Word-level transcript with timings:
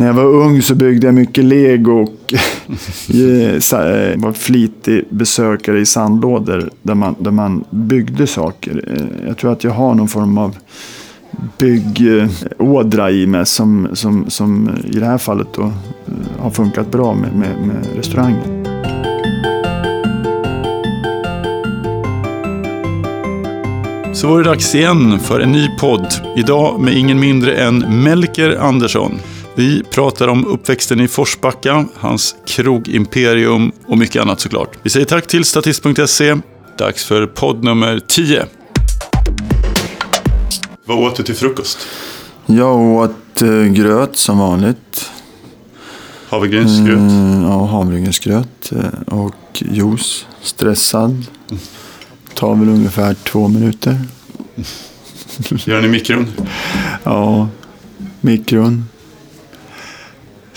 När 0.00 0.06
jag 0.06 0.14
var 0.14 0.24
ung 0.24 0.62
så 0.62 0.74
byggde 0.74 1.06
jag 1.06 1.14
mycket 1.14 1.44
lego 1.44 1.92
och 1.92 2.34
var 4.16 4.32
flitig 4.32 5.04
besökare 5.10 5.80
i 5.80 5.86
sandlådor 5.86 6.70
där 6.82 6.94
man, 6.94 7.14
där 7.18 7.30
man 7.30 7.64
byggde 7.70 8.26
saker. 8.26 9.02
Jag 9.26 9.38
tror 9.38 9.52
att 9.52 9.64
jag 9.64 9.70
har 9.70 9.94
någon 9.94 10.08
form 10.08 10.38
av 10.38 10.56
byggådra 11.58 13.10
i 13.10 13.26
mig 13.26 13.46
som, 13.46 13.88
som, 13.92 14.30
som 14.30 14.70
i 14.84 14.98
det 14.98 15.06
här 15.06 15.18
fallet 15.18 15.48
då 15.54 15.72
har 16.38 16.50
funkat 16.50 16.90
bra 16.90 17.14
med, 17.14 17.34
med, 17.34 17.66
med 17.66 17.86
restaurangen. 17.96 18.66
Så 24.14 24.28
var 24.28 24.38
det 24.38 24.44
dags 24.44 24.74
igen 24.74 25.18
för 25.18 25.40
en 25.40 25.52
ny 25.52 25.68
podd. 25.80 26.06
Idag 26.36 26.80
med 26.80 26.94
ingen 26.94 27.20
mindre 27.20 27.56
än 27.56 28.02
Melker 28.04 28.56
Andersson. 28.60 29.12
Vi 29.60 29.82
pratar 29.90 30.28
om 30.28 30.46
uppväxten 30.46 31.00
i 31.00 31.08
Forsbacka, 31.08 31.86
hans 31.94 32.34
krogimperium 32.46 33.72
och 33.86 33.98
mycket 33.98 34.22
annat 34.22 34.40
såklart. 34.40 34.78
Vi 34.82 34.90
säger 34.90 35.06
tack 35.06 35.26
till 35.26 35.44
statist.se. 35.44 36.36
Dags 36.78 37.04
för 37.04 37.26
podd 37.26 37.64
nummer 37.64 38.00
10. 38.08 38.46
Vad 40.84 40.98
åt 40.98 41.16
du 41.16 41.22
till 41.22 41.34
frukost? 41.34 41.78
Jag 42.46 42.80
åt 42.80 43.42
eh, 43.42 43.64
gröt 43.64 44.16
som 44.16 44.38
vanligt. 44.38 45.10
Havregrynsgröt? 46.28 46.98
Mm, 46.98 47.42
ja, 47.42 47.66
havregrynsgröt 47.66 48.72
eh, 48.72 49.14
och 49.14 49.34
juice. 49.52 50.26
Stressad. 50.42 51.10
Mm. 51.10 51.62
Tar 52.34 52.54
väl 52.54 52.68
ungefär 52.68 53.14
två 53.14 53.48
minuter. 53.48 54.00
Gör 55.64 55.76
den 55.76 55.84
i 55.84 55.88
mikron? 55.88 56.26
Ja, 57.04 57.48
mikron. 58.20 58.84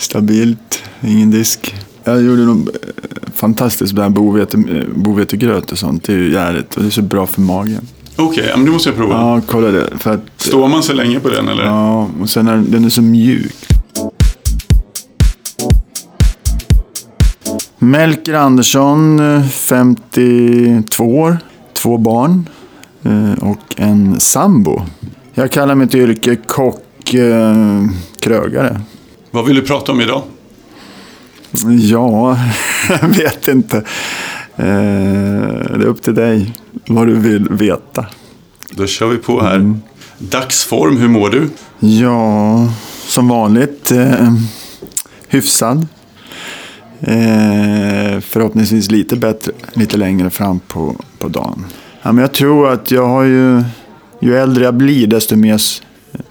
Stabilt, 0.04 0.82
ingen 1.02 1.30
disk. 1.30 1.74
Jag 2.04 2.22
gjorde 2.22 2.44
något 2.44 2.68
eh, 2.68 2.72
fantastiskt 3.34 3.92
med 3.92 4.12
bovete, 4.12 4.56
bovetegröt 4.94 5.72
och 5.72 5.78
sånt. 5.78 6.04
Det 6.04 6.12
är 6.12 6.16
ju 6.16 6.32
jävligt 6.32 6.74
och 6.74 6.82
det 6.82 6.88
är 6.88 6.90
så 6.90 7.02
bra 7.02 7.26
för 7.26 7.40
magen. 7.40 7.88
Okej, 8.16 8.42
okay, 8.42 8.56
men 8.56 8.64
det 8.64 8.70
måste 8.70 8.88
jag 8.88 8.96
prova. 8.96 9.14
Ja, 9.14 9.40
kolla 9.46 9.70
det. 9.70 9.98
För 9.98 10.14
att, 10.14 10.20
Står 10.36 10.68
man 10.68 10.82
så 10.82 10.92
länge 10.92 11.20
på 11.20 11.28
den 11.28 11.48
eller? 11.48 11.64
Ja, 11.64 12.08
och 12.20 12.30
sen 12.30 12.48
är 12.48 12.56
den 12.56 12.84
är 12.84 12.88
så 12.88 13.02
mjuk. 13.02 13.54
Melker 17.78 18.34
Andersson, 18.34 19.20
52 19.50 21.04
år, 21.04 21.38
två 21.72 21.98
barn 21.98 22.48
eh, 23.02 23.44
och 23.44 23.74
en 23.76 24.20
sambo. 24.20 24.82
Jag 25.34 25.50
kallar 25.50 25.74
mitt 25.74 25.94
yrke 25.94 26.36
kock, 26.36 27.14
eh, 27.14 27.84
krögare. 28.20 28.80
Vad 29.34 29.44
vill 29.44 29.56
du 29.56 29.62
prata 29.62 29.92
om 29.92 30.00
idag? 30.00 30.22
Ja, 31.80 32.38
jag 32.88 33.08
vet 33.08 33.48
inte. 33.48 33.76
Eh, 34.56 34.64
det 34.66 35.82
är 35.82 35.84
upp 35.84 36.02
till 36.02 36.14
dig 36.14 36.52
vad 36.86 37.06
du 37.06 37.14
vill 37.14 37.48
veta. 37.50 38.06
Då 38.70 38.86
kör 38.86 39.06
vi 39.06 39.16
på 39.16 39.42
här. 39.42 39.54
Mm. 39.54 39.82
Dagsform, 40.18 40.96
hur 40.96 41.08
mår 41.08 41.30
du? 41.30 41.48
Ja, 41.78 42.68
som 43.06 43.28
vanligt 43.28 43.90
eh, 43.90 44.34
hyfsad. 45.28 45.86
Eh, 47.00 48.20
förhoppningsvis 48.20 48.90
lite 48.90 49.16
bättre 49.16 49.52
lite 49.72 49.96
längre 49.96 50.30
fram 50.30 50.60
på, 50.60 50.96
på 51.18 51.28
dagen. 51.28 51.66
Ja, 52.02 52.12
men 52.12 52.22
jag 52.22 52.32
tror 52.32 52.72
att 52.72 52.90
jag 52.90 53.08
har 53.08 53.22
ju, 53.22 53.62
ju 54.20 54.36
äldre 54.36 54.64
jag 54.64 54.74
blir 54.74 55.06
desto 55.06 55.36
mer 55.36 55.60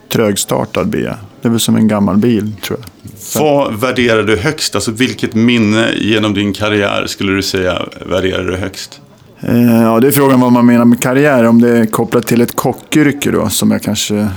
trögstartad 0.09 0.87
blir 0.87 1.03
jag. 1.03 1.17
Det 1.43 1.47
är 1.47 1.51
väl 1.51 1.59
som 1.59 1.75
en 1.75 1.87
gammal 1.87 2.17
bil 2.17 2.55
tror 2.61 2.79
jag. 2.79 3.41
Vad 3.41 3.79
värderar 3.79 4.23
du 4.23 4.37
högst? 4.37 4.75
Alltså 4.75 4.91
vilket 4.91 5.35
minne 5.35 5.91
genom 5.95 6.33
din 6.33 6.53
karriär 6.53 7.05
skulle 7.07 7.31
du 7.31 7.41
säga 7.41 7.85
värderar 8.05 8.43
du 8.43 8.55
högst? 8.55 9.01
Eh, 9.39 9.81
ja, 9.81 9.99
det 9.99 10.07
är 10.07 10.11
frågan 10.11 10.39
vad 10.39 10.51
man 10.51 10.65
menar 10.65 10.85
med 10.85 11.01
karriär. 11.01 11.43
Om 11.43 11.61
det 11.61 11.77
är 11.77 11.85
kopplat 11.85 12.27
till 12.27 12.41
ett 12.41 12.55
kockyrke 12.55 13.31
då, 13.31 13.49
som 13.49 13.71
jag 13.71 13.81
kanske 13.81 14.27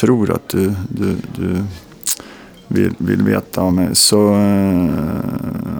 tror 0.00 0.30
att 0.30 0.48
du, 0.48 0.74
du, 0.88 1.16
du 1.36 1.64
vill, 2.68 2.94
vill 2.98 3.22
veta 3.22 3.62
om 3.62 3.74
mig. 3.74 3.88
Så, 3.92 4.34
eh, 4.34 4.90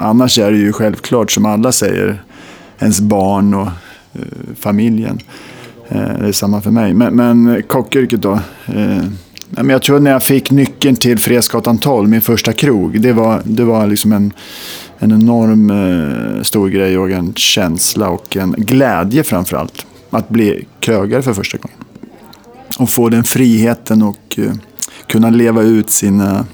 annars 0.01 0.39
är 0.39 0.51
det 0.51 0.59
ju 0.59 0.73
självklart, 0.73 1.31
som 1.31 1.47
alla 1.47 1.73
säger, 1.73 2.23
ens 2.79 3.01
barn 3.01 3.55
och 3.55 3.69
eh, 4.13 4.21
familjen. 4.61 5.19
Eh, 5.89 6.19
det 6.21 6.29
är 6.29 6.33
samma 6.33 6.61
för 6.61 6.71
mig. 6.71 6.95
Men, 6.95 7.17
men 7.17 7.63
kockyrket 7.63 8.23
då. 8.23 8.41
Jag 9.51 9.83
tror 9.83 10.01
när 10.01 10.11
jag 10.11 10.23
fick 10.23 10.51
nyckeln 10.51 10.97
till 10.97 11.19
Fredsgatan 11.19 11.79
12, 11.79 12.09
min 12.09 12.21
första 12.21 12.53
krog. 12.53 13.01
Det 13.01 13.12
var, 13.12 13.43
det 13.45 13.65
var 13.65 13.87
liksom 13.87 14.12
en, 14.12 14.33
en 14.99 15.12
enorm 15.12 15.71
eh, 15.71 16.43
stor 16.43 16.69
grej 16.69 16.99
och 16.99 17.11
en 17.11 17.34
känsla 17.34 18.09
och 18.09 18.37
en 18.37 18.55
glädje 18.59 19.23
framförallt. 19.23 19.87
Att 20.11 20.29
bli 20.29 20.67
krögare 20.81 21.23
för 21.23 21.34
första 21.34 21.59
gången. 21.59 21.79
Och 22.79 22.91
få 22.91 23.09
den 23.09 23.25
friheten 23.25 24.03
och 24.03 24.39
eh, 24.39 24.53
kunna 25.07 25.31
leva 25.31 25.63
ut 25.63 25.91
sina 25.91 26.47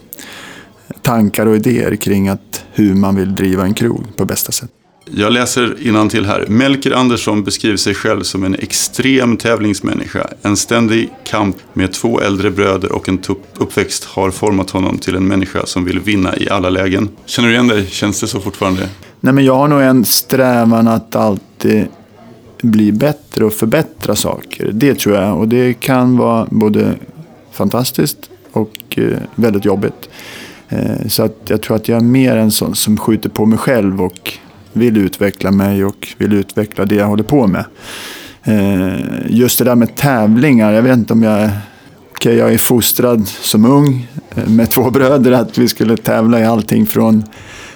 tankar 1.02 1.46
och 1.46 1.56
idéer 1.56 1.96
kring 1.96 2.28
att 2.28 2.64
hur 2.72 2.94
man 2.94 3.16
vill 3.16 3.34
driva 3.34 3.64
en 3.64 3.74
krog 3.74 4.16
på 4.16 4.24
bästa 4.24 4.52
sätt. 4.52 4.70
Jag 5.04 5.32
läser 5.32 6.08
till 6.08 6.26
här. 6.26 6.46
Melker 6.48 6.92
Andersson 6.92 7.44
beskriver 7.44 7.76
sig 7.76 7.94
själv 7.94 8.22
som 8.22 8.44
en 8.44 8.54
extrem 8.54 9.36
tävlingsmänniska. 9.36 10.26
En 10.42 10.56
ständig 10.56 11.10
kamp 11.24 11.56
med 11.72 11.92
två 11.92 12.20
äldre 12.20 12.50
bröder 12.50 12.92
och 12.92 13.08
en 13.08 13.18
tuff 13.18 13.36
uppväxt 13.56 14.04
har 14.04 14.30
format 14.30 14.70
honom 14.70 14.98
till 14.98 15.16
en 15.16 15.28
människa 15.28 15.66
som 15.66 15.84
vill 15.84 16.00
vinna 16.00 16.36
i 16.36 16.48
alla 16.48 16.70
lägen. 16.70 17.08
Känner 17.26 17.48
du 17.48 17.54
igen 17.54 17.68
dig? 17.68 17.86
Känns 17.86 18.20
det 18.20 18.26
så 18.26 18.40
fortfarande? 18.40 18.88
Nej, 19.20 19.34
men 19.34 19.44
jag 19.44 19.54
har 19.54 19.68
nog 19.68 19.80
en 19.80 20.04
strävan 20.04 20.88
att 20.88 21.16
alltid 21.16 21.86
bli 22.62 22.92
bättre 22.92 23.44
och 23.44 23.52
förbättra 23.52 24.16
saker. 24.16 24.70
Det 24.72 24.94
tror 24.94 25.16
jag. 25.16 25.38
Och 25.38 25.48
det 25.48 25.74
kan 25.74 26.16
vara 26.16 26.46
både 26.50 26.94
fantastiskt 27.52 28.30
och 28.52 28.78
eh, 28.96 29.18
väldigt 29.34 29.64
jobbigt. 29.64 30.08
Eh, 30.68 31.08
så 31.08 31.22
att 31.22 31.36
jag 31.46 31.62
tror 31.62 31.76
att 31.76 31.88
jag 31.88 31.96
är 31.96 32.04
mer 32.04 32.36
en 32.36 32.50
sån 32.50 32.74
som 32.74 32.96
skjuter 32.96 33.28
på 33.28 33.46
mig 33.46 33.58
själv 33.58 34.02
och 34.02 34.32
vill 34.72 34.96
utveckla 34.96 35.50
mig 35.50 35.84
och 35.84 36.08
vill 36.18 36.32
utveckla 36.32 36.84
det 36.84 36.94
jag 36.94 37.06
håller 37.06 37.24
på 37.24 37.46
med. 37.46 37.64
Eh, 38.44 38.94
just 39.26 39.58
det 39.58 39.64
där 39.64 39.74
med 39.74 39.96
tävlingar, 39.96 40.72
jag 40.72 40.82
vet 40.82 40.96
inte 40.96 41.12
om 41.12 41.22
jag 41.22 41.40
är 41.40 41.50
okay, 42.22 42.36
jag 42.36 42.52
är 42.54 42.58
fostrad 42.58 43.28
som 43.28 43.64
ung 43.64 44.08
eh, 44.34 44.48
med 44.48 44.70
två 44.70 44.90
bröder 44.90 45.32
att 45.32 45.58
vi 45.58 45.68
skulle 45.68 45.96
tävla 45.96 46.40
i 46.40 46.44
allting 46.44 46.86
från 46.86 47.24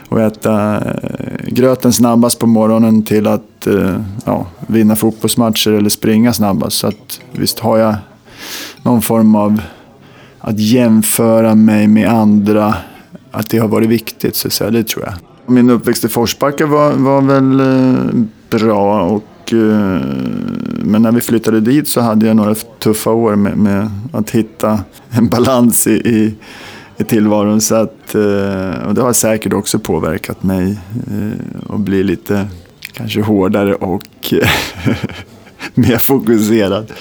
att 0.08 0.18
äta 0.18 0.76
eh, 0.76 1.46
gröten 1.46 1.92
snabbast 1.92 2.38
på 2.38 2.46
morgonen 2.46 3.02
till 3.02 3.26
att 3.26 3.66
eh, 3.66 4.00
ja, 4.24 4.46
vinna 4.66 4.96
fotbollsmatcher 4.96 5.70
eller 5.70 5.88
springa 5.88 6.32
snabbast. 6.32 6.76
Så 6.76 6.86
att, 6.86 7.20
visst 7.32 7.58
har 7.58 7.78
jag 7.78 7.94
någon 8.82 9.02
form 9.02 9.34
av 9.34 9.60
att 10.38 10.58
jämföra 10.58 11.54
mig 11.54 11.88
med 11.88 12.08
andra, 12.08 12.74
att 13.30 13.50
det 13.50 13.58
har 13.58 13.68
varit 13.68 13.88
viktigt, 13.88 14.36
så 14.36 14.48
att 14.48 14.52
säga, 14.52 14.70
det 14.70 14.84
tror 14.88 15.04
jag. 15.04 15.14
Min 15.48 15.70
uppväxt 15.70 16.04
i 16.04 16.08
Forsbacka 16.08 16.66
var, 16.66 16.92
var 16.92 17.20
väl 17.20 17.60
eh, 17.60 18.24
bra. 18.50 19.02
Och, 19.02 19.52
eh, 19.52 20.00
men 20.82 21.02
när 21.02 21.12
vi 21.12 21.20
flyttade 21.20 21.60
dit 21.60 21.88
så 21.88 22.00
hade 22.00 22.26
jag 22.26 22.36
några 22.36 22.54
tuffa 22.54 23.10
år 23.10 23.36
med, 23.36 23.58
med 23.58 23.90
att 24.12 24.30
hitta 24.30 24.80
en 25.10 25.28
balans 25.28 25.86
i, 25.86 25.90
i, 25.90 26.34
i 26.96 27.04
tillvaron. 27.04 27.60
Så 27.60 27.74
att, 27.74 28.14
eh, 28.14 28.86
och 28.86 28.94
det 28.94 29.02
har 29.02 29.12
säkert 29.12 29.52
också 29.52 29.78
påverkat 29.78 30.42
mig 30.42 30.78
att 31.68 31.80
bli 31.80 32.02
lite 32.02 32.46
kanske 32.92 33.20
hårdare 33.20 33.74
och 33.74 34.34
mer 35.74 35.98
fokuserad. 35.98 36.92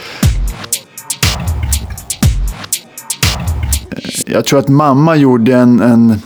Jag 4.25 4.45
tror 4.45 4.59
att 4.59 4.69
mamma 4.69 5.15
gjorde 5.15 5.55
en, 5.55 5.81
en 5.81 6.21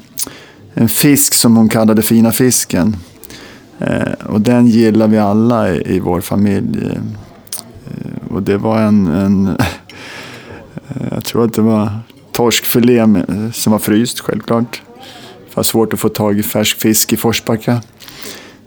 en 0.79 0.89
fisk 0.89 1.33
som 1.33 1.57
hon 1.57 1.69
kallade 1.69 2.01
fina 2.01 2.31
fisken. 2.31 2.95
Eh, 3.79 4.25
och 4.25 4.41
den 4.41 4.67
gillar 4.67 5.07
vi 5.07 5.17
alla 5.17 5.69
i, 5.69 5.95
i 5.95 5.99
vår 5.99 6.21
familj. 6.21 6.85
Eh, 6.85 8.33
och 8.33 8.43
det 8.43 8.57
var 8.57 8.81
en, 8.81 9.07
en 9.07 9.57
jag 11.11 11.23
tror 11.23 11.45
att 11.45 11.53
det 11.53 11.61
var 11.61 11.89
torskfilé 12.31 13.05
med, 13.05 13.51
som 13.53 13.71
var 13.71 13.79
fryst 13.79 14.19
självklart. 14.19 14.81
Det 15.49 15.55
var 15.55 15.63
svårt 15.63 15.93
att 15.93 15.99
få 15.99 16.09
tag 16.09 16.39
i 16.39 16.43
färsk 16.43 16.77
fisk 16.77 17.13
i 17.13 17.17
Forsbacka. 17.17 17.81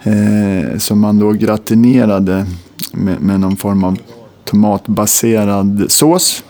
Eh, 0.03 0.79
som 0.79 1.01
man 1.01 1.19
då 1.19 1.33
gratinerade 1.33 2.47
med, 2.93 3.21
med 3.21 3.41
någon 3.41 3.57
form 3.57 3.85
av 3.85 3.99
tomatbaserad 4.45 5.87
sås. 5.89 6.45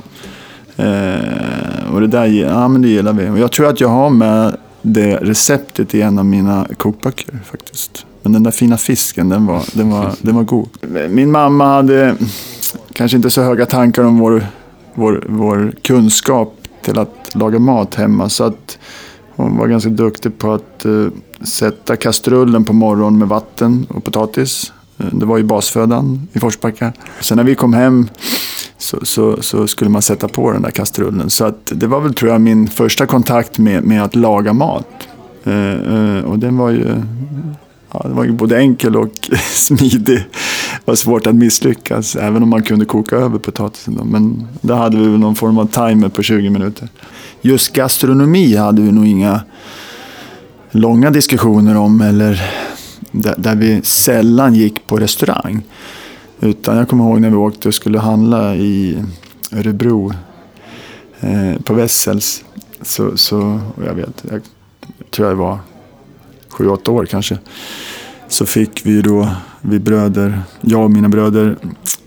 Eh, 0.77 1.93
och 1.93 2.01
det 2.01 2.07
där 2.07 2.27
ja, 2.27 2.69
men 2.69 2.83
det 2.83 2.89
gillar 2.89 3.13
vi. 3.13 3.29
Och 3.29 3.39
jag 3.39 3.53
tror 3.53 3.69
att 3.69 3.81
jag 3.81 3.89
har 3.89 4.11
med 4.11 4.57
det 4.83 5.17
receptet 5.17 5.95
i 5.95 6.03
en 6.03 6.19
av 6.19 6.25
mina 6.25 6.67
kokböcker 6.77 7.41
faktiskt. 7.51 8.07
Men 8.23 8.33
den 8.33 8.43
där 8.43 8.51
fina 8.51 8.77
fisken, 8.77 9.29
den 9.29 9.47
var, 9.47 9.63
den 9.73 9.91
var, 9.91 10.15
den 10.21 10.37
var 10.37 10.43
god. 10.43 10.69
Min 11.11 11.31
mamma 11.31 11.67
hade 11.67 12.17
kanske 12.93 13.17
inte 13.17 13.31
så 13.31 13.43
höga 13.43 13.67
tankar 13.67 14.05
om 14.05 14.19
vår, 14.19 14.47
vår, 14.95 15.25
vår 15.29 15.73
kunskap 15.83 16.55
till 16.83 16.99
att 16.99 17.31
laga 17.35 17.59
mat 17.59 17.95
hemma. 17.95 18.29
Så 18.29 18.45
att 18.45 18.79
Hon 19.37 19.57
var 19.57 19.67
ganska 19.67 19.91
duktig 19.91 20.39
på 20.39 20.53
att 20.53 20.87
uh, 20.87 21.09
sätta 21.41 21.97
kastrullen 21.97 22.65
på 22.65 22.73
morgonen 22.73 23.19
med 23.19 23.29
vatten 23.29 23.87
och 23.89 24.05
potatis. 24.05 24.73
Eh, 24.99 25.07
det 25.13 25.27
var 25.27 25.37
ju 25.37 25.45
basfödan 25.45 26.29
i 26.33 26.39
Forsbacka. 26.39 26.93
Sen 27.21 27.37
när 27.37 27.45
vi 27.45 27.55
kom 27.55 27.75
hem 27.75 28.09
så, 28.93 29.07
så, 29.07 29.43
så, 29.43 29.67
skulle 29.67 29.91
man 29.91 30.03
sätta 30.03 30.29
på 30.29 30.53
den 30.53 30.63
där 30.63 30.71
kastrullen. 30.71 31.31
Så 31.31 31.45
att 31.45 31.73
det 31.75 31.87
var 31.87 32.01
väl 32.01 32.15
tror 32.15 32.31
jag 32.31 32.41
min 32.41 32.69
första 32.69 33.07
kontakt 33.07 33.59
med, 33.59 33.85
med 33.85 34.05
att 34.05 34.15
laga 34.15 34.53
mat. 34.53 35.09
Eh, 35.45 35.73
eh 35.73 36.25
och 36.25 36.39
den 36.39 36.57
var 36.57 36.71
ju, 36.71 37.03
ja, 37.93 38.01
den 38.05 38.17
var 38.17 38.25
ju 38.25 38.33
både 38.33 38.59
enkel 38.59 38.97
och 38.97 39.31
smidig. 39.53 40.17
Det 40.17 40.27
var 40.85 40.95
svårt 40.95 41.27
att 41.27 41.35
misslyckas 41.35 42.17
även 42.17 42.43
om 42.43 42.49
man 42.49 42.63
kunde 42.63 42.85
koka 42.85 43.17
över 43.17 43.39
potatisen. 43.39 43.95
Då. 43.95 44.05
Men 44.05 44.49
då 44.61 44.75
hade 44.75 44.97
vi 44.97 45.09
väl 45.09 45.19
någon 45.19 45.35
form 45.35 45.59
av 45.59 45.67
timer 45.67 46.09
på 46.09 46.23
20 46.23 46.51
minuter. 46.51 46.89
Just 47.41 47.73
gastronomi 47.73 48.57
hade 48.57 48.83
vi 48.83 48.93
nog 48.93 49.07
inga 49.07 49.41
långa 50.71 51.11
diskussioner 51.11 51.77
om 51.77 52.01
eller 52.01 52.43
där, 53.11 53.35
där 53.39 53.55
vi 53.57 53.83
sällan 53.83 54.55
gick 54.55 54.87
på 54.87 54.97
restaurang. 54.97 55.63
Utan 56.43 56.77
jag 56.77 56.89
kommer 56.89 57.05
ihåg 57.05 57.21
när 57.21 57.31
vi 57.31 57.37
åkte 57.37 57.69
och 57.69 57.75
skulle 57.75 57.99
handla 57.99 58.57
i 58.57 59.05
Örebro 59.53 60.13
eh, 61.21 61.63
på 61.65 61.75
Wessels. 61.75 62.45
Så, 62.81 63.17
så 63.17 63.61
jag 63.87 63.95
vet, 63.95 64.25
jag 64.31 64.41
tror 65.11 65.29
jag 65.29 65.37
var 65.37 65.59
sju, 66.49 66.69
åtta 66.69 66.91
år 66.91 67.07
kanske. 67.07 67.39
Så 68.29 68.47
fick 68.47 68.87
vi 68.87 69.03
då, 69.03 69.29
vi 69.61 69.79
bröder, 69.79 70.43
jag 70.61 70.85
och 70.85 70.91
mina 70.91 71.09
bröder, 71.09 71.57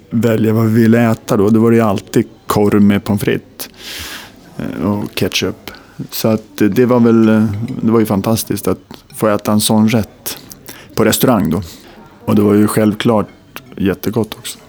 välja 0.09 0.53
vad 0.53 0.65
vi 0.65 0.81
ville 0.81 1.11
äta 1.11 1.37
då. 1.37 1.49
Då 1.49 1.59
var 1.59 1.71
det 1.71 1.81
alltid 1.81 2.25
korv 2.47 2.81
med 2.81 3.03
pommes 3.03 3.21
frites 3.21 3.69
eh, 4.57 4.91
och 4.91 5.15
ketchup. 5.15 5.71
Så 6.11 6.27
att 6.27 6.57
det 6.57 6.85
var 6.85 6.99
väl, 6.99 7.25
det 7.81 7.91
var 7.91 7.99
ju 7.99 8.05
fantastiskt 8.05 8.67
att 8.67 8.79
få 9.15 9.27
äta 9.27 9.51
en 9.51 9.61
sån 9.61 9.89
rätt 9.89 10.37
på 10.95 11.05
restaurang 11.05 11.49
då. 11.49 11.61
Och 12.25 12.35
det 12.35 12.41
var 12.41 12.53
ju 12.53 12.67
självklart 12.67 13.27
jättegott 13.77 14.33
också. 14.33 14.59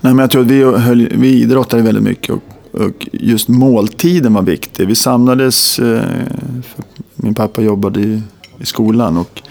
Nej, 0.00 0.14
men 0.14 0.18
jag 0.18 0.30
tror 0.30 0.42
att 0.42 0.48
vi, 0.48 0.62
höll, 0.62 1.08
vi 1.14 1.28
idrottade 1.28 1.82
väldigt 1.82 2.04
mycket 2.04 2.34
och, 2.34 2.42
och 2.80 3.08
just 3.12 3.48
måltiden 3.48 4.34
var 4.34 4.42
viktig. 4.42 4.86
Vi 4.86 4.94
samlades, 4.94 5.78
eh, 5.78 6.02
min 7.14 7.34
pappa 7.34 7.62
jobbade 7.62 8.00
i, 8.00 8.22
i 8.60 8.66
skolan 8.66 9.16
och 9.16 9.42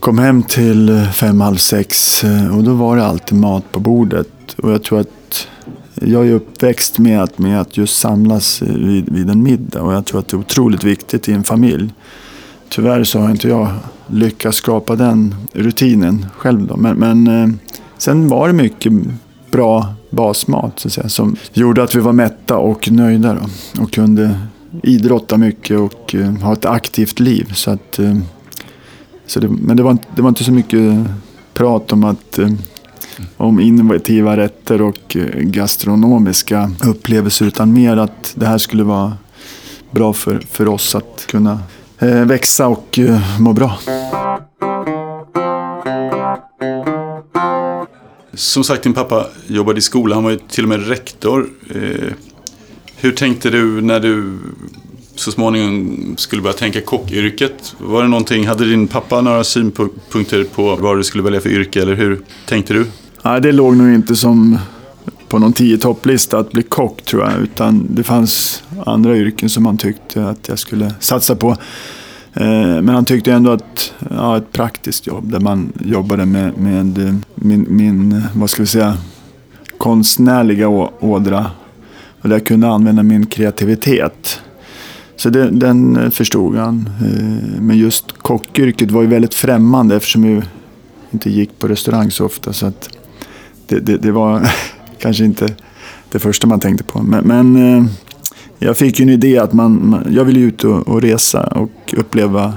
kom 0.00 0.18
hem 0.18 0.42
till 0.42 0.88
eh, 0.88 1.10
fem, 1.10 1.40
halv 1.40 1.56
sex 1.56 2.24
eh, 2.24 2.56
och 2.56 2.64
då 2.64 2.74
var 2.74 2.96
det 2.96 3.04
alltid 3.04 3.38
mat 3.38 3.72
på 3.72 3.80
bordet. 3.80 4.28
Och 4.56 4.70
jag 4.70 4.82
tror 4.82 5.00
att 5.00 5.48
jag 5.94 6.26
är 6.26 6.32
uppväxt 6.32 6.98
med 6.98 7.22
att, 7.22 7.38
med 7.38 7.60
att 7.60 7.76
just 7.76 7.98
samlas 7.98 8.62
vid, 8.62 9.08
vid 9.12 9.30
en 9.30 9.42
middag 9.42 9.82
och 9.82 9.92
jag 9.92 10.06
tror 10.06 10.20
att 10.20 10.28
det 10.28 10.36
är 10.36 10.38
otroligt 10.38 10.84
viktigt 10.84 11.28
i 11.28 11.32
en 11.32 11.44
familj. 11.44 11.90
Tyvärr 12.68 13.04
så 13.04 13.18
har 13.18 13.30
inte 13.30 13.48
jag 13.48 13.68
lyckats 14.06 14.58
skapa 14.58 14.96
den 14.96 15.34
rutinen 15.52 16.26
själv. 16.36 16.66
Då. 16.66 16.76
Men, 16.76 16.96
men 16.96 17.26
eh, 17.26 17.48
sen 18.02 18.28
var 18.28 18.46
det 18.46 18.54
mycket 18.54 18.92
bra 19.50 19.94
basmat 20.10 20.78
så 20.78 20.88
att 20.88 20.92
säga, 20.92 21.08
som 21.08 21.36
gjorde 21.52 21.82
att 21.82 21.94
vi 21.94 22.00
var 22.00 22.12
mätta 22.12 22.56
och 22.56 22.90
nöjda 22.90 23.34
då, 23.34 23.82
och 23.82 23.92
kunde 23.92 24.40
idrotta 24.82 25.36
mycket 25.36 25.78
och 25.78 26.14
uh, 26.14 26.30
ha 26.30 26.52
ett 26.52 26.64
aktivt 26.64 27.20
liv. 27.20 27.52
Så 27.54 27.70
att, 27.70 27.98
uh, 27.98 28.18
så 29.26 29.40
det, 29.40 29.48
men 29.48 29.76
det 29.76 29.82
var, 29.82 29.98
det 30.16 30.22
var 30.22 30.28
inte 30.28 30.44
så 30.44 30.52
mycket 30.52 31.04
prat 31.54 31.92
om 31.92 32.04
att 32.04 32.38
uh, 32.38 32.52
om 33.36 33.60
innovativa 33.60 34.36
rätter 34.36 34.82
och 34.82 35.16
gastronomiska 35.40 36.70
upplevelser 36.84 37.46
utan 37.46 37.72
mer 37.72 37.96
att 37.96 38.32
det 38.34 38.46
här 38.46 38.58
skulle 38.58 38.84
vara 38.84 39.12
bra 39.90 40.12
för, 40.12 40.42
för 40.50 40.68
oss 40.68 40.94
att 40.94 41.26
kunna 41.28 41.60
växa 42.26 42.68
och 42.68 42.98
må 43.38 43.52
bra. 43.52 43.78
Som 48.34 48.64
sagt, 48.64 48.82
din 48.82 48.94
pappa 48.94 49.26
jobbade 49.46 49.78
i 49.78 49.82
skolan. 49.82 50.16
Han 50.16 50.24
var 50.24 50.30
ju 50.30 50.38
till 50.48 50.64
och 50.64 50.68
med 50.68 50.88
rektor. 50.88 51.48
Eh, 51.70 52.12
hur 52.96 53.12
tänkte 53.12 53.50
du 53.50 53.80
när 53.80 54.00
du 54.00 54.38
så 55.14 55.32
småningom 55.32 56.14
skulle 56.18 56.42
börja 56.42 56.56
tänka 56.56 56.80
kockyrket? 56.80 57.74
Var 57.78 58.02
det 58.02 58.08
någonting, 58.08 58.46
hade 58.46 58.70
din 58.70 58.88
pappa 58.88 59.20
några 59.20 59.44
synpunkter 59.44 60.44
på 60.44 60.76
vad 60.76 60.96
du 60.96 61.04
skulle 61.04 61.22
välja 61.22 61.40
för 61.40 61.48
yrke 61.48 61.82
eller 61.82 61.94
hur 61.94 62.20
tänkte 62.46 62.74
du? 62.74 62.86
Nej, 63.22 63.40
det 63.40 63.52
låg 63.52 63.76
nog 63.76 63.94
inte 63.94 64.16
som 64.16 64.58
på 65.28 65.38
någon 65.38 65.52
tio 65.52 65.78
topplista 65.78 66.38
att 66.38 66.52
bli 66.52 66.62
kock 66.62 67.02
tror 67.02 67.22
jag. 67.22 67.40
Utan 67.42 67.86
det 67.90 68.02
fanns 68.02 68.62
andra 68.86 69.16
yrken 69.16 69.50
som 69.50 69.66
han 69.66 69.78
tyckte 69.78 70.28
att 70.28 70.48
jag 70.48 70.58
skulle 70.58 70.94
satsa 71.00 71.36
på. 71.36 71.56
Eh, 72.34 72.82
men 72.82 72.88
han 72.88 73.04
tyckte 73.04 73.32
ändå 73.32 73.50
att 73.50 73.92
ja, 74.10 74.36
ett 74.36 74.52
praktiskt 74.52 75.06
jobb 75.06 75.32
där 75.32 75.40
man 75.40 75.72
jobbade 75.80 76.26
med, 76.26 76.58
med 76.58 76.98
eh, 76.98 77.14
min, 77.34 77.66
min, 77.68 78.12
eh, 78.12 78.22
vad 78.34 78.50
ska 78.50 78.62
vi 78.62 78.66
säga, 78.66 78.96
konstnärliga 79.78 80.68
ådra. 80.68 81.50
Och 82.20 82.28
där 82.28 82.36
jag 82.36 82.46
kunde 82.46 82.68
använda 82.68 83.02
min 83.02 83.26
kreativitet. 83.26 84.40
Så 85.16 85.30
det, 85.30 85.50
den 85.50 86.10
förstod 86.10 86.56
han. 86.56 86.90
Men 87.60 87.78
just 87.78 88.12
kockyrket 88.12 88.90
var 88.90 89.02
ju 89.02 89.08
väldigt 89.08 89.34
främmande 89.34 89.96
eftersom 89.96 90.24
jag 90.24 90.44
inte 91.10 91.30
gick 91.30 91.58
på 91.58 91.68
restaurang 91.68 92.10
så 92.10 92.26
ofta. 92.26 92.52
Så 92.52 92.66
att 92.66 92.88
det, 93.66 93.80
det, 93.80 93.96
det 93.96 94.12
var 94.12 94.48
kanske 94.98 95.24
inte 95.24 95.54
det 96.12 96.18
första 96.18 96.46
man 96.46 96.60
tänkte 96.60 96.84
på. 96.84 97.02
Men, 97.02 97.24
men 97.24 97.88
jag 98.62 98.76
fick 98.76 98.98
ju 98.98 99.02
en 99.02 99.08
idé 99.08 99.38
att 99.38 99.52
man, 99.52 100.04
jag 100.10 100.24
ville 100.24 100.40
ut 100.40 100.64
och, 100.64 100.88
och, 100.88 101.02
resa 101.02 101.42
och 101.42 101.94
uppleva 101.96 102.54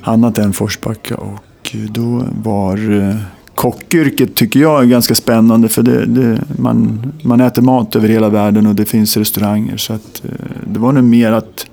annat 0.00 0.38
än 0.38 0.52
Forsbacka. 0.52 1.16
Och 1.16 1.76
då 1.90 2.24
var 2.42 2.92
eh, 2.92 3.16
kockyrket 3.54 4.34
tycker 4.34 4.60
jag 4.60 4.88
ganska 4.88 5.14
spännande 5.14 5.68
för 5.68 5.82
det, 5.82 6.06
det, 6.06 6.40
man, 6.58 7.12
man 7.22 7.40
äter 7.40 7.62
mat 7.62 7.96
över 7.96 8.08
hela 8.08 8.28
världen 8.28 8.66
och 8.66 8.74
det 8.74 8.84
finns 8.84 9.16
restauranger. 9.16 9.76
Så 9.76 9.92
att, 9.92 10.24
eh, 10.24 10.30
det 10.66 10.78
var 10.78 10.92
nog 10.92 11.04
mer 11.04 11.32
att 11.32 11.66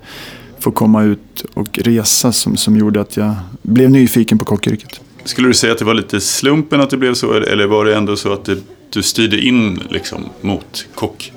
få 0.60 0.72
komma 0.72 1.04
ut 1.04 1.46
och 1.54 1.80
resa 1.80 2.32
som, 2.32 2.58
som 2.58 2.78
gjorde 2.78 3.02
att 3.02 3.18
jag 3.18 3.34
blev 3.62 3.92
nyfiken 3.92 4.38
på 4.38 4.46
kockyrket. 4.46 5.02
Skulle 5.26 5.48
du 5.48 5.54
säga 5.54 5.74
att 5.74 5.80
det 5.80 5.86
var 5.86 5.94
lite 5.94 6.22
slumpen 6.22 6.82
att 6.82 6.90
det 6.90 6.98
blev 6.98 7.14
så 7.14 7.34
eller 7.34 7.68
var 7.68 7.86
det 7.86 7.96
ändå 7.96 8.16
så 8.16 8.34
att 8.34 8.46
det, 8.46 8.58
du 8.90 9.04
styrde 9.04 9.42
in 9.42 9.80
liksom, 9.90 10.22
mot 10.42 10.88
kock? 10.96 11.33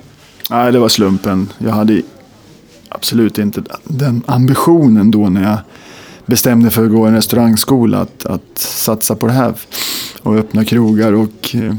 Nej, 0.49 0.71
det 0.71 0.79
var 0.79 0.89
slumpen. 0.89 1.49
Jag 1.57 1.71
hade 1.71 2.01
absolut 2.89 3.37
inte 3.37 3.63
den 3.83 4.23
ambitionen 4.25 5.11
då 5.11 5.29
när 5.29 5.43
jag 5.43 5.57
bestämde 6.25 6.69
för 6.69 6.85
att 6.85 6.91
gå 6.91 7.05
en 7.05 7.13
restaurangskola. 7.13 7.99
Att, 7.99 8.25
att 8.25 8.57
satsa 8.57 9.15
på 9.15 9.27
det 9.27 9.33
här 9.33 9.53
och 10.23 10.35
öppna 10.35 10.65
krogar 10.65 11.13
och 11.13 11.55
eh, 11.55 11.75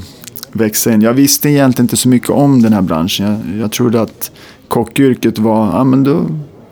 växa 0.52 0.92
in. 0.92 1.02
Jag 1.02 1.14
visste 1.14 1.48
egentligen 1.48 1.84
inte 1.84 1.96
så 1.96 2.08
mycket 2.08 2.30
om 2.30 2.62
den 2.62 2.72
här 2.72 2.82
branschen. 2.82 3.26
Jag, 3.26 3.60
jag 3.60 3.72
trodde 3.72 4.00
att 4.00 4.30
kockyrket 4.68 5.38
var, 5.38 5.66
ja 5.66 5.84
men 5.84 6.04
då 6.04 6.26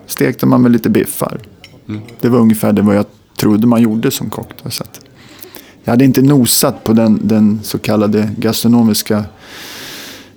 stekte 0.06 0.47
man 0.47 0.62
med 0.62 0.73
lite 0.73 0.90
biffar. 0.90 1.40
Mm. 1.88 2.02
Det 2.21 2.28
var 2.28 2.38
ungefär 2.38 2.73
det 2.73 2.82
vad 2.82 2.97
jag 2.97 3.06
trodde 3.37 3.66
man 3.66 3.82
gjorde 3.82 4.11
som 4.11 4.30
kock. 4.30 4.50
Då, 4.62 4.71
så 4.71 4.85
jag 5.85 5.92
hade 5.92 6.04
inte 6.04 6.23
nosat 6.23 6.85
på 6.85 6.92
den, 6.92 7.21
den 7.23 7.61
så 7.62 7.78
kallade 7.78 8.30
gastronomiska 8.37 9.25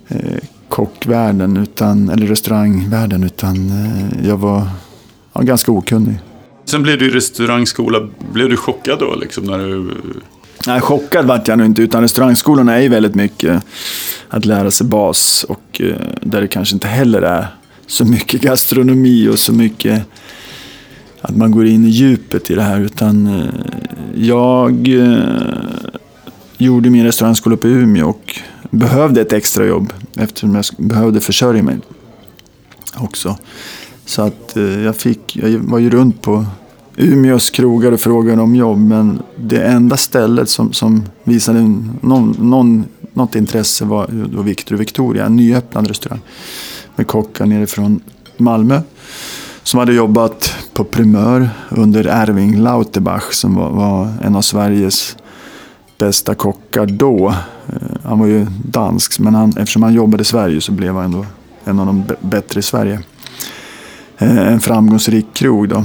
eh, 0.08 0.40
kockvärlden 0.80 1.58
utan, 1.58 2.10
eller 2.10 2.28
restaurangvärlden 2.28 3.24
utan 3.24 3.70
eh, 3.70 4.28
jag 4.28 4.38
var 4.38 4.68
ja, 5.34 5.42
ganska 5.42 5.72
okunnig. 5.72 6.20
Sen 6.66 6.84
blev 6.84 7.00
du 7.00 7.08
i 7.08 7.10
restaurangskola. 7.10 8.08
Blev 8.34 8.50
du 8.50 8.58
chockad 8.58 9.00
då? 9.00 9.16
Liksom, 9.16 9.44
när 9.44 9.58
du... 9.58 9.92
Nej, 10.68 10.82
chockad 10.82 11.26
vart 11.26 11.48
jag 11.48 11.58
nog 11.58 11.68
inte. 11.68 11.82
Utan 11.82 12.02
restaurangskolorna 12.02 12.76
är 12.76 12.82
ju 12.82 12.90
väldigt 12.90 13.16
mycket 13.16 13.64
att 14.30 14.46
lära 14.46 14.72
sig 14.72 14.88
bas. 14.88 15.46
Och 15.50 15.82
eh, 15.82 15.96
där 16.22 16.42
det 16.42 16.48
kanske 16.48 16.76
inte 16.76 16.88
heller 16.88 17.22
är 17.22 17.48
så 17.88 18.06
mycket 18.06 18.42
gastronomi 18.42 19.28
och 19.28 19.40
så 19.40 19.54
mycket 19.54 20.04
att 21.22 21.36
man 21.36 21.52
går 21.52 21.66
in 21.66 21.86
i 21.86 21.90
djupet 21.90 22.52
i 22.52 22.56
det 22.56 22.64
här. 22.64 22.80
Utan 22.80 23.28
eh, 23.28 23.50
jag 24.16 24.88
gjorde 26.58 26.90
min 26.90 27.04
restaurangskola 27.04 27.58
på 27.58 27.68
Umeå 27.68 28.10
och 28.10 28.40
behövde 28.70 29.22
ett 29.22 29.34
extrajobb 29.34 29.94
eftersom 30.16 30.56
jag 30.56 30.66
behövde 30.78 31.22
försörja 31.22 31.64
mig 31.64 31.80
också. 32.98 33.38
Så 34.06 34.22
att 34.22 34.58
eh, 34.58 34.64
jag, 34.64 34.96
fick, 34.96 35.36
jag 35.36 35.60
var 35.60 35.80
ju 35.80 35.90
runt 35.90 36.22
på 36.22 36.46
Umeås 36.98 37.50
krogar 37.50 37.92
och 37.92 38.00
frågade 38.00 38.42
om 38.42 38.56
jobb 38.56 38.80
men 38.80 39.22
det 39.36 39.62
enda 39.62 39.98
stället 39.98 40.50
som, 40.50 40.74
som 40.74 41.04
visade 41.24 41.60
någon, 42.02 42.36
någon, 42.40 42.86
något 43.14 43.36
intresse 43.36 43.86
var 43.86 44.08
då 44.08 44.42
Victor 44.42 44.76
och 44.76 44.82
Victoria, 44.82 45.26
en 45.26 45.36
nyöppnad 45.36 45.88
restaurang 45.88 46.20
med 46.96 47.08
kockar 47.08 47.46
nerifrån 47.46 48.00
Malmö 48.38 48.82
som 49.64 49.80
hade 49.80 49.94
jobbat 49.94 50.56
på 50.74 50.84
Primör 50.84 51.50
under 51.70 52.06
Erving 52.06 52.58
Lauterbach 52.58 53.34
som 53.34 53.56
var, 53.56 53.70
var 53.70 54.14
en 54.24 54.36
av 54.36 54.42
Sveriges 54.42 55.18
bästa 56.00 56.36
kockar 56.36 56.86
då. 56.86 57.30
Eh, 57.68 57.98
han 58.04 58.20
var 58.20 58.28
ju 58.28 58.46
dansk, 58.66 59.20
men 59.20 59.36
han, 59.36 59.50
eftersom 59.50 59.84
han 59.84 59.94
jobbade 59.94 60.22
i 60.22 60.26
Sverige 60.26 60.62
så 60.62 60.72
blev 60.72 60.96
han 60.96 61.06
ändå 61.06 61.26
en 61.64 61.80
av 61.80 61.86
de 61.86 62.04
bättre 62.22 62.60
i 62.60 62.64
Sverige. 62.64 63.00
Eh, 64.18 64.48
en 64.54 64.60
framgångsrik 64.60 65.26
krog. 65.34 65.70
Då. 65.70 65.84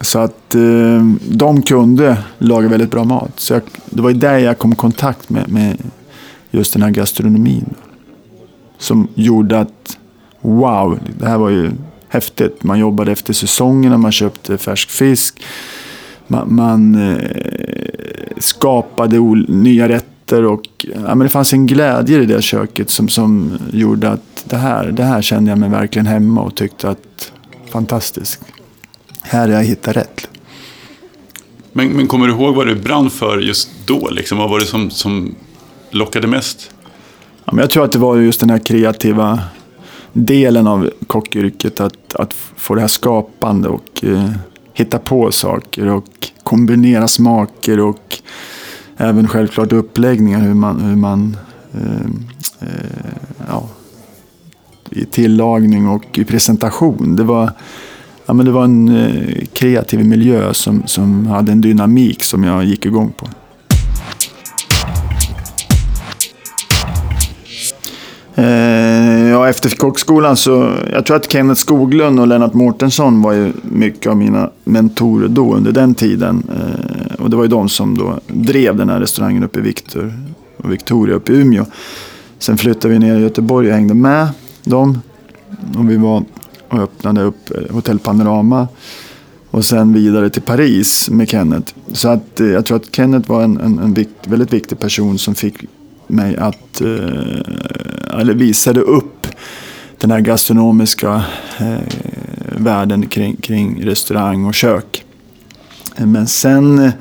Så 0.00 0.18
att 0.18 0.54
eh, 0.54 1.04
de 1.28 1.62
kunde 1.62 2.18
laga 2.38 2.68
väldigt 2.68 2.90
bra 2.90 3.04
mat. 3.04 3.32
Så 3.36 3.52
jag, 3.52 3.62
det 3.90 4.02
var 4.02 4.10
ju 4.10 4.16
där 4.16 4.38
jag 4.38 4.58
kom 4.58 4.72
i 4.72 4.76
kontakt 4.76 5.30
med, 5.30 5.48
med 5.48 5.76
just 6.50 6.72
den 6.72 6.82
här 6.82 6.90
gastronomin. 6.90 7.74
Som 8.78 9.08
gjorde 9.14 9.60
att, 9.60 9.98
wow, 10.40 10.98
det 11.18 11.28
här 11.28 11.38
var 11.38 11.50
ju 11.50 11.70
häftigt. 12.08 12.64
Man 12.64 12.78
jobbade 12.78 13.12
efter 13.12 13.32
säsongerna, 13.32 13.98
man 13.98 14.12
köpte 14.12 14.58
färsk 14.58 14.90
fisk. 14.90 15.42
Man, 16.26 16.54
man 16.54 16.94
eh, 16.94 17.18
skapade 18.38 19.18
nya 19.48 19.88
rätter 19.88 20.44
och 20.44 20.62
ja, 20.78 21.14
men 21.14 21.18
det 21.18 21.28
fanns 21.28 21.52
en 21.52 21.66
glädje 21.66 22.22
i 22.22 22.26
det 22.26 22.42
köket 22.42 22.90
som, 22.90 23.08
som 23.08 23.58
gjorde 23.72 24.10
att 24.10 24.44
det 24.44 24.56
här, 24.56 24.86
det 24.86 25.04
här 25.04 25.22
kände 25.22 25.50
jag 25.50 25.58
mig 25.58 25.70
verkligen 25.70 26.06
hemma 26.06 26.42
och 26.42 26.54
tyckte 26.54 26.88
att 26.88 27.32
fantastiskt. 27.72 28.40
Här 29.22 29.48
har 29.48 29.54
jag 29.54 29.64
hittat 29.64 29.96
rätt. 29.96 30.28
Men, 31.72 31.88
men 31.88 32.06
kommer 32.06 32.26
du 32.26 32.32
ihåg 32.32 32.54
vad 32.54 32.66
du 32.66 32.74
brann 32.74 33.10
för 33.10 33.38
just 33.38 33.70
då? 33.86 34.10
Liksom? 34.10 34.38
Vad 34.38 34.50
var 34.50 34.58
det 34.58 34.66
som, 34.66 34.90
som 34.90 35.34
lockade 35.90 36.26
mest? 36.26 36.70
Ja, 37.44 37.52
men 37.52 37.58
jag 37.58 37.70
tror 37.70 37.84
att 37.84 37.92
det 37.92 37.98
var 37.98 38.16
just 38.16 38.40
den 38.40 38.50
här 38.50 38.58
kreativa 38.58 39.40
delen 40.12 40.66
av 40.66 40.90
kockyrket. 41.06 41.80
Att, 41.80 42.14
att 42.14 42.34
få 42.56 42.74
det 42.74 42.80
här 42.80 42.88
skapande 42.88 43.68
och 43.68 44.04
eh, 44.04 44.30
hitta 44.74 44.98
på 44.98 45.32
saker 45.32 45.86
och 45.86 46.28
kombinera 46.42 47.08
smaker 47.08 47.80
och 47.80 48.18
även 48.96 49.28
självklart 49.28 49.72
uppläggningar. 49.72 50.40
Hur 50.40 50.54
man, 50.54 50.80
hur 50.80 50.96
man 50.96 51.36
eh, 51.74 52.68
eh, 52.68 53.12
ja, 53.48 53.68
i 54.90 55.04
tillagning 55.04 55.88
och 55.88 56.18
i 56.18 56.24
presentation. 56.24 57.16
Det 57.16 57.24
var, 57.24 57.50
ja, 58.26 58.34
men 58.34 58.46
det 58.46 58.52
var 58.52 58.64
en 58.64 58.88
eh, 58.88 59.44
kreativ 59.52 60.06
miljö 60.06 60.54
som, 60.54 60.82
som 60.86 61.26
hade 61.26 61.52
en 61.52 61.60
dynamik 61.60 62.24
som 62.24 62.44
jag 62.44 62.64
gick 62.64 62.86
igång 62.86 63.12
på. 63.16 63.28
Eh, 68.34 68.71
ja, 69.42 69.48
efter 69.48 69.70
kockskolan 69.70 70.36
så, 70.36 70.72
jag 70.92 71.06
tror 71.06 71.16
att 71.16 71.32
Kenneth 71.32 71.60
Skoglund 71.60 72.20
och 72.20 72.26
Lennart 72.26 72.54
Mårtensson 72.54 73.22
var 73.22 73.32
ju 73.32 73.52
mycket 73.62 74.10
av 74.10 74.16
mina 74.16 74.50
mentorer 74.64 75.28
då 75.28 75.54
under 75.54 75.72
den 75.72 75.94
tiden. 75.94 76.42
Eh, 76.56 77.22
och 77.22 77.30
det 77.30 77.36
var 77.36 77.44
ju 77.44 77.48
de 77.48 77.68
som 77.68 77.98
då 77.98 78.20
drev 78.26 78.76
den 78.76 78.88
här 78.88 79.00
restaurangen 79.00 79.44
uppe 79.44 79.58
i 79.58 79.62
Victor 79.62 80.14
och 80.56 80.72
Victoria 80.72 81.16
uppe 81.16 81.32
i 81.32 81.36
Umeå. 81.36 81.64
Sen 82.38 82.58
flyttade 82.58 82.94
vi 82.94 82.98
ner 82.98 83.18
i 83.18 83.22
Göteborg 83.22 83.68
och 83.68 83.74
hängde 83.74 83.94
med 83.94 84.28
dem. 84.64 84.98
Och 85.76 85.90
vi 85.90 85.96
var 85.96 86.24
och 86.68 86.78
öppnade 86.78 87.22
upp 87.22 87.50
eh, 87.50 87.74
Hotell 87.74 87.98
Panorama. 87.98 88.68
Och 89.50 89.64
sen 89.64 89.92
vidare 89.92 90.30
till 90.30 90.42
Paris 90.42 91.10
med 91.10 91.28
Kenneth. 91.28 91.74
Så 91.92 92.08
att, 92.08 92.40
eh, 92.40 92.46
jag 92.46 92.66
tror 92.66 92.76
att 92.76 92.94
Kenneth 92.94 93.30
var 93.30 93.42
en, 93.42 93.60
en, 93.60 93.78
en 93.78 93.94
vikt, 93.94 94.26
väldigt 94.26 94.52
viktig 94.52 94.78
person 94.78 95.18
som 95.18 95.34
fick 95.34 95.54
mig 96.06 96.36
att, 96.36 96.80
eh, 96.80 98.20
eller 98.20 98.34
visade 98.34 98.80
upp 98.80 99.21
den 100.02 100.10
här 100.10 100.20
gastronomiska 100.20 101.24
eh, 101.58 101.78
världen 102.58 103.06
kring, 103.06 103.36
kring 103.36 103.84
restaurang 103.84 104.44
och 104.44 104.54
kök. 104.54 105.04
Men 105.96 106.26
sen 106.26 106.78
eh, 106.78 106.92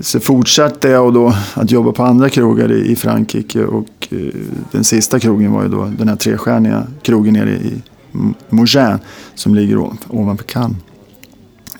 så 0.00 0.20
fortsatte 0.20 0.88
jag 0.88 1.14
då 1.14 1.34
att 1.54 1.70
jobba 1.70 1.92
på 1.92 2.02
andra 2.02 2.28
krogar 2.28 2.72
i, 2.72 2.92
i 2.92 2.96
Frankrike 2.96 3.64
och 3.64 4.08
eh, 4.10 4.18
den 4.72 4.84
sista 4.84 5.20
krogen 5.20 5.52
var 5.52 5.62
ju 5.62 5.68
då 5.68 5.84
den 5.98 6.08
här 6.08 6.16
trestjärniga 6.16 6.86
krogen 7.02 7.34
nere 7.34 7.50
i 7.50 7.82
Mougin 8.48 8.98
som 9.34 9.54
ligger 9.54 9.90
ovanför 10.08 10.44
Cannes. 10.44 10.76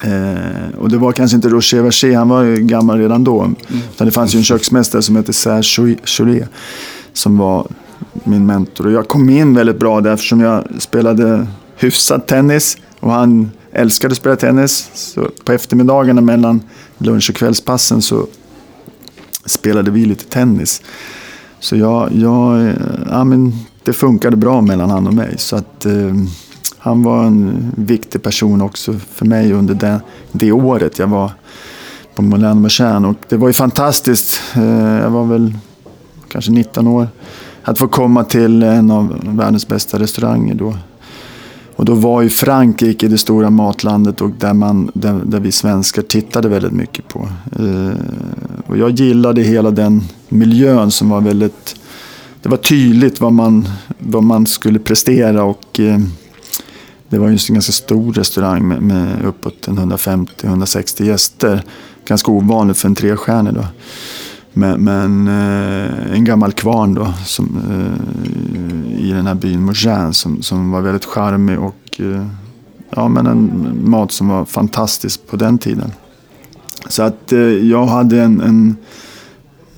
Eh, 0.01 0.79
och 0.79 0.89
det 0.89 0.99
var 0.99 1.13
kanske 1.13 1.35
inte 1.35 1.49
Rocher 1.49 1.83
Verger, 1.83 2.17
han 2.17 2.29
var 2.29 2.43
ju 2.43 2.57
gammal 2.57 2.99
redan 2.99 3.25
då. 3.25 3.41
Mm. 3.41 3.55
det 3.97 4.11
fanns 4.11 4.35
ju 4.35 4.39
en 4.39 4.45
köksmästare 4.45 5.03
som 5.03 5.17
hette 5.17 5.33
Serge 5.33 5.97
Chouret 6.05 6.49
som 7.13 7.39
var 7.39 7.67
min 8.29 8.47
mentor. 8.47 8.87
Och 8.87 8.93
jag 8.93 9.09
kom 9.09 9.31
in 9.31 9.55
väldigt 9.55 9.79
bra 9.79 10.01
där 10.01 10.15
eftersom 10.15 10.41
jag 10.41 10.65
spelade 10.79 11.47
hyfsad 11.77 12.27
tennis 12.27 12.77
och 13.01 13.13
han 13.13 13.51
älskade 13.73 14.13
att 14.13 14.19
spela 14.19 14.37
tennis. 14.37 14.91
Så 14.95 15.31
på 15.45 15.53
eftermiddagarna 15.53 16.21
mellan 16.21 16.61
lunch 16.99 17.31
och 17.31 17.37
kvällspassen 17.37 18.03
så 18.03 18.27
spelade 19.45 19.91
vi 19.91 20.05
lite 20.05 20.25
tennis. 20.25 20.83
Så 21.61 21.77
jag, 21.77 22.13
jag, 22.13 22.67
eh, 22.67 22.75
ja, 23.11 23.25
men 23.25 23.53
det 23.85 23.93
funkade 23.93 24.37
bra 24.37 24.61
mellan 24.61 24.91
han 24.91 25.07
och 25.07 25.15
mig. 25.15 25.35
Så 25.39 25.57
att, 25.57 25.87
eh, 25.87 26.15
han 26.79 27.03
var 27.03 27.25
en 27.25 27.73
viktig 27.77 28.23
person 28.23 28.63
också 28.63 28.95
för 29.13 29.27
mig 29.27 29.53
under 29.53 29.75
det, 29.75 30.01
det 30.33 30.53
året 30.53 30.99
jag 30.99 31.07
var 31.07 31.33
på 32.15 32.23
Moulin 32.23 32.61
Marchand. 32.61 33.07
Och 33.07 33.17
det 33.29 33.37
var 33.37 33.49
ju 33.49 33.55
fantastiskt. 33.55 34.41
Eh, 34.55 34.99
jag 34.99 35.11
var 35.11 35.25
väl 35.25 35.55
kanske 36.29 36.51
19 36.51 36.87
år. 36.87 37.09
Att 37.69 37.79
få 37.79 37.89
komma 37.89 38.25
till 38.25 38.63
en 38.63 38.91
av 38.91 39.37
världens 39.37 39.69
bästa 39.69 39.99
restauranger 39.99 40.55
då. 40.55 40.75
Och 41.77 41.85
då 41.85 41.95
var 41.95 42.23
ju 42.23 42.29
Frankrike 42.29 43.09
det 43.09 43.19
stora 43.19 43.51
matlandet 43.51 44.21
och 44.21 44.31
där, 44.31 44.55
man, 44.55 44.91
där, 44.95 45.21
där 45.25 45.41
vi 45.41 45.53
svenskar 45.53 46.03
tittade 46.03 46.49
väldigt 46.49 46.73
mycket 46.73 47.09
på. 47.09 47.29
Eh, 47.59 47.93
och 48.67 48.79
jag 48.79 48.91
gillade 48.91 49.43
hela 49.43 49.71
den 49.71 50.03
miljön 50.29 50.91
som 50.91 51.09
var 51.09 51.21
väldigt... 51.21 51.77
Det 52.43 52.49
var 52.49 52.57
tydligt 52.57 53.21
vad 53.21 53.33
man, 53.33 53.69
vad 53.99 54.23
man 54.23 54.47
skulle 54.47 54.79
prestera 54.79 55.43
och 55.43 55.81
eh, 55.81 55.99
det 57.09 57.19
var 57.19 57.29
ju 57.29 57.33
en 57.33 57.55
ganska 57.55 57.73
stor 57.73 58.13
restaurang 58.13 58.69
med, 58.69 58.83
med 58.83 59.25
uppåt 59.25 59.69
150-160 59.69 61.05
gäster. 61.05 61.63
Ganska 62.07 62.31
ovanligt 62.31 62.79
för 62.79 62.89
en 62.89 62.95
trestjärnig 62.95 63.55
då. 63.55 63.65
Men, 64.59 64.85
men 64.85 65.29
eh, 65.29 66.15
en 66.15 66.25
gammal 66.25 66.53
kvarn 66.53 66.95
då 66.95 67.13
som, 67.25 67.59
eh, 67.71 69.09
i 69.09 69.13
den 69.13 69.27
här 69.27 69.35
byn 69.35 69.65
Mougin 69.65 70.13
som, 70.13 70.43
som 70.43 70.71
var 70.71 70.81
väldigt 70.81 71.05
charmig 71.05 71.59
och 71.59 72.01
eh, 72.01 72.27
ja, 72.91 73.09
men 73.09 73.27
en 73.27 73.91
mat 73.91 74.13
som 74.13 74.29
var 74.29 74.45
fantastisk 74.45 75.27
på 75.27 75.37
den 75.37 75.59
tiden. 75.59 75.93
Så 76.89 77.03
att 77.03 77.33
jag 77.63 77.87
hade 77.87 78.23
en, 78.23 78.41
en 78.41 78.77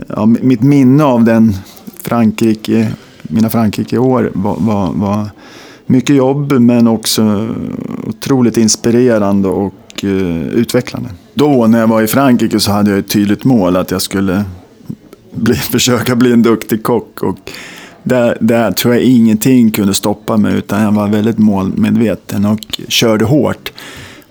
ja, 0.09 0.27
mitt 0.27 0.63
minne 0.63 1.05
av 1.05 1.25
den 1.25 1.55
Frankrike, 2.03 2.93
mina 3.23 3.51
Frankrike-år 3.51 4.31
var, 4.35 4.57
var, 4.59 4.93
var 4.93 5.31
mycket 5.87 6.17
jobb 6.17 6.53
men 6.53 6.89
också 6.89 7.49
otroligt 8.07 8.57
inspirerande 8.57 9.49
och 9.49 10.05
utvecklande. 10.53 11.09
Då 11.35 11.67
när 11.67 11.81
jag 11.81 11.87
var 11.87 12.03
i 12.03 12.07
Frankrike 12.07 12.61
så 12.61 12.73
hade 12.73 12.91
jag 12.91 12.99
ett 12.99 13.09
tydligt 13.09 13.45
mål 13.45 13.77
att 13.77 13.91
jag 13.91 14.03
skulle 14.03 14.45
bli, 15.33 15.55
försöka 15.73 16.17
bli 16.17 16.33
en 16.33 16.43
duktig 16.43 16.83
kock. 16.83 17.23
Och 17.23 17.51
där, 18.03 18.39
där 18.41 18.73
tror 18.73 18.95
jag 18.95 19.03
ingenting 19.03 19.71
kunde 19.71 19.95
stoppa 19.95 20.37
mig 20.37 20.55
utan 20.55 20.83
jag 20.83 20.93
var 20.93 21.09
väldigt 21.09 21.39
målmedveten 21.39 22.45
och 22.45 22.81
körde 22.89 23.25
hårt. 23.25 23.73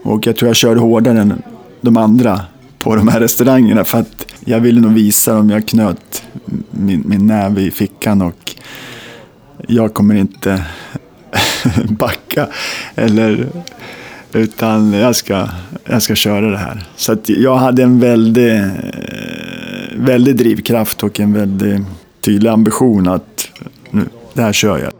Och 0.03 0.27
jag 0.27 0.35
tror 0.35 0.49
jag 0.49 0.55
körde 0.55 0.79
hårdare 0.79 1.21
än 1.21 1.41
de 1.81 1.97
andra 1.97 2.41
på 2.79 2.95
de 2.95 3.07
här 3.07 3.19
restaurangerna 3.19 3.85
för 3.85 3.99
att 3.99 4.25
jag 4.45 4.59
ville 4.59 4.81
nog 4.81 4.93
visa 4.93 5.33
dem. 5.33 5.49
Jag 5.49 5.67
knöt 5.67 6.23
min, 6.71 7.03
min 7.05 7.27
näve 7.27 7.61
i 7.61 7.71
fickan 7.71 8.21
och 8.21 8.55
jag 9.67 9.93
kommer 9.93 10.15
inte 10.15 10.63
backa. 11.89 12.47
Eller, 12.95 13.47
utan 14.33 14.93
jag 14.93 15.15
ska, 15.15 15.47
jag 15.85 16.01
ska 16.01 16.15
köra 16.15 16.51
det 16.51 16.57
här. 16.57 16.83
Så 16.95 17.17
jag 17.25 17.55
hade 17.55 17.83
en 17.83 17.99
väldig, 17.99 18.55
eh, 18.55 18.67
väldig 19.99 20.35
drivkraft 20.35 21.03
och 21.03 21.19
en 21.19 21.33
väldigt 21.33 21.81
tydlig 22.21 22.49
ambition 22.49 23.07
att 23.07 23.49
nu, 23.91 24.05
det 24.33 24.41
här 24.41 24.53
kör 24.53 24.77
jag. 24.77 24.91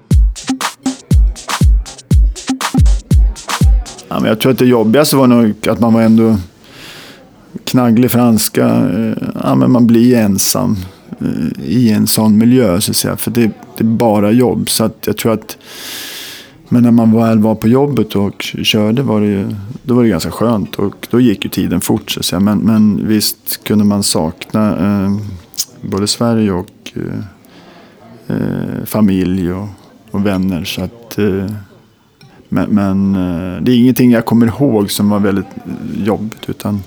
Ja, 4.07 4.19
men 4.19 4.25
jag 4.25 4.39
tror 4.39 4.51
att 4.51 4.57
det 4.57 4.65
jobbigaste 4.65 5.15
var 5.15 5.27
nog 5.27 5.67
att 5.67 5.79
man 5.79 5.93
var 5.93 6.01
ändå 6.01 6.37
knagglig 7.63 8.11
franska. 8.11 8.65
Eh, 8.65 9.13
ja, 9.43 9.55
men 9.55 9.71
man 9.71 9.87
blir 9.87 10.15
ensam 10.15 10.77
eh, 11.19 11.63
i 11.65 11.91
en 11.91 12.07
sån 12.07 12.37
miljö 12.37 12.81
så 12.81 12.91
att 12.91 12.97
säga. 12.97 13.17
För 13.17 13.31
det, 13.31 13.51
det 13.77 13.83
är 13.83 13.83
bara 13.83 14.31
jobb. 14.31 14.69
Så 14.69 14.83
att 14.83 15.03
jag 15.05 15.17
tror 15.17 15.33
att 15.33 15.57
men 16.69 16.83
när 16.83 16.91
man 16.91 17.15
väl 17.15 17.39
var 17.39 17.55
på 17.55 17.67
jobbet 17.67 18.15
och 18.15 18.41
körde 18.41 19.01
var 19.01 19.21
det, 19.21 19.27
ju, 19.27 19.55
då 19.83 19.93
var 19.93 20.03
det 20.03 20.09
ganska 20.09 20.31
skönt. 20.31 20.75
Och 20.75 21.07
då 21.09 21.19
gick 21.19 21.43
ju 21.43 21.49
tiden 21.49 21.81
fort. 21.81 22.11
Så 22.11 22.19
att 22.19 22.25
säga. 22.25 22.39
Men, 22.39 22.57
men 22.57 23.07
visst 23.07 23.63
kunde 23.63 23.85
man 23.85 24.03
sakna 24.03 24.77
eh, 24.77 25.17
både 25.81 26.07
Sverige 26.07 26.51
och 26.51 26.91
eh, 26.93 28.35
eh, 28.35 28.85
familj 28.85 29.53
och, 29.53 29.67
och, 30.11 30.25
vänner. 30.25 30.63
Så 30.63 30.83
att, 30.83 31.17
eh, 31.17 31.51
men, 32.49 32.69
men 32.69 33.15
eh, 33.15 33.61
det 33.61 33.71
är 33.71 33.77
ingenting 33.77 34.11
jag 34.11 34.25
kommer 34.25 34.47
ihåg 34.47 34.91
som 34.91 35.09
var 35.09 35.19
väldigt 35.19 35.45
jobbigt. 36.03 36.49
Utan 36.49 36.83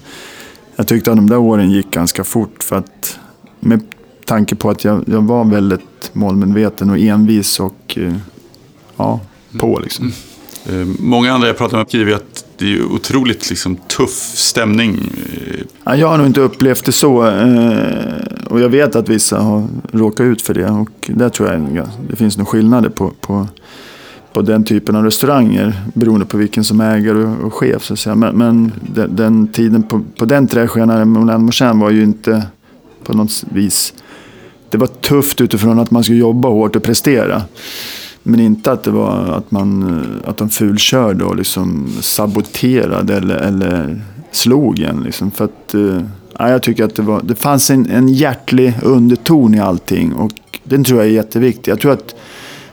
jag 0.77 0.87
tyckte 0.87 1.11
att 1.11 1.17
de 1.17 1.29
där 1.29 1.39
åren 1.39 1.71
gick 1.71 1.91
ganska 1.91 2.25
fort. 2.25 2.63
För 2.63 2.77
att 2.77 3.19
med 3.61 3.81
tanke 4.25 4.55
på 4.55 4.71
att 4.71 4.85
jag, 4.85 5.05
jag 5.07 5.23
var 5.23 5.45
väldigt 5.45 6.11
målmedveten 6.13 6.91
och 6.91 6.99
envis 6.99 7.61
och 7.61 7.99
eh, 7.99 8.15
ja, 8.97 9.21
på. 9.59 9.81
Liksom. 9.83 10.13
Eh, 10.67 10.87
många 10.99 11.33
andra 11.33 11.47
jag 11.47 11.59
pratar 11.59 11.79
med 11.79 11.89
skriver 11.89 12.13
att 12.13 12.45
det 12.57 12.75
är 12.75 12.83
otroligt 12.83 13.51
liksom, 13.51 13.77
tuff 13.77 14.33
stämning. 14.35 15.13
Ja, 15.85 15.97
jag 15.97 16.09
har 16.09 16.19
nog 16.19 16.27
inte 16.27 16.41
upplevt 16.41 16.85
det 16.85 16.93
så. 16.93 17.27
Eh, 17.27 18.47
och 18.47 18.61
jag 18.61 18.69
vet 18.69 18.97
att 18.97 19.09
vissa 19.09 19.39
har 19.39 19.67
råkat 19.93 20.25
ut 20.25 20.43
för 20.43 20.55
det. 20.55 20.71
Och 20.71 21.11
där 21.15 21.29
tror 21.29 21.49
jag 21.49 21.89
det 22.09 22.17
finns 22.17 22.39
nog 22.39 22.49
skillnader 22.49 22.89
på, 22.89 23.13
på, 23.21 23.49
på 24.33 24.43
den 24.43 24.65
typen 24.65 24.97
av 24.97 25.05
restauranger. 25.05 25.83
Beroende 25.95 26.27
på 26.27 26.37
vilken 26.37 26.65
som 26.65 26.81
ägare 26.81 27.25
och, 27.25 27.55
chef. 27.55 27.85
Så 27.85 27.93
att 27.93 27.99
säga. 27.99 28.15
Men, 28.15 28.39
men 28.39 28.73
den, 28.95 29.17
den, 29.17 29.49
tiden 29.49 29.83
på, 29.83 30.05
på 30.19 30.25
den 30.25 30.47
trädstjärnan, 30.47 31.09
Moulin 31.09 31.41
Mouchin, 31.41 31.79
var 31.79 31.91
ju 31.91 32.03
inte 32.03 32.47
på 33.05 33.15
något 33.15 33.45
vis... 33.53 33.95
Det 34.71 34.79
var 34.79 34.87
tufft 34.87 35.41
utifrån 35.41 35.79
att 35.79 35.91
man 35.91 36.05
skulle 36.05 36.19
jobba 36.19 36.49
hårt 36.49 36.77
och 36.77 36.83
prestera. 36.83 37.43
Men 38.23 38.41
inte 38.41 38.73
att 38.73 38.85
det 38.85 38.91
var 38.91 39.19
att, 39.19 39.51
man, 39.51 40.01
att 40.25 40.37
de 40.37 40.49
fulkörde 40.49 41.25
och 41.25 41.37
liksom 41.37 41.89
saboterade 42.01 43.17
eller, 43.17 43.37
eller 43.37 44.01
slog 44.31 44.81
en. 44.81 45.03
Liksom. 45.03 45.31
För 45.31 45.45
att, 45.45 45.75
eh, 45.75 46.03
ja, 46.39 46.51
jag 46.51 46.63
tycker 46.63 46.85
att 46.85 46.95
det, 46.95 47.03
var, 47.03 47.23
det 47.23 47.35
fanns 47.35 47.71
en, 47.71 47.91
en 47.91 48.09
hjärtlig 48.09 48.75
underton 48.83 49.55
i 49.55 49.61
allting. 49.61 50.13
Och 50.13 50.33
den 50.65 50.85
tror 50.85 50.99
jag 50.99 51.09
är 51.09 51.13
jätteviktig. 51.13 51.73
Jag 51.73 51.81
tror 51.81 51.93
att 51.93 52.15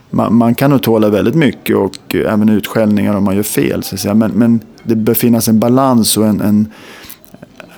man, 0.10 0.36
man 0.36 0.56
kan 0.56 0.72
nog 0.72 0.84
tåla 0.84 1.10
väldigt 1.10 1.36
mycket 1.36 1.76
och 1.76 2.16
även 2.16 2.50
utskällningar 2.50 3.16
om 3.16 3.24
man 3.24 3.36
gör 3.36 3.44
fel. 3.44 3.84
Så 3.84 3.96
att 3.96 4.02
säga. 4.02 4.14
Men, 4.14 4.32
men 4.32 4.60
det 4.84 4.96
bör 4.96 5.14
finnas 5.14 5.48
en 5.48 5.60
balans 5.60 6.18
och 6.18 6.26
en, 6.26 6.42
en 6.42 6.68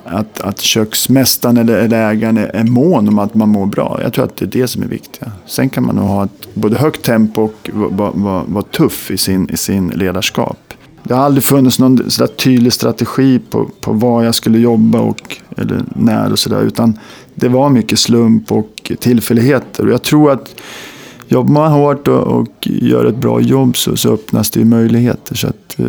att, 0.04 0.40
att 0.40 0.60
köksmästaren 0.60 1.56
eller, 1.56 1.78
eller 1.78 2.10
ägaren 2.10 2.38
är, 2.38 2.46
är 2.46 2.64
mån 2.64 3.08
om 3.08 3.18
att 3.18 3.34
man 3.34 3.48
mår 3.48 3.66
bra. 3.66 3.98
Jag 4.02 4.12
tror 4.12 4.24
att 4.24 4.36
det 4.36 4.44
är 4.44 4.60
det 4.60 4.68
som 4.68 4.82
är 4.82 4.86
viktigt. 4.86 5.20
Sen 5.46 5.70
kan 5.70 5.86
man 5.86 5.96
nog 5.96 6.04
ha 6.04 6.24
ett 6.24 6.54
både 6.54 6.78
högt 6.78 7.02
tempo 7.02 7.42
och 7.42 7.70
vara 7.72 8.10
va, 8.10 8.44
va 8.46 8.62
tuff 8.62 9.10
i 9.10 9.18
sin, 9.18 9.50
i 9.50 9.56
sin 9.56 9.88
ledarskap. 9.88 10.58
Det 11.02 11.14
har 11.14 11.24
aldrig 11.24 11.44
funnits 11.44 11.78
någon 11.78 12.10
sådär 12.10 12.32
tydlig 12.32 12.72
strategi 12.72 13.40
på, 13.50 13.70
på 13.80 13.92
var 13.92 14.22
jag 14.22 14.34
skulle 14.34 14.58
jobba 14.58 15.00
och 15.00 15.36
eller 15.56 15.84
när 15.96 16.32
och 16.32 16.38
sådär. 16.38 16.62
Utan 16.62 16.98
det 17.34 17.48
var 17.48 17.70
mycket 17.70 17.98
slump 17.98 18.52
och 18.52 18.92
tillfälligheter. 19.00 19.84
Och 19.84 19.92
jag 19.92 20.02
tror 20.02 20.30
att 20.30 20.54
jobbar 21.28 21.52
man 21.52 21.72
hårt 21.72 22.08
och, 22.08 22.22
och 22.22 22.48
gör 22.62 23.04
ett 23.04 23.16
bra 23.16 23.40
jobb 23.40 23.76
så, 23.76 23.96
så 23.96 24.12
öppnas 24.12 24.50
det 24.50 24.64
möjligheter. 24.64 25.34
Så 25.34 25.48
att, 25.48 25.78
eh, 25.78 25.86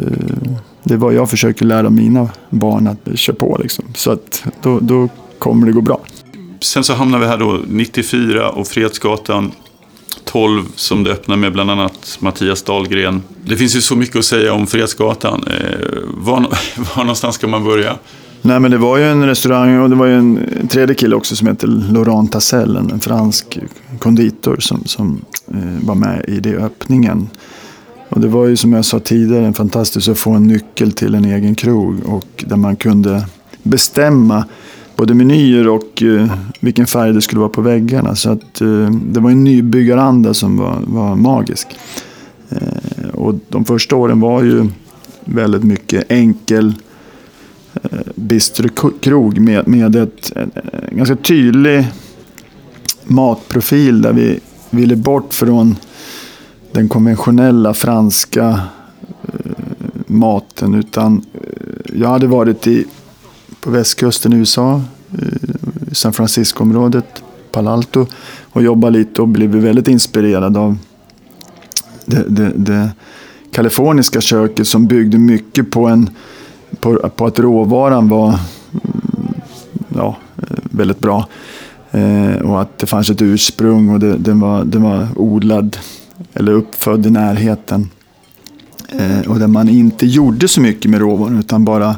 det 0.83 0.93
är 0.93 0.97
vad 0.97 1.13
jag 1.13 1.29
försöker 1.29 1.65
lära 1.65 1.89
mina 1.89 2.29
barn 2.49 2.87
att 2.87 3.19
köra 3.19 3.35
på. 3.35 3.57
Liksom. 3.61 3.85
Så 3.95 4.11
att 4.11 4.45
då, 4.61 4.79
då 4.79 5.09
kommer 5.39 5.67
det 5.67 5.73
gå 5.73 5.81
bra. 5.81 5.99
Sen 6.61 6.83
så 6.83 6.93
hamnar 6.93 7.19
vi 7.19 7.25
här 7.25 7.37
då 7.37 7.59
94 7.67 8.49
och 8.49 8.67
Fredsgatan 8.67 9.51
12 10.25 10.63
som 10.75 11.03
det 11.03 11.11
öppnar 11.11 11.35
med 11.35 11.53
bland 11.53 11.71
annat 11.71 12.17
Mattias 12.19 12.63
Dahlgren. 12.63 13.21
Det 13.45 13.57
finns 13.57 13.75
ju 13.75 13.81
så 13.81 13.95
mycket 13.95 14.15
att 14.15 14.25
säga 14.25 14.53
om 14.53 14.67
Fredsgatan. 14.67 15.43
Eh, 15.47 15.87
var, 16.07 16.39
var 16.95 17.03
någonstans 17.03 17.35
ska 17.35 17.47
man 17.47 17.63
börja? 17.63 17.95
Nej 18.41 18.59
men 18.59 18.71
det 18.71 18.77
var 18.77 18.97
ju 18.97 19.03
en 19.03 19.25
restaurang 19.25 19.79
och 19.79 19.89
det 19.89 19.95
var 19.95 20.05
ju 20.05 20.15
en 20.15 20.67
tredje 20.71 20.95
kille 20.95 21.15
också 21.15 21.35
som 21.35 21.47
heter 21.47 21.67
Laurent 21.67 22.31
Tassel, 22.31 22.75
en 22.75 22.99
fransk 22.99 23.59
konditor 23.99 24.57
som, 24.59 24.85
som 24.85 25.25
eh, 25.47 25.85
var 25.87 25.95
med 25.95 26.25
i 26.27 26.39
det 26.39 26.55
öppningen. 26.55 27.29
Och 28.13 28.21
det 28.21 28.27
var 28.27 28.45
ju 28.45 28.55
som 28.57 28.73
jag 28.73 28.85
sa 28.85 28.99
tidigare 28.99 29.53
fantastiskt 29.53 30.09
att 30.09 30.19
få 30.19 30.31
en 30.31 30.47
nyckel 30.47 30.91
till 30.91 31.15
en 31.15 31.25
egen 31.25 31.55
krog 31.55 32.05
och 32.05 32.43
där 32.47 32.55
man 32.55 32.75
kunde 32.75 33.25
bestämma 33.63 34.45
både 34.95 35.13
menyer 35.13 35.67
och 35.67 36.03
eh, 36.03 36.33
vilken 36.59 36.87
färg 36.87 37.13
det 37.13 37.21
skulle 37.21 37.39
vara 37.39 37.49
på 37.49 37.61
väggarna. 37.61 38.15
Så 38.15 38.31
att, 38.31 38.61
eh, 38.61 38.89
det 38.91 39.19
var 39.19 39.31
en 39.31 39.43
nybyggaranda 39.43 40.33
som 40.33 40.57
var, 40.57 40.79
var 40.87 41.15
magisk. 41.15 41.67
Eh, 42.49 43.09
och 43.13 43.35
de 43.49 43.65
första 43.65 43.95
åren 43.95 44.19
var 44.19 44.43
ju 44.43 44.67
väldigt 45.25 45.63
mycket 45.63 46.11
enkel 46.11 46.73
eh, 47.83 47.99
bistrokrog 48.15 49.39
med, 49.39 49.67
med 49.67 49.95
ett, 49.95 50.33
en, 50.35 50.51
en 50.89 50.97
ganska 50.97 51.15
tydlig 51.15 51.87
matprofil 53.03 54.01
där 54.01 54.13
vi 54.13 54.39
ville 54.69 54.95
bort 54.95 55.33
från 55.33 55.75
den 56.73 56.89
konventionella 56.89 57.73
franska 57.73 58.61
eh, 59.23 59.51
maten. 60.07 60.73
Utan 60.73 61.25
eh, 61.33 61.99
jag 61.99 62.09
hade 62.09 62.27
varit 62.27 62.67
i, 62.67 62.85
på 63.61 63.71
västkusten 63.71 64.33
i 64.33 64.35
USA, 64.35 64.81
i 65.91 65.95
San 65.95 66.13
Francisco-området, 66.13 67.23
Palo 67.51 67.69
Alto 67.69 68.05
och 68.43 68.63
jobbat 68.63 68.93
lite 68.93 69.21
och 69.21 69.27
blivit 69.27 69.63
väldigt 69.63 69.87
inspirerad 69.87 70.57
av 70.57 70.77
det, 72.05 72.23
det, 72.27 72.51
det 72.55 72.89
kaliforniska 73.51 74.21
köket 74.21 74.67
som 74.67 74.87
byggde 74.87 75.17
mycket 75.17 75.71
på, 75.71 75.85
en, 75.85 76.09
på, 76.79 77.09
på 77.09 77.25
att 77.25 77.39
råvaran 77.39 78.07
var 78.07 78.27
mm, 78.27 78.39
ja, 79.95 80.17
eh, 80.37 80.57
väldigt 80.63 80.99
bra. 80.99 81.27
Eh, 81.91 82.35
och 82.35 82.61
att 82.61 82.79
det 82.79 82.85
fanns 82.85 83.09
ett 83.09 83.21
ursprung 83.21 83.89
och 83.89 83.99
det, 83.99 84.17
den, 84.17 84.39
var, 84.39 84.63
den 84.63 84.83
var 84.83 85.07
odlad 85.15 85.77
eller 86.33 86.51
uppfödd 86.51 87.05
i 87.05 87.09
närheten. 87.09 87.89
Eh, 88.89 89.27
och 89.27 89.39
där 89.39 89.47
man 89.47 89.69
inte 89.69 90.05
gjorde 90.05 90.47
så 90.47 90.61
mycket 90.61 90.91
med 90.91 90.99
råvaran 90.99 91.39
utan 91.39 91.65
bara 91.65 91.95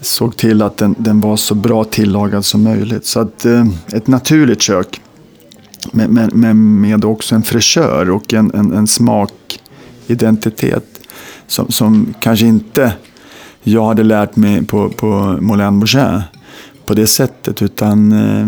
såg 0.00 0.36
till 0.36 0.62
att 0.62 0.76
den, 0.76 0.94
den 0.98 1.20
var 1.20 1.36
så 1.36 1.54
bra 1.54 1.84
tillagad 1.84 2.44
som 2.44 2.62
möjligt. 2.62 3.06
Så 3.06 3.20
att, 3.20 3.44
eh, 3.44 3.66
ett 3.92 4.06
naturligt 4.06 4.62
kök. 4.62 5.00
men 5.92 6.14
med, 6.14 6.34
men, 6.34 6.80
med 6.80 7.04
också 7.04 7.34
en 7.34 7.42
fräschör 7.42 8.10
och 8.10 8.34
en, 8.34 8.50
en, 8.54 8.72
en 8.72 8.86
smakidentitet. 8.86 10.84
Som, 11.46 11.68
som 11.68 12.14
kanske 12.20 12.46
inte 12.46 12.92
jag 13.62 13.86
hade 13.86 14.02
lärt 14.02 14.36
mig 14.36 14.64
på, 14.64 14.88
på 14.88 15.38
Moulin 15.40 15.80
Bourget 15.80 16.22
på 16.86 16.94
det 16.94 17.06
sättet. 17.06 17.62
Utan, 17.62 18.12
eh, 18.12 18.46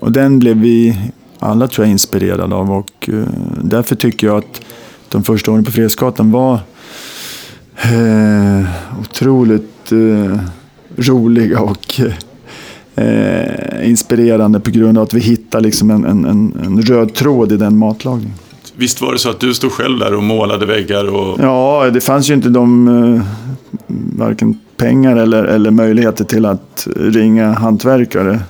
och 0.00 0.12
den 0.12 0.38
blev 0.38 0.56
vi 0.56 0.98
alla 1.38 1.68
tror 1.68 1.86
jag 1.86 1.92
inspirerade 1.92 2.54
av 2.54 2.72
och 2.72 3.08
uh, 3.08 3.24
därför 3.62 3.96
tycker 3.96 4.26
jag 4.26 4.36
att 4.36 4.60
de 5.08 5.24
första 5.24 5.50
åren 5.52 5.64
på 5.64 5.72
Fredsgatan 5.72 6.30
var 6.30 6.60
uh, 7.92 8.66
otroligt 9.00 9.92
uh, 9.92 10.38
roliga 10.96 11.60
och 11.60 12.00
inspirerande 13.82 14.60
på 14.60 14.70
grund 14.70 14.98
av 14.98 15.04
att 15.04 15.14
vi 15.14 15.20
hittade 15.20 15.64
liksom 15.64 15.90
en, 15.90 16.04
en, 16.04 16.24
en, 16.64 16.82
röd 16.82 17.14
tråd 17.14 17.52
i 17.52 17.56
den 17.56 17.78
matlagningen. 17.78 18.34
Visst 18.76 19.00
var 19.00 19.12
det 19.12 19.18
så 19.18 19.30
att 19.30 19.40
du 19.40 19.54
stod 19.54 19.72
själv 19.72 19.98
där 19.98 20.14
och 20.14 20.22
målade 20.22 20.66
väggar? 20.66 21.14
Och... 21.14 21.38
Ja, 21.40 21.90
det 21.92 22.00
fanns 22.00 22.30
ju 22.30 22.34
inte 22.34 22.48
de 22.48 23.22
varken 24.16 24.58
pengar 24.76 25.16
eller, 25.16 25.44
eller 25.44 25.70
möjligheter 25.70 26.24
till 26.24 26.46
att 26.46 26.88
ringa 26.96 27.52
hantverkare. 27.52 28.40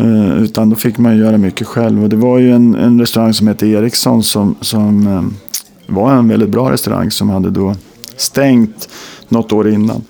Eh, 0.00 0.42
utan 0.42 0.70
då 0.70 0.76
fick 0.76 0.98
man 0.98 1.16
göra 1.16 1.38
mycket 1.38 1.66
själv. 1.66 2.02
Och 2.02 2.08
det 2.08 2.16
var 2.16 2.38
ju 2.38 2.52
en, 2.52 2.74
en 2.74 3.00
restaurang 3.00 3.34
som 3.34 3.46
hette 3.46 3.66
Eriksson 3.66 4.22
som, 4.22 4.54
som 4.60 5.06
eh, 5.06 5.22
var 5.94 6.12
en 6.12 6.28
väldigt 6.28 6.48
bra 6.48 6.70
restaurang 6.70 7.10
som 7.10 7.30
hade 7.30 7.50
då 7.50 7.74
stängt 8.16 8.88
något 9.28 9.52
år 9.52 9.68
innan. 9.68 10.02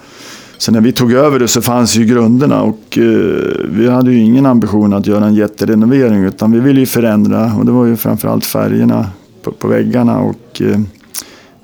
Så 0.59 0.72
när 0.72 0.81
vi 0.81 0.92
tog 0.92 1.12
över 1.12 1.38
det 1.38 1.49
så 1.49 1.62
fanns 1.62 1.96
ju 1.96 2.05
grunderna 2.05 2.62
och 2.62 2.99
eh, 2.99 3.66
vi 3.70 3.88
hade 3.88 4.12
ju 4.12 4.18
ingen 4.18 4.46
ambition 4.46 4.92
att 4.92 5.07
göra 5.07 5.27
en 5.27 5.35
jätterenovering 5.35 6.25
utan 6.25 6.53
vi 6.53 6.61
ville 6.61 6.81
ju 6.81 6.87
förändra 6.87 7.55
och 7.59 7.66
det 7.66 7.72
var 7.72 7.85
ju 7.85 7.96
framförallt 7.96 8.44
färgerna 8.44 9.07
på, 9.42 9.53
på 9.53 9.68
väggarna 9.68 10.20
och 10.20 10.62
eh, 10.62 10.81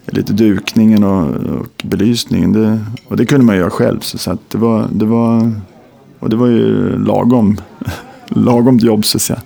lite 0.07 0.33
dukningen 0.33 1.05
och, 1.05 1.29
och 1.61 1.83
belysningen. 1.85 2.53
Det, 2.53 2.81
och 3.09 3.17
det 3.17 3.27
kunde 3.27 3.47
man 3.47 3.57
göra 3.57 3.71
själv 3.71 4.01
så, 4.01 4.19
så 4.19 4.39
det, 4.49 4.59
var, 4.59 4.87
det, 4.93 5.05
var, 5.05 5.53
och 6.19 6.31
det 6.31 6.37
var 6.37 6.47
ju 6.47 6.99
lagom 6.99 7.57
lagom 8.35 8.79
jobb 8.79 9.05
så 9.05 9.19
att 9.19 9.23
säga. 9.23 9.41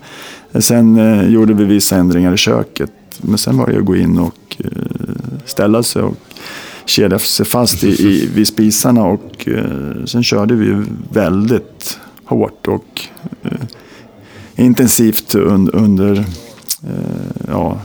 Sen 0.59 0.97
eh, 0.97 1.29
gjorde 1.29 1.53
vi 1.53 1.63
vissa 1.63 1.95
ändringar 1.95 2.33
i 2.33 2.37
köket. 2.37 2.91
Men 3.21 3.37
sen 3.37 3.57
var 3.57 3.67
det 3.67 3.77
att 3.77 3.85
gå 3.85 3.95
in 3.95 4.19
och 4.19 4.57
eh, 4.57 4.69
ställa 5.45 5.83
sig 5.83 6.01
och 6.01 6.17
kedja 6.85 7.19
sig 7.19 7.45
fast 7.45 7.83
i, 7.83 7.87
i, 7.87 8.29
vid 8.35 8.47
spisarna. 8.47 9.03
Och 9.03 9.47
eh, 9.47 10.05
sen 10.05 10.23
körde 10.23 10.55
vi 10.55 10.83
väldigt 11.13 11.99
hårt 12.25 12.67
och 12.67 13.01
eh, 13.43 13.51
intensivt 14.55 15.35
un, 15.35 15.69
under 15.69 16.17
eh, 16.83 17.45
ja, 17.47 17.79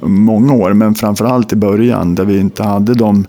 många 0.00 0.52
år. 0.52 0.72
Men 0.72 0.94
framförallt 0.94 1.52
i 1.52 1.56
början 1.56 2.14
där 2.14 2.24
vi 2.24 2.38
inte 2.38 2.62
hade 2.62 2.94
de 2.94 3.26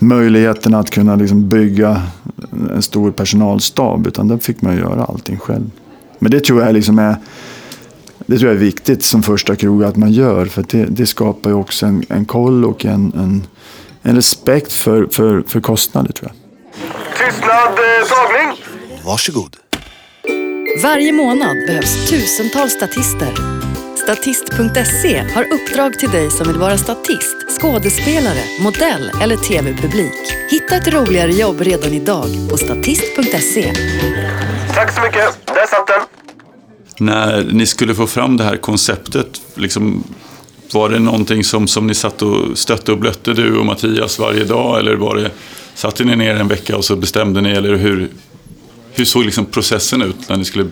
möjligheterna 0.00 0.78
att 0.78 0.90
kunna 0.90 1.16
liksom 1.16 1.48
bygga 1.48 2.02
en 2.74 2.82
stor 2.82 3.12
personalstab. 3.12 4.06
Utan 4.06 4.28
där 4.28 4.38
fick 4.38 4.62
man 4.62 4.76
göra 4.76 5.04
allting 5.04 5.38
själv. 5.38 5.70
Men 6.18 6.30
det 6.30 6.40
tror 6.40 6.62
jag 6.62 6.74
liksom 6.74 6.98
är, 6.98 7.16
det 8.26 8.38
tror 8.38 8.50
jag 8.50 8.56
är 8.56 8.64
viktigt 8.64 9.04
som 9.04 9.22
första 9.22 9.56
krog 9.56 9.84
att 9.84 9.96
man 9.96 10.12
gör. 10.12 10.46
För 10.46 10.64
det, 10.68 10.84
det, 10.84 11.06
skapar 11.06 11.50
ju 11.50 11.56
också 11.56 11.86
en, 11.86 12.04
en 12.08 12.24
koll 12.24 12.64
och 12.64 12.84
en, 12.84 13.12
en, 13.16 13.46
en 14.02 14.14
respekt 14.14 14.72
för, 14.72 15.06
för, 15.06 15.42
för 15.46 15.60
kostnader 15.60 16.12
tror 16.12 16.30
jag. 16.30 16.36
Tystnad, 17.18 17.50
eh, 17.50 18.08
tagning! 18.08 18.62
Varsågod. 19.04 19.56
Varje 20.82 21.12
månad 21.12 21.56
behövs 21.66 22.10
tusentals 22.10 22.72
statister 22.72 23.60
Statist.se 24.02 25.18
har 25.34 25.46
uppdrag 25.52 25.98
till 25.98 26.10
dig 26.10 26.30
som 26.30 26.46
vill 26.46 26.56
vara 26.56 26.78
statist, 26.78 27.36
skådespelare, 27.60 28.42
modell 28.60 29.10
eller 29.22 29.36
tv-publik. 29.36 30.12
Hitta 30.50 30.76
ett 30.76 30.88
roligare 30.88 31.32
jobb 31.32 31.60
redan 31.60 31.92
idag 31.92 32.26
på 32.50 32.56
statist.se. 32.56 33.72
Tack 34.74 34.92
så 34.94 35.00
mycket. 35.00 35.46
Där 35.46 35.66
satt 35.66 35.86
den. 35.86 36.00
När 37.06 37.44
ni 37.52 37.66
skulle 37.66 37.94
få 37.94 38.06
fram 38.06 38.36
det 38.36 38.44
här 38.44 38.56
konceptet, 38.56 39.42
liksom, 39.54 40.04
var 40.72 40.88
det 40.88 40.98
någonting 40.98 41.44
som, 41.44 41.68
som 41.68 41.86
ni 41.86 41.94
satt 41.94 42.22
och 42.22 42.58
stötte 42.58 42.92
och 42.92 42.98
blötte 42.98 43.32
du 43.32 43.58
och 43.58 43.66
Mattias 43.66 44.18
varje 44.18 44.44
dag? 44.44 44.78
Eller 44.78 44.96
var 44.96 45.16
det, 45.16 45.30
satte 45.74 46.04
ni 46.04 46.16
ner 46.16 46.34
en 46.34 46.48
vecka 46.48 46.76
och 46.76 46.84
så 46.84 46.96
bestämde 46.96 47.40
ni? 47.40 47.50
Eller 47.50 47.74
hur, 47.74 48.08
hur 48.92 49.04
såg 49.04 49.24
liksom 49.24 49.46
processen 49.46 50.02
ut 50.02 50.28
när 50.28 50.36
ni 50.36 50.44
skulle... 50.44 50.66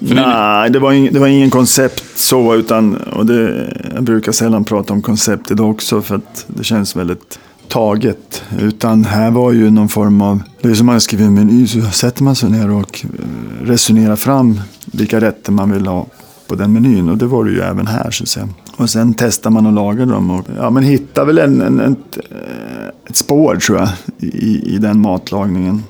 Nej, 0.00 0.70
det 0.70 0.78
var, 0.78 0.92
ing, 0.92 1.12
det 1.12 1.18
var 1.18 1.26
ingen 1.26 1.50
koncept 1.50 2.18
så, 2.18 2.54
utan, 2.54 2.96
och 2.96 3.26
det, 3.26 3.72
jag 3.94 4.04
brukar 4.04 4.32
sällan 4.32 4.64
prata 4.64 4.92
om 4.92 5.02
koncept 5.02 5.50
idag 5.50 5.70
också 5.70 6.02
för 6.02 6.14
att 6.14 6.44
det 6.46 6.64
känns 6.64 6.96
väldigt 6.96 7.38
taget. 7.68 8.42
Utan 8.60 9.04
här 9.04 9.30
var 9.30 9.52
ju 9.52 9.70
någon 9.70 9.88
form 9.88 10.22
av, 10.22 10.40
det 10.62 10.68
är 10.68 10.74
som 10.74 10.86
man 10.86 11.00
skriver 11.00 11.24
en 11.24 11.34
meny, 11.34 11.66
så 11.66 11.80
sätter 11.80 12.22
man 12.22 12.36
sig 12.36 12.50
ner 12.50 12.70
och 12.70 13.04
eh, 13.04 13.66
resonerar 13.66 14.16
fram 14.16 14.60
vilka 14.86 15.20
rätter 15.20 15.52
man 15.52 15.70
vill 15.70 15.86
ha 15.86 16.06
på 16.48 16.54
den 16.54 16.72
menyn. 16.72 17.08
Och 17.08 17.18
det 17.18 17.26
var 17.26 17.44
det 17.44 17.50
ju 17.50 17.60
även 17.60 17.86
här 17.86 18.10
så 18.10 18.22
att 18.22 18.28
säga. 18.28 18.48
Och 18.76 18.90
sen 18.90 19.14
testar 19.14 19.50
man 19.50 19.66
och 19.66 19.72
lagar 19.72 20.06
dem 20.06 20.30
och 20.30 20.46
ja, 20.56 20.70
men 20.70 20.82
hittar 20.82 21.24
väl 21.24 21.38
en, 21.38 21.62
en, 21.62 21.80
ett, 21.80 22.18
eh, 22.30 22.88
ett 23.08 23.16
spår 23.16 23.56
tror 23.56 23.78
jag 23.78 23.88
i, 24.18 24.74
i 24.74 24.78
den 24.78 25.00
matlagningen. 25.00 25.82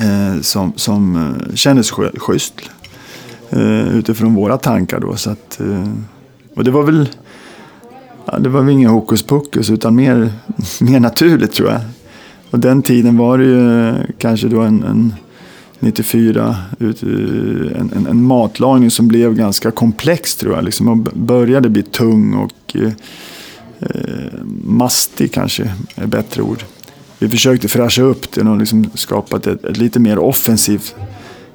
Eh, 0.00 0.40
som 0.40 0.72
som 0.76 1.16
eh, 1.16 1.54
kändes 1.54 1.90
schysst 1.90 2.54
eh, 3.52 3.96
utifrån 3.96 4.34
våra 4.34 4.58
tankar 4.58 5.00
då. 5.00 5.16
Så 5.16 5.30
att, 5.30 5.60
eh, 5.60 5.92
och 6.56 6.64
det 6.64 6.70
var 6.70 6.82
väl 6.82 7.08
ja, 8.24 8.38
det 8.38 8.48
var 8.48 8.60
väl 8.60 8.70
ingen 8.70 8.90
hokus 8.90 9.22
pokus 9.22 9.70
utan 9.70 9.94
mer, 9.94 10.32
mer 10.80 11.00
naturligt 11.00 11.52
tror 11.52 11.70
jag. 11.70 11.80
Och 12.50 12.58
den 12.58 12.82
tiden 12.82 13.16
var 13.16 13.38
det 13.38 13.44
ju 13.44 13.88
eh, 13.88 13.94
kanske 14.18 14.48
då 14.48 14.60
en, 14.60 14.82
en 14.82 15.14
94, 15.80 16.56
ut, 16.78 17.02
eh, 17.02 17.08
en, 17.80 17.90
en, 17.96 18.06
en 18.06 18.22
matlagning 18.22 18.90
som 18.90 19.08
blev 19.08 19.34
ganska 19.34 19.70
komplex 19.70 20.36
tror 20.36 20.54
jag. 20.54 20.64
Liksom, 20.64 20.88
och 20.88 20.96
började 21.14 21.68
bli 21.68 21.82
tung 21.82 22.34
och 22.34 22.76
eh, 22.76 22.92
eh, 23.80 24.44
mastig 24.64 25.32
kanske 25.32 25.72
är 25.94 26.06
bättre 26.06 26.42
ord. 26.42 26.64
Vi 27.18 27.28
försökte 27.28 27.68
fräscha 27.68 28.02
upp 28.02 28.32
den 28.32 28.48
och 28.48 28.56
liksom 28.56 28.90
skapat 28.94 29.46
ett, 29.46 29.64
ett 29.64 29.76
lite 29.76 30.00
mer 30.00 30.18
offensivt, 30.18 30.94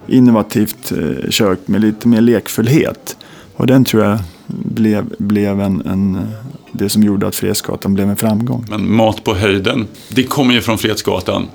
innovativt 0.08 0.92
eh, 0.92 1.30
kök 1.30 1.60
med 1.66 1.82
lite 1.82 2.08
mer 2.08 2.22
lekfullhet. 2.22 3.18
Och 3.56 3.68
den 3.68 3.86
tror 3.86 4.04
jag 4.04 4.20
blev, 4.48 5.06
blev 5.18 5.62
en, 5.62 5.82
en, 5.86 6.28
det 6.72 6.90
som 6.90 7.04
gjorde 7.04 7.28
att 7.28 7.36
Fredsgatan 7.36 7.94
blev 7.94 8.10
en 8.10 8.16
framgång. 8.18 8.66
Men 8.70 8.96
mat 8.96 9.24
på 9.24 9.34
höjden, 9.36 9.88
det 10.10 10.24
kommer 10.24 10.54
ju 10.54 10.62
från 10.62 10.78
Fredsgatan. 10.78 11.48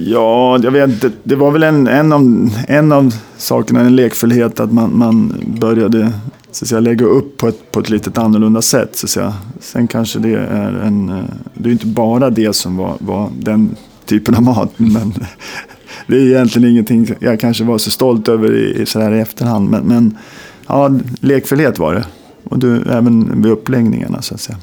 Ja, 0.00 0.58
jag 0.62 0.70
vet 0.70 0.90
inte. 0.90 1.10
Det 1.22 1.36
var 1.36 1.50
väl 1.50 1.62
en, 1.62 1.86
en, 1.88 2.12
av, 2.12 2.50
en 2.68 2.92
av 2.92 3.14
sakerna, 3.36 3.80
en 3.80 3.96
lekfullhet, 3.96 4.60
att 4.60 4.72
man, 4.72 4.98
man 4.98 5.34
började 5.60 6.12
så 6.52 6.64
att 6.64 6.68
säga, 6.68 6.80
lägga 6.80 7.06
upp 7.06 7.36
på 7.36 7.48
ett, 7.48 7.72
på 7.72 7.80
ett 7.80 7.90
lite 7.90 8.20
annorlunda 8.20 8.62
sätt. 8.62 8.96
Så 8.96 9.06
att 9.06 9.10
säga. 9.10 9.34
Sen 9.60 9.88
kanske 9.88 10.18
det 10.18 10.34
är 10.34 10.72
en... 10.84 11.08
eh, 11.08 11.24
Det 11.54 11.68
är 11.68 11.72
inte 11.72 11.86
bara 11.86 12.30
det 12.30 12.52
som 12.52 12.76
var, 12.76 12.96
var 12.98 13.30
den 13.38 13.76
typen 14.06 14.34
av 14.34 14.42
mat. 14.42 14.72
Men 14.76 15.14
det 16.06 16.16
är 16.16 16.20
egentligen 16.20 16.70
ingenting 16.70 17.14
jag 17.20 17.40
kanske 17.40 17.64
var 17.64 17.78
så 17.78 17.90
stolt 17.90 18.28
över 18.28 18.56
i, 18.56 18.86
så 18.86 19.00
här 19.00 19.14
i 19.14 19.20
efterhand. 19.20 19.70
Men, 19.70 19.82
men 19.82 20.18
ja, 20.66 20.90
lekfullhet 21.20 21.78
var 21.78 21.94
det. 21.94 22.04
Och 22.44 22.58
du, 22.58 22.82
även 22.82 23.42
vid 23.42 23.52
uppläggningarna 23.52 24.22
så 24.22 24.34
att 24.34 24.40
säga. 24.40 24.58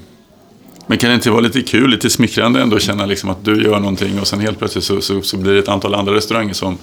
Men 0.87 0.97
kan 0.97 1.09
det 1.09 1.15
inte 1.15 1.31
vara 1.31 1.41
lite 1.41 1.61
kul, 1.61 1.89
lite 1.89 2.09
smickrande 2.09 2.61
ändå 2.61 2.75
att 2.75 2.81
känna 2.81 3.05
liksom 3.05 3.29
att 3.29 3.45
du 3.45 3.63
gör 3.63 3.79
någonting 3.79 4.19
och 4.19 4.27
sen 4.27 4.39
helt 4.39 4.59
plötsligt 4.59 4.83
så, 4.83 5.01
så, 5.01 5.21
så 5.21 5.37
blir 5.37 5.53
det 5.53 5.59
ett 5.59 5.69
antal 5.69 5.95
andra 5.95 6.13
restauranger 6.13 6.53
som, 6.53 6.77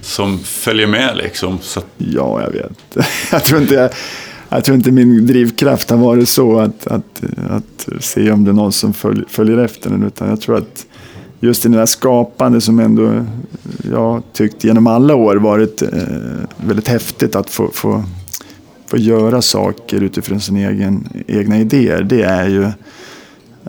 som 0.00 0.38
följer 0.38 0.86
med 0.86 1.16
liksom. 1.16 1.58
Så 1.62 1.80
Ja, 1.98 2.42
jag 2.42 2.50
vet. 2.50 3.06
Jag 3.32 3.44
tror 3.44 3.60
inte, 3.60 3.74
jag, 3.74 3.90
jag 4.48 4.64
tror 4.64 4.76
inte 4.76 4.90
min 4.90 5.26
drivkraft 5.26 5.90
har 5.90 5.96
varit 5.96 6.28
så 6.28 6.58
att, 6.58 6.86
att, 6.86 7.22
att 7.50 7.88
se 8.00 8.30
om 8.30 8.44
det 8.44 8.50
är 8.50 8.52
någon 8.52 8.72
som 8.72 8.94
följ, 8.94 9.24
följer 9.28 9.58
efter 9.58 9.90
den. 9.90 10.02
Utan 10.02 10.28
jag 10.28 10.40
tror 10.40 10.56
att 10.56 10.86
just 11.40 11.66
i 11.66 11.68
det 11.68 11.76
där 11.76 11.86
skapande 11.86 12.60
som 12.60 12.80
ändå 12.80 13.26
jag 13.94 14.22
tyckt 14.32 14.64
genom 14.64 14.86
alla 14.86 15.14
år 15.14 15.36
varit 15.36 15.82
eh, 15.82 15.88
väldigt 16.56 16.88
häftigt 16.88 17.36
att 17.36 17.50
få, 17.50 17.70
få, 17.72 18.04
få 18.86 18.98
göra 18.98 19.42
saker 19.42 20.00
utifrån 20.00 20.40
sina 20.40 20.58
egen, 20.58 21.08
egna 21.26 21.58
idéer. 21.58 22.02
Det 22.02 22.22
är 22.22 22.48
ju, 22.48 22.70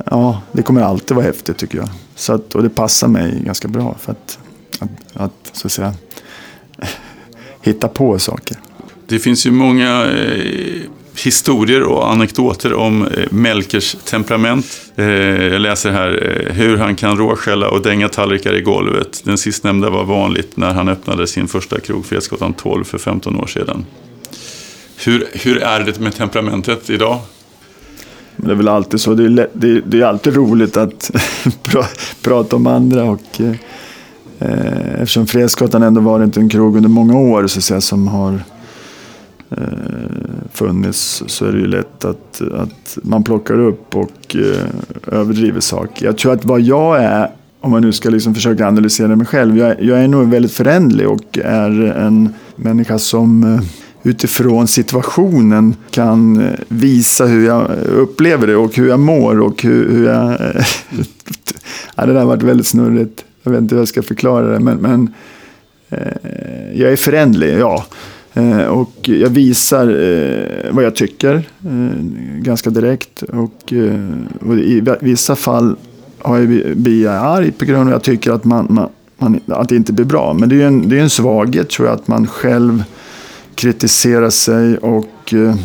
ja, 0.05 0.41
det 0.51 0.61
kommer 0.61 0.81
alltid 0.81 1.15
vara 1.15 1.25
häftigt 1.25 1.57
tycker 1.57 1.77
jag. 1.77 1.89
Så 2.15 2.33
att, 2.33 2.55
och 2.55 2.63
det 2.63 2.69
passar 2.69 3.07
mig 3.07 3.41
ganska 3.45 3.67
bra 3.67 3.95
för 3.99 4.11
att, 4.11 4.39
att, 4.79 4.89
att 5.13 5.49
så 5.51 5.67
att 5.67 5.71
säga 5.71 5.93
hitta 7.61 7.87
på 7.87 8.19
saker. 8.19 8.57
det 9.07 9.19
finns 9.19 9.45
ju 9.45 9.51
många 9.51 10.05
eh, 10.05 10.81
historier 11.15 11.83
och 11.83 12.11
anekdoter 12.11 12.73
om 12.73 13.07
eh, 13.07 13.31
Melkers 13.31 13.95
temperament. 14.03 14.65
Eh, 14.95 15.05
jag 15.05 15.61
läser 15.61 15.91
här 15.91 16.43
eh, 16.49 16.53
hur 16.53 16.77
han 16.77 16.95
kan 16.95 17.17
råskälla 17.17 17.69
och 17.69 17.81
dänga 17.81 18.09
tallrikar 18.09 18.55
i 18.55 18.61
golvet. 18.61 19.21
Den 19.23 19.37
sistnämnda 19.37 19.89
var 19.89 20.03
vanligt 20.03 20.57
när 20.57 20.73
han 20.73 20.89
öppnade 20.89 21.27
sin 21.27 21.47
första 21.47 21.79
krog, 21.79 22.05
Fredsgatan 22.05 22.53
12, 22.53 22.83
för 22.83 22.97
15 22.97 23.35
år 23.35 23.47
sedan. 23.47 23.85
Hur, 25.05 25.27
hur 25.33 25.57
är 25.61 25.79
det 25.79 25.99
med 25.99 26.15
temperamentet 26.15 26.89
idag? 26.89 27.19
Men 28.35 28.47
det 28.47 28.53
är 28.53 28.55
väl 28.55 28.67
alltid 28.67 28.99
så. 29.01 29.13
Det 29.13 29.23
är, 29.23 29.29
lätt, 29.29 29.51
det 29.53 29.67
är, 29.67 29.81
det 29.85 30.01
är 30.01 30.05
alltid 30.05 30.35
roligt 30.35 30.77
att 30.77 31.11
prata 32.21 32.55
om 32.55 32.67
andra. 32.67 33.03
Och, 33.03 33.41
eh, 33.41 34.93
eftersom 34.93 35.27
Fredsgatan 35.27 35.83
ändå 35.83 36.01
varit 36.01 36.37
en 36.37 36.49
krog 36.49 36.75
under 36.75 36.89
många 36.89 37.17
år 37.17 37.47
så 37.47 37.59
att 37.59 37.63
säga, 37.63 37.81
som 37.81 38.07
har 38.07 38.39
Eh, 39.49 39.57
funnits 40.53 41.23
så 41.27 41.45
är 41.45 41.51
det 41.51 41.59
ju 41.59 41.67
lätt 41.67 42.05
att, 42.05 42.41
att 42.41 42.97
man 43.03 43.23
plockar 43.23 43.59
upp 43.59 43.95
och 43.95 44.35
eh, 44.35 45.19
överdriver 45.19 45.59
saker. 45.59 46.05
Jag 46.05 46.17
tror 46.17 46.33
att 46.33 46.45
vad 46.45 46.61
jag 46.61 47.03
är, 47.03 47.31
om 47.61 47.71
man 47.71 47.81
nu 47.81 47.91
ska 47.91 48.09
liksom 48.09 48.35
försöka 48.35 48.67
analysera 48.67 49.15
mig 49.15 49.27
själv, 49.27 49.57
jag, 49.57 49.83
jag 49.83 50.03
är 50.03 50.07
nog 50.07 50.29
väldigt 50.29 50.51
förändlig 50.51 51.09
och 51.09 51.37
är 51.43 51.81
en 51.81 52.33
människa 52.55 52.99
som 52.99 53.43
eh, 53.43 53.61
utifrån 54.03 54.67
situationen 54.67 55.75
kan 55.91 56.47
visa 56.67 57.25
hur 57.25 57.45
jag 57.45 57.71
upplever 57.87 58.47
det 58.47 58.55
och 58.55 58.75
hur 58.75 58.89
jag 58.89 58.99
mår 58.99 59.39
och 59.39 59.63
hur, 59.63 59.89
hur 59.89 60.05
jag... 60.07 60.37
ja, 61.95 62.05
det 62.05 62.13
där 62.13 62.19
har 62.19 62.27
varit 62.27 62.43
väldigt 62.43 62.67
snurrigt. 62.67 63.23
Jag 63.43 63.51
vet 63.51 63.61
inte 63.61 63.75
hur 63.75 63.81
jag 63.81 63.87
ska 63.87 64.01
förklara 64.01 64.47
det, 64.47 64.59
men, 64.59 64.77
men 64.77 65.13
eh, 65.89 66.79
jag 66.81 66.91
är 66.91 66.95
förändlig, 66.95 67.59
ja. 67.59 67.85
Eh, 68.35 68.65
och 68.65 69.09
jag 69.09 69.29
visar 69.29 69.87
eh, 69.87 70.73
vad 70.73 70.83
jag 70.83 70.95
tycker 70.95 71.35
eh, 71.65 72.01
ganska 72.41 72.69
direkt. 72.69 73.23
Och, 73.23 73.73
eh, 73.73 74.09
och 74.47 74.57
i 74.57 74.83
vissa 75.01 75.35
fall 75.35 75.75
har 76.19 76.37
jag, 76.37 76.77
blir 76.77 77.03
jag 77.03 77.13
arg 77.13 77.51
på 77.51 77.65
grund 77.65 77.81
av 77.81 77.87
att 77.87 77.91
jag 77.93 78.03
tycker 78.03 78.31
att, 78.31 78.43
man, 78.43 78.67
man, 78.69 78.89
man, 79.17 79.39
att 79.47 79.69
det 79.69 79.75
inte 79.75 79.93
blir 79.93 80.05
bra. 80.05 80.33
Men 80.33 80.49
det 80.49 80.55
är 80.55 80.57
ju 80.57 80.63
en, 80.63 80.89
det 80.89 80.97
är 80.97 81.01
en 81.01 81.09
svaghet 81.09 81.69
tror 81.69 81.87
jag 81.87 81.95
att 81.95 82.07
man 82.07 82.27
själv 82.27 82.83
kritiserar 83.55 84.29
sig 84.29 84.77
och 84.77 85.33
eh, 85.33 85.55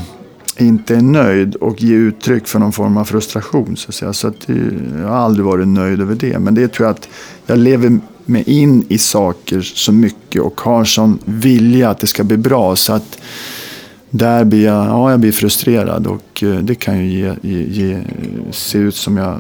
inte 0.57 0.97
är 0.97 1.01
nöjd 1.01 1.55
och 1.55 1.83
ger 1.83 1.97
uttryck 1.97 2.47
för 2.47 2.59
någon 2.59 2.73
form 2.73 2.97
av 2.97 3.05
frustration. 3.05 3.77
Så 3.77 3.89
att 3.89 3.95
säga. 3.95 4.13
Så 4.13 4.29
att, 4.29 4.51
eh, 4.51 4.57
jag 5.01 5.09
har 5.09 5.17
aldrig 5.17 5.47
varit 5.47 5.69
nöjd 5.69 6.01
över 6.01 6.15
det. 6.15 6.39
Men 6.39 6.55
det 6.55 6.69
tror 6.69 6.87
jag 6.87 6.95
att 6.95 7.09
jag 7.47 7.59
lever 7.59 7.99
mig 8.27 8.43
in 8.47 8.85
i 8.89 8.99
saker 8.99 9.61
så 9.61 9.93
mycket 9.93 10.43
och 10.43 10.61
har 10.61 10.85
sån 10.85 11.19
vilja 11.25 11.91
att 11.91 11.99
det 11.99 12.07
ska 12.07 12.25
bli 12.25 12.37
bra. 12.37 12.77
Så 12.77 12.93
att 12.93 13.19
där 14.11 14.45
blir 14.45 14.65
jag, 14.65 14.87
ja, 14.87 15.11
jag 15.11 15.21
blir 15.21 15.33
frustrerad 15.33 16.07
och 16.07 16.43
eh, 16.43 16.59
det 16.59 16.75
kan 16.75 16.99
ju 16.99 17.07
ge, 17.21 17.35
ge, 17.43 17.63
ge, 17.63 18.03
se 18.51 18.79
ut 18.79 18.95
som 18.95 19.17
jag 19.17 19.39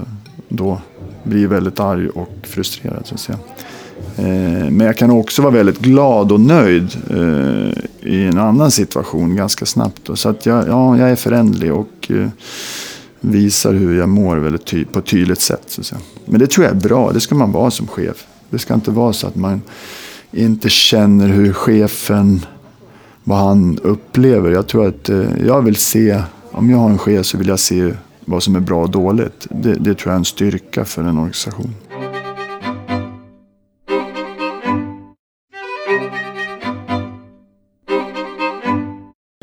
då 0.48 0.80
blir 1.22 1.46
väldigt 1.46 1.80
arg 1.80 2.08
och 2.08 2.32
frustrerad. 2.42 3.06
Så 3.06 3.14
att 3.14 3.20
säga. 3.20 3.38
Eh, 4.16 4.70
men 4.70 4.80
jag 4.80 4.96
kan 4.96 5.10
också 5.10 5.42
vara 5.42 5.52
väldigt 5.52 5.78
glad 5.78 6.32
och 6.32 6.40
nöjd 6.40 6.96
eh, 7.10 8.10
i 8.12 8.24
en 8.24 8.38
annan 8.38 8.70
situation 8.70 9.36
ganska 9.36 9.66
snabbt. 9.66 10.00
då. 10.04 10.16
Så 10.16 10.28
att 10.28 10.46
jag, 10.46 10.68
ja, 10.68 10.98
jag 10.98 11.10
är 11.10 11.16
förändlig 11.16 11.72
och 11.72 12.10
visar 13.20 13.72
hur 13.72 13.98
jag 13.98 14.08
mår 14.08 14.36
väldigt 14.36 14.64
ty- 14.64 14.84
på 14.84 14.98
ett 14.98 15.06
tydligt 15.06 15.40
sätt. 15.40 15.62
Så 15.66 15.80
att 15.80 15.86
säga. 15.86 16.00
Men 16.24 16.40
det 16.40 16.46
tror 16.46 16.66
jag 16.66 16.76
är 16.76 16.80
bra, 16.80 17.12
det 17.12 17.20
ska 17.20 17.34
man 17.34 17.52
vara 17.52 17.70
som 17.70 17.86
chef. 17.86 18.26
Det 18.50 18.58
ska 18.58 18.74
inte 18.74 18.90
vara 18.90 19.12
så 19.12 19.26
att 19.26 19.36
man 19.36 19.62
inte 20.32 20.68
känner 20.68 21.28
hur 21.28 21.52
chefen, 21.52 22.46
vad 23.24 23.38
han 23.38 23.78
upplever. 23.78 24.50
Jag 24.50 24.66
tror 24.66 24.88
att 24.88 25.08
eh, 25.08 25.46
jag 25.46 25.62
vill 25.62 25.76
se, 25.76 26.22
om 26.50 26.70
jag 26.70 26.78
har 26.78 26.90
en 26.90 26.98
chef 26.98 27.26
så 27.26 27.38
vill 27.38 27.48
jag 27.48 27.60
se 27.60 27.92
vad 28.24 28.42
som 28.42 28.56
är 28.56 28.60
bra 28.60 28.82
och 28.82 28.90
dåligt. 28.90 29.46
Det, 29.50 29.74
det 29.74 29.94
tror 29.94 30.10
jag 30.10 30.14
är 30.14 30.18
en 30.18 30.24
styrka 30.24 30.84
för 30.84 31.02
en 31.02 31.18
organisation. 31.18 31.74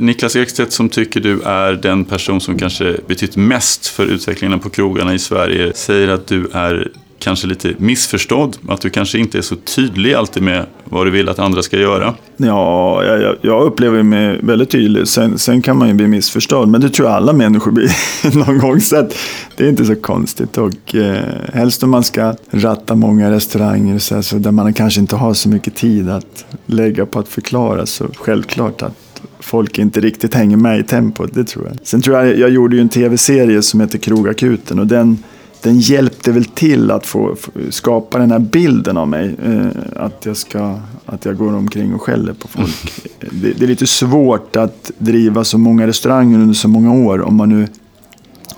Niklas 0.02 0.36
Ekstedt 0.36 0.72
som 0.72 0.90
tycker 0.90 1.20
du 1.20 1.42
är 1.42 1.74
den 1.74 2.06
person 2.06 2.42
som 2.42 2.58
kanske 2.58 2.98
betytt 3.08 3.36
mest 3.36 3.88
för 3.88 4.06
utvecklingen 4.06 4.60
på 4.60 4.70
krogarna 4.70 5.14
i 5.14 5.20
Sverige 5.20 5.74
säger 5.74 6.08
att 6.08 6.28
du 6.28 6.48
är 6.54 6.92
kanske 7.20 7.48
lite 7.48 7.74
missförstådd. 7.78 8.58
Att 8.68 8.82
du 8.82 8.90
kanske 8.90 9.20
inte 9.20 9.38
är 9.38 9.42
så 9.42 9.56
tydlig 9.56 10.14
alltid 10.14 10.44
med 10.44 10.66
vad 10.84 11.08
du 11.08 11.12
vill 11.12 11.30
att 11.30 11.40
andra 11.40 11.62
ska 11.62 11.78
göra. 11.78 12.16
Ja, 12.38 13.04
jag, 13.04 13.36
jag 13.42 13.64
upplever 13.64 14.04
mig 14.04 14.40
väldigt 14.44 14.70
tydlig. 14.70 15.08
Sen, 15.08 15.38
sen 15.38 15.62
kan 15.62 15.78
man 15.78 15.88
ju 15.88 15.94
bli 15.94 16.08
missförstådd, 16.08 16.68
men 16.70 16.82
det 16.82 16.90
tror 16.90 17.08
jag 17.08 17.16
alla 17.16 17.34
människor 17.34 17.72
blir 17.72 17.92
någon 18.46 18.58
gång. 18.58 18.82
Så 18.82 18.98
att 18.98 19.16
det 19.56 19.66
är 19.66 19.70
inte 19.70 19.86
så 19.86 19.96
konstigt. 19.96 20.58
Och 20.58 20.96
eh, 20.96 21.24
helst 21.54 21.84
om 21.84 21.90
man 21.90 22.04
ska 22.04 22.36
ratta 22.52 22.96
många 22.96 23.32
restauranger 23.32 24.00
så, 24.00 24.24
så 24.24 24.38
där 24.38 24.52
man 24.52 24.74
kanske 24.74 25.00
inte 25.00 25.16
har 25.16 25.34
så 25.34 25.50
mycket 25.50 25.76
tid 25.76 26.10
att 26.10 26.46
lägga 26.66 27.06
på 27.06 27.20
att 27.20 27.28
förklara. 27.28 27.86
Så 27.86 28.08
självklart 28.16 28.82
att 28.82 29.22
folk 29.40 29.80
inte 29.80 30.00
riktigt 30.00 30.34
hänger 30.34 30.58
med 30.58 30.80
i 30.80 30.84
tempot, 30.84 31.34
det 31.34 31.44
tror 31.44 31.66
jag. 31.66 31.78
Sen 31.84 32.02
tror 32.02 32.18
jag, 32.18 32.38
jag 32.38 32.50
gjorde 32.50 32.76
ju 32.76 32.82
en 32.82 32.90
tv-serie 32.90 33.62
som 33.62 33.80
heter 33.80 33.98
Krogakuten 33.98 34.80
och 34.80 34.88
den 34.88 35.24
den 35.68 35.80
hjälpte 35.80 36.32
väl 36.32 36.46
till 36.46 36.92
att 36.92 37.06
få, 37.06 37.36
skapa 37.70 38.18
den 38.18 38.32
här 38.32 38.40
bilden 38.40 38.98
av 38.98 39.08
mig. 39.08 39.36
Eh, 39.46 39.68
att, 39.96 40.26
jag 40.26 40.38
ska, 40.38 40.80
att 41.06 41.26
jag 41.26 41.38
går 41.38 41.56
omkring 41.56 41.94
och 41.94 42.02
skäller 42.02 42.34
på 42.34 42.48
folk. 42.48 42.94
Mm. 43.20 43.42
Det, 43.42 43.52
det, 43.52 43.66
är 43.66 43.68
lite 43.68 43.88
svårt 43.88 44.56
att 44.56 44.92
driva 44.98 45.44
så 45.44 45.58
många 45.58 45.88
restauranger 45.88 46.40
under 46.40 46.54
så 46.54 46.68
många 46.68 46.94
år. 46.94 47.22
Om, 47.22 47.36
man 47.36 47.50
nu, 47.50 47.68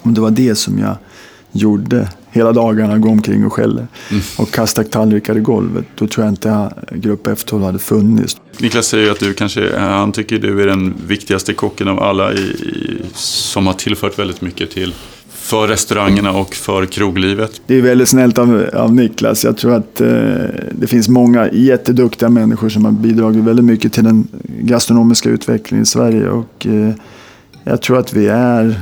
om 0.01 0.13
det 0.13 0.21
var 0.21 0.31
det 0.31 0.55
som 0.55 0.79
jag 0.79 0.95
gjorde 1.51 2.09
hela 2.31 2.51
dagarna, 2.51 2.97
gå 2.97 3.09
omkring 3.09 3.45
och 3.45 3.53
skälla. 3.53 3.87
Mm. 4.09 4.23
Och 4.37 4.51
kasta 4.51 4.83
tallrikar 4.83 5.37
i 5.37 5.39
golvet. 5.39 5.85
Då 5.95 6.07
tror 6.07 6.25
jag 6.25 6.31
inte 6.31 6.73
Grupp 6.91 7.27
F12 7.27 7.65
hade 7.65 7.79
funnits. 7.79 8.37
Niklas 8.57 8.87
säger 8.87 9.11
att 9.11 9.19
du 9.19 9.33
kanske, 9.33 9.77
han 9.77 10.11
tycker 10.11 10.39
du 10.39 10.61
är 10.61 10.67
den 10.67 10.95
viktigaste 11.07 11.53
kocken 11.53 11.87
av 11.87 11.99
alla 11.99 12.33
i, 12.33 13.01
som 13.13 13.67
har 13.67 13.73
tillfört 13.73 14.19
väldigt 14.19 14.41
mycket 14.41 14.71
till 14.71 14.93
för 15.49 15.67
restaurangerna 15.67 16.31
och 16.31 16.55
för 16.55 16.85
kroglivet. 16.85 17.61
Det 17.67 17.75
är 17.75 17.81
väldigt 17.81 18.09
snällt 18.09 18.37
av, 18.37 18.69
av 18.73 18.95
Niklas. 18.95 19.43
Jag 19.43 19.57
tror 19.57 19.75
att 19.75 20.01
eh, 20.01 20.07
det 20.71 20.87
finns 20.87 21.09
många 21.09 21.49
jätteduktiga 21.51 22.29
människor 22.29 22.69
som 22.69 22.85
har 22.85 22.91
bidragit 22.91 23.43
väldigt 23.43 23.65
mycket 23.65 23.93
till 23.93 24.03
den 24.03 24.27
gastronomiska 24.47 25.29
utvecklingen 25.29 25.83
i 25.83 25.85
Sverige. 25.85 26.29
Och, 26.29 26.67
eh, 26.67 26.93
jag 27.63 27.81
tror 27.81 27.97
att 27.97 28.13
vi 28.13 28.27
är 28.27 28.81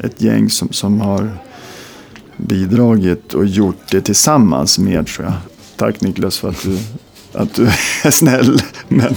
ett 0.00 0.22
gäng 0.22 0.50
som, 0.50 0.68
som 0.72 1.00
har 1.00 1.30
bidragit 2.36 3.34
och 3.34 3.46
gjort 3.46 3.90
det 3.90 4.00
tillsammans 4.00 4.78
med 4.78 5.06
tror 5.06 5.26
jag. 5.26 5.34
Tack 5.76 6.00
Niklas 6.00 6.38
för 6.38 6.48
att 6.48 6.62
du 6.62 6.78
att 7.32 7.54
du 7.54 7.66
är 8.04 8.10
snäll. 8.10 8.62
Men 8.88 9.14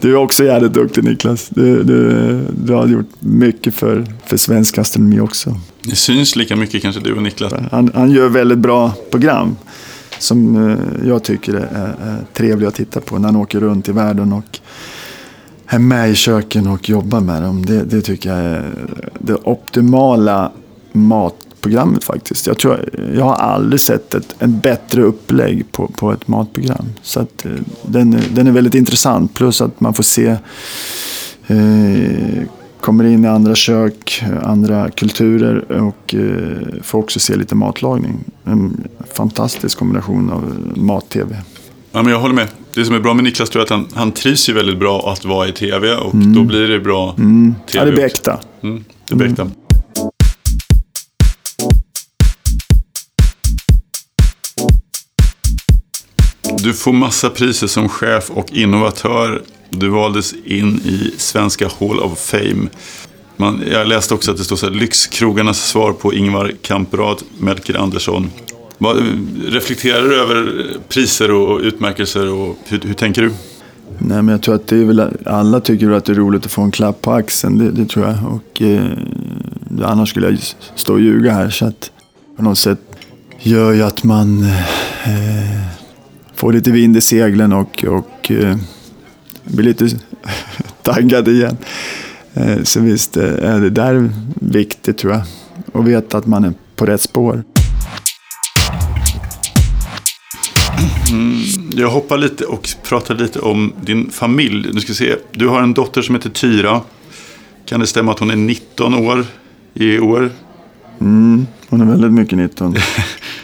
du 0.00 0.10
är 0.10 0.16
också 0.16 0.44
jävligt 0.44 0.72
duktig 0.72 1.04
Niklas. 1.04 1.48
Du, 1.48 1.82
du, 1.82 2.38
du 2.64 2.72
har 2.72 2.86
gjort 2.86 3.10
mycket 3.18 3.74
för, 3.74 4.06
för 4.26 4.36
svensk 4.36 4.76
gastronomi 4.76 5.20
också. 5.20 5.60
Det 5.82 5.96
syns 5.96 6.36
lika 6.36 6.56
mycket 6.56 6.82
kanske 6.82 7.00
du 7.00 7.12
och 7.12 7.22
Niklas. 7.22 7.52
Han, 7.70 7.90
han 7.94 8.10
gör 8.10 8.28
väldigt 8.28 8.58
bra 8.58 8.92
program. 9.10 9.56
Som 10.18 10.70
eh, 10.70 11.08
jag 11.08 11.22
tycker 11.22 11.54
är, 11.54 11.94
är 12.00 12.24
trevliga 12.32 12.68
att 12.68 12.74
titta 12.74 13.00
på 13.00 13.18
när 13.18 13.28
han 13.28 13.36
åker 13.36 13.60
runt 13.60 13.88
i 13.88 13.92
världen 13.92 14.32
och 14.32 14.58
är 15.66 15.78
med 15.78 16.10
i 16.10 16.14
köken 16.14 16.66
och 16.66 16.88
jobbar 16.88 17.20
med 17.20 17.42
dem. 17.42 17.66
Det, 17.66 17.84
det 17.84 18.02
tycker 18.02 18.30
jag 18.30 18.38
är 18.38 18.74
det 19.18 19.34
optimala 19.34 20.52
mat 20.92 21.36
programmet 21.62 22.04
faktiskt. 22.04 22.46
Jag, 22.46 22.58
tror, 22.58 22.88
jag 23.14 23.24
har 23.24 23.34
aldrig 23.34 23.80
sett 23.80 24.14
ett, 24.14 24.42
ett 24.42 24.50
bättre 24.50 25.02
upplägg 25.02 25.72
på, 25.72 25.86
på 25.86 26.12
ett 26.12 26.28
matprogram. 26.28 26.86
Så 27.02 27.20
att, 27.20 27.44
eh, 27.44 27.52
den, 27.82 28.22
den 28.30 28.46
är 28.46 28.52
väldigt 28.52 28.74
intressant. 28.74 29.34
Plus 29.34 29.60
att 29.60 29.80
man 29.80 29.94
får 29.94 30.02
se 30.02 30.36
eh, 31.46 32.42
kommer 32.80 33.04
in 33.04 33.24
i 33.24 33.28
andra 33.28 33.54
kök, 33.54 34.24
andra 34.42 34.90
kulturer 34.90 35.72
och 35.82 36.14
eh, 36.14 36.82
får 36.82 36.98
också 36.98 37.20
se 37.20 37.36
lite 37.36 37.54
matlagning. 37.54 38.24
En 38.44 38.88
fantastisk 39.14 39.78
kombination 39.78 40.30
av 40.30 40.72
mat-tv. 40.76 41.36
Ja, 41.92 42.02
men 42.02 42.12
jag 42.12 42.20
håller 42.20 42.34
med. 42.34 42.48
Det 42.74 42.84
som 42.84 42.94
är 42.94 43.00
bra 43.00 43.14
med 43.14 43.24
Niklas 43.24 43.50
tror 43.50 43.60
jag 43.60 43.64
att 43.64 43.70
han, 43.70 43.86
han 43.94 44.12
trivs 44.12 44.48
ju 44.48 44.52
väldigt 44.52 44.78
bra 44.78 45.12
att 45.12 45.24
vara 45.24 45.48
i 45.48 45.52
tv 45.52 45.96
och 45.96 46.14
mm. 46.14 46.34
då 46.34 46.44
blir 46.44 46.68
det 46.68 46.80
bra 46.80 47.14
mm. 47.18 47.54
tv. 47.70 47.78
Ja, 47.78 47.84
det 47.84 47.92
blir 47.92 48.04
äkta. 48.04 48.40
Mm, 48.62 48.84
det 49.08 49.16
blir 49.16 49.28
äkta. 49.28 49.42
Mm. 49.42 49.54
Du 56.62 56.72
får 56.72 56.92
massa 56.92 57.30
priser 57.30 57.66
som 57.66 57.88
chef 57.88 58.30
och 58.30 58.52
innovatör. 58.52 59.42
Du 59.70 59.88
valdes 59.88 60.34
in 60.44 60.80
i 60.84 61.14
Svenska 61.16 61.68
Hall 61.80 62.00
of 62.00 62.18
Fame. 62.18 62.68
Man, 63.36 63.62
jag 63.70 63.86
läste 63.88 64.14
också 64.14 64.30
att 64.30 64.36
det 64.36 64.44
står 64.44 64.56
så 64.56 64.66
här, 64.66 64.74
Lyxkrogarnas 64.74 65.68
svar 65.68 65.92
på 65.92 66.14
Ingvar 66.14 66.52
Kamprad, 66.62 67.22
Melker 67.38 67.74
Andersson. 67.74 68.30
Vad, 68.78 68.96
reflekterar 69.46 70.02
du 70.02 70.20
över 70.20 70.66
priser 70.88 71.30
och 71.30 71.60
utmärkelser 71.60 72.32
och 72.32 72.58
hur, 72.64 72.80
hur, 72.80 72.94
tänker 72.94 73.22
du? 73.22 73.32
Nej, 73.98 74.22
men 74.22 74.28
jag 74.28 74.42
tror 74.42 74.54
att 74.54 74.66
det 74.66 74.76
är 74.76 74.84
väl, 74.84 75.02
alla 75.26 75.60
tycker 75.60 75.90
att 75.90 76.04
det 76.04 76.12
är 76.12 76.16
roligt 76.16 76.44
att 76.44 76.52
få 76.52 76.62
en 76.62 76.70
klapp 76.70 77.02
på 77.02 77.12
axeln, 77.12 77.58
det, 77.58 77.70
det 77.70 77.86
tror 77.86 78.06
jag. 78.06 78.16
Och, 78.32 78.62
eh, 78.62 78.84
annars 79.84 80.10
skulle 80.10 80.26
jag 80.26 80.38
stå 80.74 80.92
och 80.92 81.00
ljuga 81.00 81.32
här. 81.32 81.50
Så 81.50 81.66
att 81.66 81.90
på 82.36 82.42
något 82.42 82.58
sätt 82.58 82.80
gör 83.38 83.72
ju 83.72 83.82
att 83.82 84.04
man 84.04 84.42
eh, 85.04 85.81
får 86.42 86.52
lite 86.52 86.70
vind 86.70 86.96
i 86.96 87.00
seglen 87.00 87.52
och, 87.52 87.84
och 87.84 88.30
eh, 88.30 88.56
blir 89.44 89.64
lite 89.64 89.88
taggad 90.82 91.28
igen. 91.28 91.56
Eh, 92.34 92.62
så 92.62 92.80
visst 92.80 93.16
eh, 93.16 93.24
är 93.24 93.60
det 93.60 93.70
där 93.70 94.10
viktigt 94.34 94.98
tror 94.98 95.12
jag. 95.12 95.22
Och 95.72 95.88
veta 95.88 96.18
att 96.18 96.26
man 96.26 96.44
är 96.44 96.52
på 96.76 96.86
rätt 96.86 97.00
spår. 97.00 97.44
Mm, 101.10 101.42
jag 101.76 101.90
hoppar 101.90 102.18
lite 102.18 102.44
och 102.44 102.68
pratar 102.82 103.14
lite 103.14 103.38
om 103.38 103.72
din 103.80 104.10
familj. 104.10 104.72
Du 104.72 104.80
ska 104.80 104.92
se, 104.92 105.16
du 105.32 105.48
har 105.48 105.62
en 105.62 105.74
dotter 105.74 106.02
som 106.02 106.14
heter 106.14 106.30
Tyra. 106.30 106.80
Kan 107.66 107.80
det 107.80 107.86
stämma 107.86 108.12
att 108.12 108.18
hon 108.18 108.30
är 108.30 108.36
19 108.36 108.94
år 108.94 109.26
i 109.74 109.98
år? 109.98 110.30
Mm, 111.00 111.46
hon 111.68 111.80
är 111.80 111.84
väldigt 111.84 112.12
mycket 112.12 112.38
19. 112.38 112.74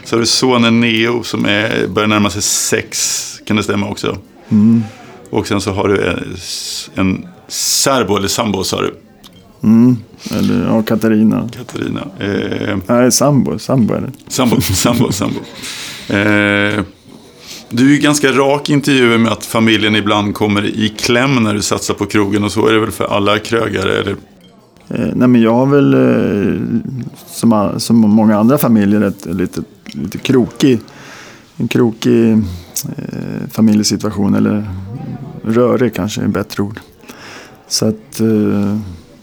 så 0.08 0.16
har 0.16 0.20
du 0.20 0.26
sonen 0.26 0.80
Neo 0.80 1.22
som 1.22 1.44
är, 1.44 1.86
börjar 1.86 2.08
närma 2.08 2.30
sig 2.30 2.42
6. 2.42 3.40
Kan 3.44 3.56
det 3.56 3.62
stämma 3.62 3.88
också? 3.88 4.18
Mm. 4.48 4.82
Och 5.30 5.46
sen 5.46 5.60
så 5.60 5.72
har 5.72 5.88
du 5.88 6.16
en 6.94 7.26
särbo 7.48 8.16
eller 8.16 8.28
sambo 8.28 8.64
sa 8.64 8.82
du? 8.82 8.94
Mm. 9.62 9.96
Eller 10.30 10.66
ja, 10.66 10.82
Katarina. 10.82 11.48
Katarina. 11.56 12.00
Eh, 12.20 12.76
Nej, 12.86 13.12
sambo. 13.12 13.58
Sambo 13.58 13.94
är 13.94 14.00
det. 14.00 14.12
Sambo, 14.28 14.60
sambo, 14.60 15.12
sambo. 15.12 15.40
Eh, 16.08 16.84
du 17.70 17.86
är 17.86 17.90
ju 17.90 17.98
ganska 17.98 18.32
rak 18.32 18.70
i 18.70 18.72
intervjuer 18.72 19.18
med 19.18 19.32
att 19.32 19.46
familjen 19.46 19.96
ibland 19.96 20.34
kommer 20.34 20.66
i 20.66 20.88
kläm 20.88 21.34
när 21.34 21.54
du 21.54 21.62
satsar 21.62 21.94
på 21.94 22.06
krogen 22.06 22.44
och 22.44 22.52
så 22.52 22.66
är 22.66 22.72
det 22.72 22.80
väl 22.80 22.90
för 22.90 23.04
alla 23.04 23.38
krögare? 23.38 23.98
Eller 23.98 24.12
Eh, 24.12 24.16
Eh, 24.88 25.08
nej 25.14 25.28
men 25.28 25.40
jag 25.40 25.54
har 25.54 25.66
väl 25.66 25.94
eh, 25.94 26.60
som, 27.26 27.72
som 27.76 27.96
många 27.96 28.38
andra 28.38 28.58
familjer 28.58 29.00
ett 29.00 29.26
lite, 29.26 29.62
lite 29.84 30.18
krokig, 30.18 30.80
en 31.56 31.68
krokig 31.68 32.32
eh, 32.32 32.38
familjesituation. 33.50 34.34
Eller 34.34 34.64
rörig 35.42 35.94
kanske 35.94 36.20
är 36.20 36.24
ett 36.24 36.32
bättre 36.32 36.62
ord. 36.62 36.80
Så 37.68 37.86
att, 37.86 38.20
eh, 38.20 38.78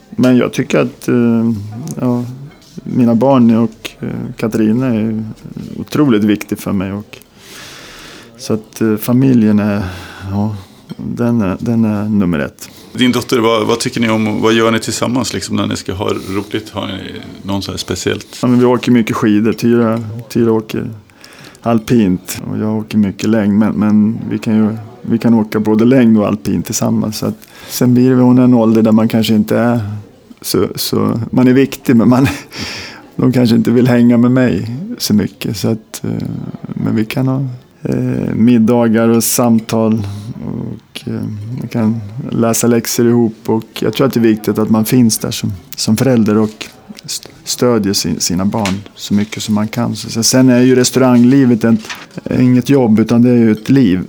men 0.10 0.38
jag 0.38 0.54
tycker 0.54 0.80
att 0.80 1.08
eh, 1.08 1.51
ja, 1.99 2.25
mina 2.84 3.15
barn 3.15 3.56
och 3.56 3.89
eh, 3.99 4.10
Katarina 4.38 4.86
är 4.86 5.23
otroligt 5.78 6.23
viktig 6.23 6.60
för 6.60 6.73
mig. 6.73 6.93
Och, 6.93 7.17
så 8.38 8.54
att 8.54 8.82
eh, 8.82 8.95
familjen 8.95 9.60
är, 9.60 9.84
ja, 10.32 10.56
den 10.97 11.41
är, 11.41 11.58
den 11.60 11.86
är 11.86 12.10
nummer 12.10 12.39
ett. 12.39 12.69
Din 12.97 13.12
dotter, 13.12 13.39
vad, 13.39 13.67
vad, 13.67 13.79
tycker 13.79 14.01
ni 14.01 14.10
om, 14.10 14.41
vad 14.41 14.53
gör 14.53 14.71
ni 14.71 14.79
tillsammans 14.79 15.34
liksom, 15.34 15.55
när 15.55 15.67
ni 15.67 15.75
ska 15.75 15.93
ha 15.93 16.10
roligt? 16.10 16.69
Har 16.69 16.88
ni 16.88 17.21
något 17.43 17.63
så 17.63 17.71
här 17.71 17.77
speciellt? 17.77 18.39
Ja, 18.41 18.47
men 18.47 18.60
vi 18.60 18.65
åker 18.65 18.91
mycket 18.91 19.15
skidor, 19.15 19.53
Tyra, 19.53 20.03
Tyra 20.29 20.51
åker 20.51 20.89
alpint 21.62 22.41
och 22.51 22.58
jag 22.58 22.77
åker 22.77 22.97
mycket 22.97 23.29
längd. 23.29 23.53
Men, 23.53 23.73
men 23.73 24.17
vi, 24.29 24.39
kan 24.39 24.55
ju, 24.55 24.77
vi 25.01 25.17
kan 25.17 25.34
åka 25.34 25.60
både 25.60 25.86
längd 25.86 26.17
och 26.17 26.27
alpint 26.27 26.65
tillsammans. 26.65 27.17
Så 27.17 27.25
att, 27.25 27.47
sen 27.67 27.93
blir 27.93 28.10
det 28.10 28.15
hon 28.15 28.39
en 28.39 28.53
ålder 28.53 28.81
där 28.81 28.91
man 28.91 29.08
kanske 29.08 29.34
inte 29.36 29.58
är 29.58 29.79
så, 30.41 30.67
så 30.75 31.19
man 31.31 31.47
är 31.47 31.53
viktig 31.53 31.95
men 31.95 32.10
man, 32.10 32.27
de 33.15 33.31
kanske 33.31 33.55
inte 33.55 33.71
vill 33.71 33.88
hänga 33.88 34.17
med 34.17 34.31
mig 34.31 34.75
så 34.97 35.13
mycket. 35.13 35.58
Så 35.58 35.67
att, 35.67 36.03
eh, 36.03 36.27
men 36.67 36.95
vi 36.95 37.05
kan 37.05 37.27
ha 37.27 37.45
eh, 37.81 38.34
middagar 38.34 39.10
och 39.10 39.23
samtal 39.23 40.08
och 40.45 40.85
Eh, 41.06 41.13
man 41.60 41.68
kan 41.68 42.02
läsa 42.32 42.68
läxor 42.68 43.08
ihop. 43.08 43.36
Och 43.46 43.65
jag 43.80 43.94
tror 43.94 44.08
att 44.08 44.13
det 44.13 44.20
är 44.20 44.22
viktigt 44.22 44.58
att 44.58 44.70
man 44.70 44.86
finns 44.86 45.18
där 45.18 45.32
som, 45.32 45.54
som 45.76 45.98
förälder 45.98 46.38
och 46.38 46.65
stödjer 47.44 47.94
sin, 47.94 48.20
sina 48.20 48.46
barn 48.46 48.82
så 48.96 49.13
mycket 49.13 49.44
som 49.44 49.56
man 49.56 49.68
kan. 49.68 49.96
Så, 49.96 50.24
sen 50.24 50.50
är 50.50 50.62
ju 50.62 50.76
restauranglivet 50.76 51.63
ett, 51.63 51.80
inget 52.39 52.70
jobb 52.70 53.00
utan 53.00 53.22
det 53.22 53.30
är 53.30 53.38
ju 53.38 53.52
ett 53.52 53.70
liv. 53.70 54.08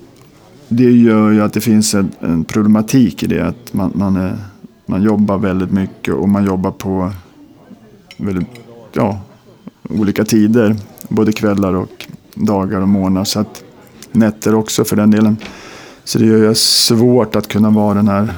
Det 0.68 0.90
gör 0.90 1.30
ju 1.30 1.42
att 1.42 1.52
det 1.52 1.60
finns 1.60 1.94
en, 1.94 2.10
en 2.20 2.44
problematik 2.44 3.22
i 3.22 3.26
det. 3.26 3.46
Att 3.46 3.72
man, 3.72 3.92
man 3.94 4.16
är 4.16 4.38
man 4.86 5.02
jobbar 5.02 5.38
väldigt 5.38 5.70
mycket 5.70 6.14
och 6.14 6.28
man 6.28 6.44
jobbar 6.44 6.70
på 6.70 7.12
väldigt, 8.16 8.46
ja, 8.92 9.20
olika 9.90 10.24
tider. 10.24 10.76
Både 11.08 11.32
kvällar 11.32 11.74
och 11.74 12.06
dagar 12.34 12.80
och 12.80 12.88
månader. 12.88 13.24
Så 13.24 13.40
att 13.40 13.64
nätter 14.12 14.54
också 14.54 14.84
för 14.84 14.96
den 14.96 15.10
delen. 15.10 15.36
Så 16.06 16.18
det 16.18 16.26
gör 16.26 16.48
det 16.48 16.54
svårt 16.54 17.36
att 17.36 17.48
kunna 17.48 17.70
vara 17.70 17.94
den 17.94 18.08
här, 18.08 18.34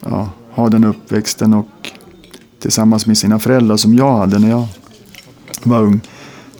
ja, 0.00 0.28
ha 0.50 0.68
den 0.68 0.84
uppväxten 0.84 1.54
och 1.54 1.90
tillsammans 2.58 3.06
med 3.06 3.18
sina 3.18 3.38
föräldrar 3.38 3.76
som 3.76 3.94
jag 3.94 4.16
hade 4.16 4.38
när 4.38 4.50
jag 4.50 4.66
var 5.62 5.82
ung. 5.82 6.00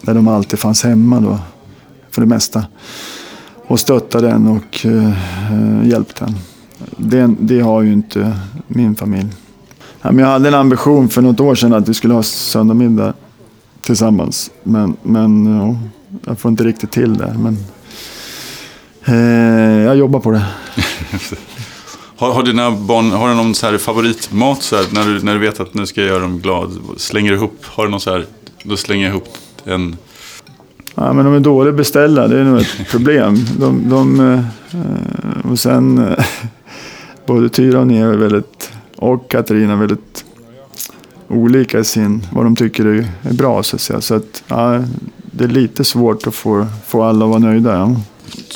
Där 0.00 0.14
de 0.14 0.28
alltid 0.28 0.58
fanns 0.58 0.84
hemma 0.84 1.20
då, 1.20 1.38
för 2.10 2.20
det 2.20 2.26
mesta. 2.26 2.66
Och 3.66 3.80
stöttade 3.80 4.26
den 4.26 4.46
och 4.46 4.86
eh, 4.86 5.88
hjälpte 5.88 6.24
den. 6.24 6.34
Det, 6.96 7.34
det 7.40 7.60
har 7.60 7.82
ju 7.82 7.92
inte 7.92 8.38
min 8.66 8.96
familj. 8.96 9.28
Ja, 10.02 10.12
men 10.12 10.18
jag 10.18 10.26
hade 10.26 10.48
en 10.48 10.54
ambition 10.54 11.08
för 11.08 11.22
något 11.22 11.40
år 11.40 11.54
sedan 11.54 11.72
att 11.72 11.88
vi 11.88 11.94
skulle 11.94 12.14
ha 12.14 12.22
söndagsmiddag 12.22 13.14
tillsammans. 13.80 14.50
Men, 14.62 14.96
men 15.02 15.46
ja, 15.56 15.76
jag 16.26 16.38
får 16.38 16.50
inte 16.50 16.64
riktigt 16.64 16.90
till 16.90 17.14
det. 17.14 17.36
Men, 17.38 17.58
jag 19.84 19.96
jobbar 19.96 20.20
på 20.20 20.30
det. 20.30 20.44
Har, 22.18 22.32
har 22.32 22.42
dina 22.42 22.70
barn 22.70 23.10
har 23.10 23.28
du 23.28 23.34
någon 23.34 23.54
så 23.54 23.66
här 23.66 23.78
favoritmat 23.78 24.62
så 24.62 24.76
här, 24.76 24.84
när, 24.92 25.04
du, 25.04 25.22
när 25.22 25.34
du 25.34 25.40
vet 25.40 25.60
att 25.60 25.74
nu 25.74 25.86
ska 25.86 26.00
jag 26.00 26.08
göra 26.08 26.20
dem 26.20 26.38
glad? 26.38 26.78
Slänger 26.96 27.30
du 27.30 27.36
ihop, 27.36 27.58
har 27.62 27.84
du 27.84 27.90
någon 27.90 28.00
så 28.00 28.10
här, 28.10 28.26
då 28.62 28.76
slänger 28.76 29.06
jag 29.06 29.10
ihop 29.10 29.28
en... 29.64 29.96
Ja, 30.94 31.12
men 31.12 31.24
de 31.24 31.34
är 31.34 31.40
dåliga 31.40 31.72
beställare, 31.72 32.28
det 32.28 32.38
är 32.38 32.44
nog 32.44 32.60
ett 32.60 32.76
problem. 32.90 33.36
De, 33.58 33.90
de, 33.90 34.20
eh, 34.20 35.50
och 35.50 35.58
sen, 35.58 35.98
eh, 35.98 36.24
både 37.26 37.48
Tyra 37.48 37.80
och 37.80 37.86
Nea 37.86 38.06
är 38.06 38.16
väldigt, 38.16 38.72
och 38.96 39.30
Katarina 39.30 39.72
är 39.72 39.76
väldigt 39.76 40.24
olika 41.28 41.78
i 41.78 41.84
sin, 41.84 42.26
vad 42.32 42.44
de 42.44 42.56
tycker 42.56 42.84
är 42.84 43.32
bra 43.32 43.62
så 43.62 43.76
att 43.76 43.82
säga. 43.82 44.00
Så 44.00 44.14
att, 44.14 44.42
ja, 44.48 44.82
det 45.16 45.44
är 45.44 45.48
lite 45.48 45.84
svårt 45.84 46.26
att 46.26 46.34
få, 46.34 46.66
få 46.86 47.02
alla 47.02 47.24
att 47.24 47.30
vara 47.30 47.38
nöjda. 47.38 47.72
Ja. 47.72 47.96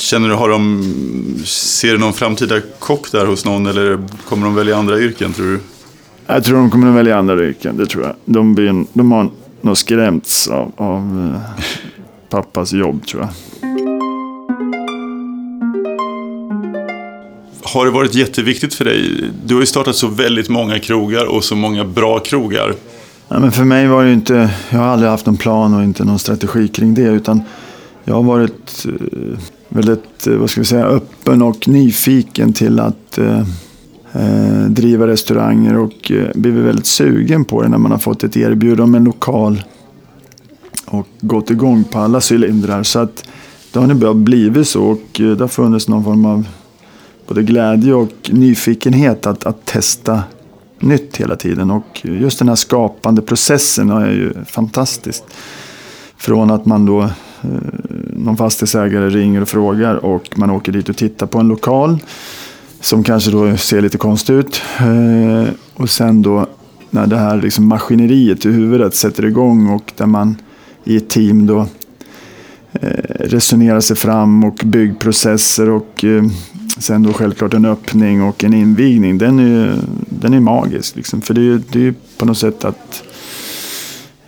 Känner 0.00 0.28
du, 0.28 0.34
har 0.34 0.48
de, 0.48 1.42
ser 1.44 1.92
du 1.92 1.98
någon 1.98 2.12
framtida 2.12 2.60
kock 2.78 3.12
där 3.12 3.26
hos 3.26 3.44
någon 3.44 3.66
eller 3.66 3.98
kommer 4.28 4.44
de 4.44 4.54
välja 4.54 4.76
andra 4.76 4.98
yrken 4.98 5.32
tror 5.32 5.46
du? 5.46 5.60
Jag 6.26 6.44
tror 6.44 6.58
de 6.58 6.70
kommer 6.70 6.88
att 6.88 6.94
välja 6.94 7.18
andra 7.18 7.44
yrken, 7.44 7.76
det 7.76 7.86
tror 7.86 8.04
jag. 8.04 8.14
De, 8.24 8.54
blir, 8.54 8.84
de 8.92 9.12
har 9.12 9.30
nog 9.60 9.76
skrämts 9.76 10.48
av, 10.48 10.72
av 10.76 11.32
eh, 11.34 11.64
pappas 12.30 12.72
jobb 12.72 13.06
tror 13.06 13.22
jag. 13.22 13.30
Har 17.62 17.84
det 17.84 17.90
varit 17.90 18.14
jätteviktigt 18.14 18.74
för 18.74 18.84
dig? 18.84 19.30
Du 19.44 19.54
har 19.54 19.60
ju 19.60 19.66
startat 19.66 19.96
så 19.96 20.06
väldigt 20.06 20.48
många 20.48 20.78
krogar 20.78 21.26
och 21.26 21.44
så 21.44 21.56
många 21.56 21.84
bra 21.84 22.18
krogar. 22.18 22.74
Ja, 23.28 23.38
men 23.38 23.52
för 23.52 23.64
mig 23.64 23.86
var 23.86 24.02
det 24.02 24.08
ju 24.08 24.14
inte, 24.14 24.50
jag 24.70 24.78
har 24.78 24.86
aldrig 24.86 25.10
haft 25.10 25.26
någon 25.26 25.36
plan 25.36 25.74
och 25.74 25.82
inte 25.82 26.04
någon 26.04 26.18
strategi 26.18 26.68
kring 26.68 26.94
det. 26.94 27.02
Utan 27.02 27.42
jag 28.04 28.14
har 28.14 28.22
varit 28.22 28.86
eh, 28.86 29.38
väldigt, 29.70 30.26
eh, 30.26 30.34
vad 30.34 30.50
ska 30.50 30.60
vi 30.60 30.66
säga, 30.66 30.86
öppen 30.86 31.42
och 31.42 31.68
nyfiken 31.68 32.52
till 32.52 32.80
att 32.80 33.18
eh, 33.18 33.40
eh 34.12 34.64
driva 34.68 35.06
restauranger 35.06 35.78
och 35.78 36.10
eh, 36.10 36.28
blivit 36.34 36.64
väldigt 36.64 36.86
sugen 36.86 37.44
på 37.44 37.62
det 37.62 37.68
när 37.68 37.78
man 37.78 37.90
har 37.90 37.98
fått 37.98 38.24
ett 38.24 38.36
erbjudande 38.36 38.82
om 38.82 38.94
en 38.94 39.04
lokal 39.04 39.62
och 40.86 41.08
gått 41.20 41.50
igång 41.50 41.84
på 41.84 41.98
alla 41.98 42.20
cylindrar. 42.30 42.82
Så 42.82 42.98
att 42.98 43.24
det 43.72 43.78
har 43.78 43.86
nu 43.86 44.14
blivit 44.14 44.68
så 44.68 44.82
och 44.82 45.20
eh, 45.20 45.36
det 45.36 45.44
har 45.44 45.48
funnits 45.48 45.88
någon 45.88 46.04
form 46.04 46.24
av 46.24 46.46
både 47.26 47.42
glädje 47.42 47.94
och 47.94 48.30
nyfikenhet 48.30 49.26
att, 49.26 49.46
att 49.46 49.66
testa 49.66 50.22
nytt 50.80 51.16
hela 51.16 51.36
tiden. 51.36 51.70
Och 51.70 52.00
just 52.02 52.38
den 52.38 52.48
här 52.48 52.56
skapande 52.56 53.22
processen 53.22 53.90
är 53.90 54.10
ju 54.10 54.44
fantastisk. 54.44 55.22
Från 56.16 56.50
att 56.50 56.66
man 56.66 56.86
då, 56.86 57.10
Eh, 57.42 57.48
någon 58.16 58.36
fastighetsägare 58.36 59.08
ringer 59.08 59.40
och 59.40 59.48
frågar 59.48 60.04
och 60.04 60.38
man 60.38 60.50
åker 60.50 60.72
dit 60.72 60.88
och 60.88 60.96
tittar 60.96 61.26
på 61.26 61.38
en 61.38 61.48
lokal. 61.48 61.98
Som 62.80 63.04
kanske 63.04 63.30
då 63.30 63.56
ser 63.56 63.82
lite 63.82 63.98
konstigt 63.98 64.30
ut. 64.30 64.62
Eh, 64.80 65.52
och 65.74 65.90
sen 65.90 66.22
då 66.22 66.46
när 66.90 67.06
det 67.06 67.16
här 67.16 67.42
liksom 67.42 67.68
maskineriet 67.68 68.46
i 68.46 68.50
huvudet 68.50 68.94
sätter 68.94 69.24
igång 69.24 69.70
och 69.70 69.92
där 69.96 70.06
man 70.06 70.36
i 70.84 70.96
ett 70.96 71.08
team 71.08 71.46
då 71.46 71.66
eh, 72.72 72.88
resonerar 73.20 73.80
sig 73.80 73.96
fram 73.96 74.44
och 74.44 74.60
byggprocesser 74.64 75.70
och 75.70 76.04
sen 76.78 77.02
då 77.02 77.12
självklart 77.12 77.54
en 77.54 77.64
öppning 77.64 78.22
och 78.22 78.44
en 78.44 78.54
invigning. 78.54 79.18
Den 79.18 79.38
är, 79.38 79.78
den 80.08 80.34
är 80.34 80.40
magisk 80.40 80.96
liksom. 80.96 81.22
För 81.22 81.34
det 81.34 81.40
är, 81.40 81.62
det 81.72 81.86
är 81.86 81.94
på 82.18 82.24
något 82.24 82.38
sätt 82.38 82.64
att 82.64 83.02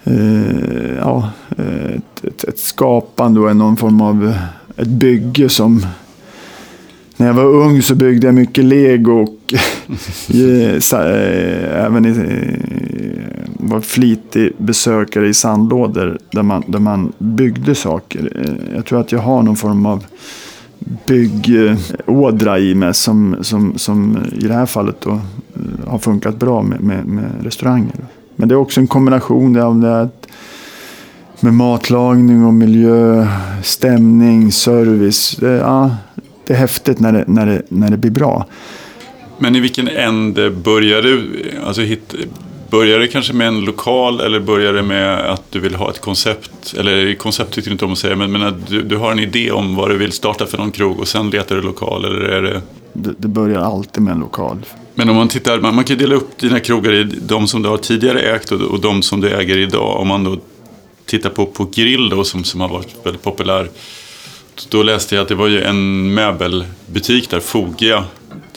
eh, 0.04 0.96
ja, 0.98 1.30
ett, 1.50 2.24
ett, 2.24 2.44
ett 2.44 2.58
skapande 2.58 3.40
och 3.40 3.56
någon 3.56 3.76
form 3.76 4.00
av 4.00 4.34
ett 4.76 4.88
bygge 4.88 5.48
som 5.48 5.86
när 7.16 7.26
jag 7.26 7.34
var 7.34 7.44
ung 7.44 7.82
så 7.82 7.94
byggde 7.94 8.26
jag 8.26 8.34
mycket 8.34 8.64
lego 8.64 9.12
och 9.12 9.54
även 11.84 12.06
i, 12.06 12.14
var 13.58 13.80
flitig 13.80 14.52
besökare 14.58 15.28
i 15.28 15.34
sandlådor 15.34 16.18
där 16.30 16.42
man, 16.42 16.64
där 16.66 16.78
man 16.78 17.12
byggde 17.18 17.74
saker. 17.74 18.46
Jag 18.74 18.86
tror 18.86 19.00
att 19.00 19.12
jag 19.12 19.18
har 19.18 19.42
någon 19.42 19.56
form 19.56 19.86
av 19.86 20.04
byggådra 21.06 22.58
i 22.58 22.74
mig 22.74 22.94
som, 22.94 23.36
som, 23.40 23.78
som 23.78 24.18
i 24.32 24.46
det 24.46 24.54
här 24.54 24.66
fallet 24.66 25.00
då 25.00 25.20
har 25.86 25.98
funkat 25.98 26.36
bra 26.36 26.62
med, 26.62 26.80
med, 26.80 27.06
med 27.06 27.30
restauranger. 27.42 27.96
Men 28.42 28.48
det 28.48 28.54
är 28.54 28.56
också 28.56 28.80
en 28.80 28.86
kombination 28.86 29.60
av 29.60 29.80
det 29.80 30.08
med 31.40 31.54
matlagning 31.54 32.44
och 32.44 32.54
miljö, 32.54 33.26
stämning, 33.62 34.52
service. 34.52 35.36
Det, 35.40 35.50
ja, 35.50 35.96
det 36.46 36.52
är 36.52 36.56
häftigt 36.56 37.00
när 37.00 37.12
det, 37.12 37.24
när, 37.26 37.46
det, 37.46 37.62
när 37.68 37.90
det 37.90 37.96
blir 37.96 38.10
bra. 38.10 38.46
Men 39.38 39.56
i 39.56 39.60
vilken 39.60 39.88
ände 39.88 40.50
börjar 40.50 41.02
du? 41.02 41.30
Alltså, 41.66 41.82
hit, 41.82 42.14
börjar 42.70 42.98
det 42.98 43.08
kanske 43.08 43.32
med 43.32 43.48
en 43.48 43.60
lokal 43.60 44.20
eller 44.20 44.40
börjar 44.40 44.72
det 44.72 44.82
med 44.82 45.30
att 45.30 45.42
du 45.50 45.60
vill 45.60 45.74
ha 45.74 45.90
ett 45.90 46.00
koncept? 46.00 46.74
Eller 46.78 47.14
koncept 47.14 47.52
tycker 47.52 47.70
du 47.70 47.72
inte 47.72 47.84
om 47.84 47.92
att 47.92 47.98
säga, 47.98 48.16
men, 48.16 48.32
men 48.32 48.42
att 48.42 48.66
du, 48.68 48.82
du 48.82 48.96
har 48.96 49.12
en 49.12 49.18
idé 49.18 49.50
om 49.50 49.76
vad 49.76 49.90
du 49.90 49.98
vill 49.98 50.12
starta 50.12 50.46
för 50.46 50.58
någon 50.58 50.70
krog 50.70 51.00
och 51.00 51.08
sen 51.08 51.30
letar 51.30 51.56
du 51.56 51.62
lokal? 51.62 52.04
Eller 52.04 52.20
är 52.20 52.42
det... 52.42 52.62
Det, 52.92 53.14
det 53.18 53.28
börjar 53.28 53.60
alltid 53.60 54.02
med 54.02 54.12
en 54.12 54.20
lokal. 54.20 54.58
Men 54.94 55.08
om 55.08 55.16
man 55.16 55.28
tittar, 55.28 55.60
man, 55.60 55.74
man 55.74 55.84
kan 55.84 55.98
dela 55.98 56.14
upp 56.14 56.38
dina 56.38 56.60
krogar 56.60 56.92
i 56.92 57.04
de 57.04 57.48
som 57.48 57.62
du 57.62 57.68
har 57.68 57.78
tidigare 57.78 58.20
ägt 58.20 58.52
och, 58.52 58.60
och 58.60 58.80
de 58.80 59.02
som 59.02 59.20
du 59.20 59.28
äger 59.28 59.58
idag. 59.58 60.00
Om 60.00 60.08
man 60.08 60.24
då 60.24 60.38
tittar 61.06 61.30
på, 61.30 61.46
på 61.46 61.64
Grill 61.64 62.08
då, 62.08 62.24
som, 62.24 62.44
som 62.44 62.60
har 62.60 62.68
varit 62.68 62.96
väldigt 63.04 63.22
populär. 63.22 63.70
Då 64.68 64.82
läste 64.82 65.14
jag 65.14 65.22
att 65.22 65.28
det 65.28 65.34
var 65.34 65.48
ju 65.48 65.62
en 65.62 66.14
möbelbutik 66.14 67.30
där, 67.30 67.40
Fogia, 67.40 68.04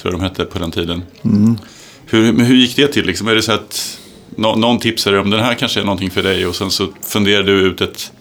tror 0.02 0.14
jag 0.14 0.14
de 0.14 0.22
hette 0.22 0.46
på 0.46 0.60
den 0.60 0.72
tiden. 0.72 1.04
Mm. 1.24 1.58
Hur, 2.06 2.34
men 2.34 2.46
hur 2.46 2.56
gick 2.56 2.76
det 2.76 2.88
till? 2.88 3.06
Liksom? 3.06 3.28
Är 3.28 3.36
det 3.36 3.42
så 3.42 3.52
att 3.52 4.00
nå, 4.36 4.56
någon 4.56 4.80
tipsade 4.80 5.20
om 5.20 5.30
den 5.30 5.40
här 5.40 5.54
kanske 5.54 5.80
är 5.80 5.84
någonting 5.84 6.12
för 6.12 6.24
dig 6.24 6.46
och 6.46 6.56
sen 6.56 6.72
så 6.72 6.88
funderar 7.02 7.44
du 7.44 7.52
ut 7.52 7.82
ett 7.82 8.12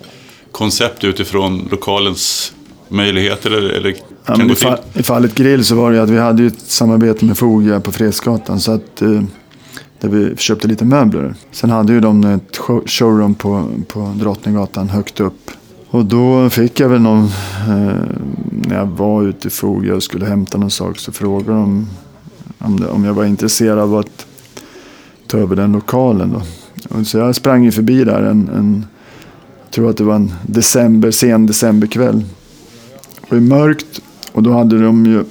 koncept 0.50 1.04
utifrån 1.04 1.68
lokalens 1.70 2.53
möjligheter? 2.94 3.50
Eller, 3.50 3.70
eller 3.70 3.94
ja, 4.26 4.36
men 4.36 4.50
i, 4.50 4.54
fall, 4.54 4.78
I 4.94 5.02
fallet 5.02 5.34
Grill 5.34 5.64
så 5.64 5.74
var 5.74 5.92
det 5.92 6.02
att 6.02 6.10
vi 6.10 6.18
hade 6.18 6.46
ett 6.46 6.60
samarbete 6.60 7.24
med 7.24 7.38
Fogia 7.38 7.80
på 7.80 7.92
Fredsgatan. 7.92 8.60
Så 8.60 8.72
att, 8.72 9.02
eh, 9.02 9.22
där 10.00 10.08
vi 10.08 10.36
köpte 10.36 10.68
lite 10.68 10.84
möbler. 10.84 11.34
Sen 11.50 11.70
hade 11.70 11.92
ju 11.92 12.00
de 12.00 12.24
ett 12.24 12.56
showroom 12.86 13.34
på, 13.34 13.68
på 13.88 14.14
Drottninggatan 14.20 14.88
högt 14.88 15.20
upp. 15.20 15.50
Och 15.90 16.04
då 16.04 16.50
fick 16.50 16.80
jag 16.80 16.88
väl 16.88 17.00
någon, 17.00 17.24
eh, 17.68 17.96
när 18.50 18.76
jag 18.76 18.86
var 18.86 19.22
ute 19.22 19.48
i 19.48 19.50
Fogia 19.50 19.94
och 19.94 20.02
skulle 20.02 20.26
hämta 20.26 20.58
någon 20.58 20.70
sak 20.70 20.98
så 20.98 21.12
frågade 21.12 21.58
de 21.58 21.88
om, 22.58 22.80
det, 22.80 22.88
om 22.88 23.04
jag 23.04 23.14
var 23.14 23.24
intresserad 23.24 23.78
av 23.78 23.94
att 23.94 24.26
ta 25.26 25.38
över 25.38 25.56
den 25.56 25.72
lokalen. 25.72 26.32
Då. 26.32 26.42
Och 26.98 27.06
så 27.06 27.18
jag 27.18 27.34
sprang 27.34 27.64
ju 27.64 27.72
förbi 27.72 28.04
där 28.04 28.22
en, 28.22 28.48
en 28.48 28.86
jag 29.64 29.72
tror 29.72 29.90
att 29.90 29.96
det 29.96 30.04
var 30.04 30.14
en 30.14 30.32
december, 30.46 31.10
sen 31.10 31.46
decemberkväll. 31.46 32.24
Det 33.34 33.40
var 33.40 33.58
mörkt 33.58 34.00
och 34.32 34.42
då 34.42 34.52
hade 34.52 34.82
de 34.82 35.06
ju 35.06 35.24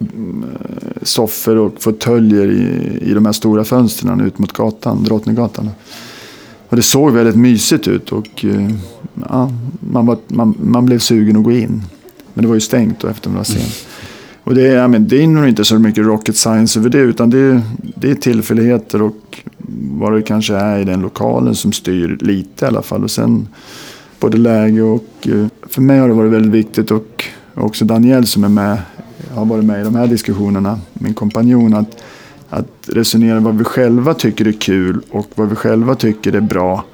mm, 0.00 0.44
eh, 0.44 1.02
soffor 1.02 1.56
och 1.56 1.74
fåtöljer 1.78 2.50
i, 2.50 2.98
i 3.10 3.14
de 3.14 3.26
här 3.26 3.32
stora 3.32 3.64
fönstren 3.64 4.20
ut 4.20 4.38
mot 4.38 4.52
gatan, 4.52 5.04
Drottninggatan. 5.04 5.70
Och 6.68 6.76
det 6.76 6.82
såg 6.82 7.12
väldigt 7.12 7.36
mysigt 7.36 7.88
ut 7.88 8.12
och 8.12 8.44
eh, 8.44 8.70
ja, 9.28 9.52
man, 9.80 10.06
var, 10.06 10.18
man, 10.26 10.54
man 10.62 10.86
blev 10.86 10.98
sugen 10.98 11.36
att 11.36 11.44
gå 11.44 11.52
in. 11.52 11.82
Men 12.34 12.42
det 12.42 12.48
var 12.48 12.54
ju 12.54 12.60
stängt 12.60 13.00
då 13.00 13.08
efter 13.08 13.30
några 13.30 13.44
sen. 13.44 13.56
Mm. 13.56 13.70
Och 14.44 14.54
det, 14.54 14.62
ja, 14.62 14.88
men 14.88 15.08
det 15.08 15.22
är 15.22 15.26
nog 15.26 15.48
inte 15.48 15.64
så 15.64 15.78
mycket 15.78 16.04
rocket 16.04 16.36
science 16.36 16.78
över 16.78 16.90
det 16.90 16.98
utan 16.98 17.30
det, 17.30 17.62
det 17.96 18.10
är 18.10 18.14
tillfälligheter 18.14 19.02
och 19.02 19.44
vad 19.98 20.12
det 20.12 20.22
kanske 20.22 20.54
är 20.54 20.78
i 20.78 20.84
den 20.84 21.00
lokalen 21.00 21.54
som 21.54 21.72
styr 21.72 22.18
lite 22.20 22.64
i 22.64 22.68
alla 22.68 22.82
fall. 22.82 23.04
Och 23.04 23.10
sen 23.10 23.48
både 24.20 24.38
läge 24.38 24.82
och 24.82 25.28
eh, 25.28 25.46
för 25.68 25.82
mig 25.82 25.98
har 25.98 26.08
det 26.08 26.14
varit 26.14 26.32
väldigt 26.32 26.52
viktigt 26.52 26.90
och 26.90 27.24
också 27.60 27.84
Daniel 27.84 28.26
som 28.26 28.44
är 28.44 28.48
med 28.48 28.78
har 29.34 29.44
varit 29.44 29.64
med 29.64 29.80
i 29.80 29.84
de 29.84 29.94
här 29.94 30.06
diskussionerna, 30.06 30.80
min 30.92 31.14
kompanjon, 31.14 31.74
att 31.74 32.02
att 32.50 32.88
resonera 32.88 33.40
vad 33.40 33.58
vi 33.58 33.64
själva 33.64 34.14
tycker 34.14 34.48
är 34.48 34.52
kul 34.52 35.00
och 35.10 35.26
vad 35.34 35.48
vi 35.48 35.54
själva 35.54 35.94
tycker 35.94 36.32
är 36.32 36.40
bra. 36.40 36.84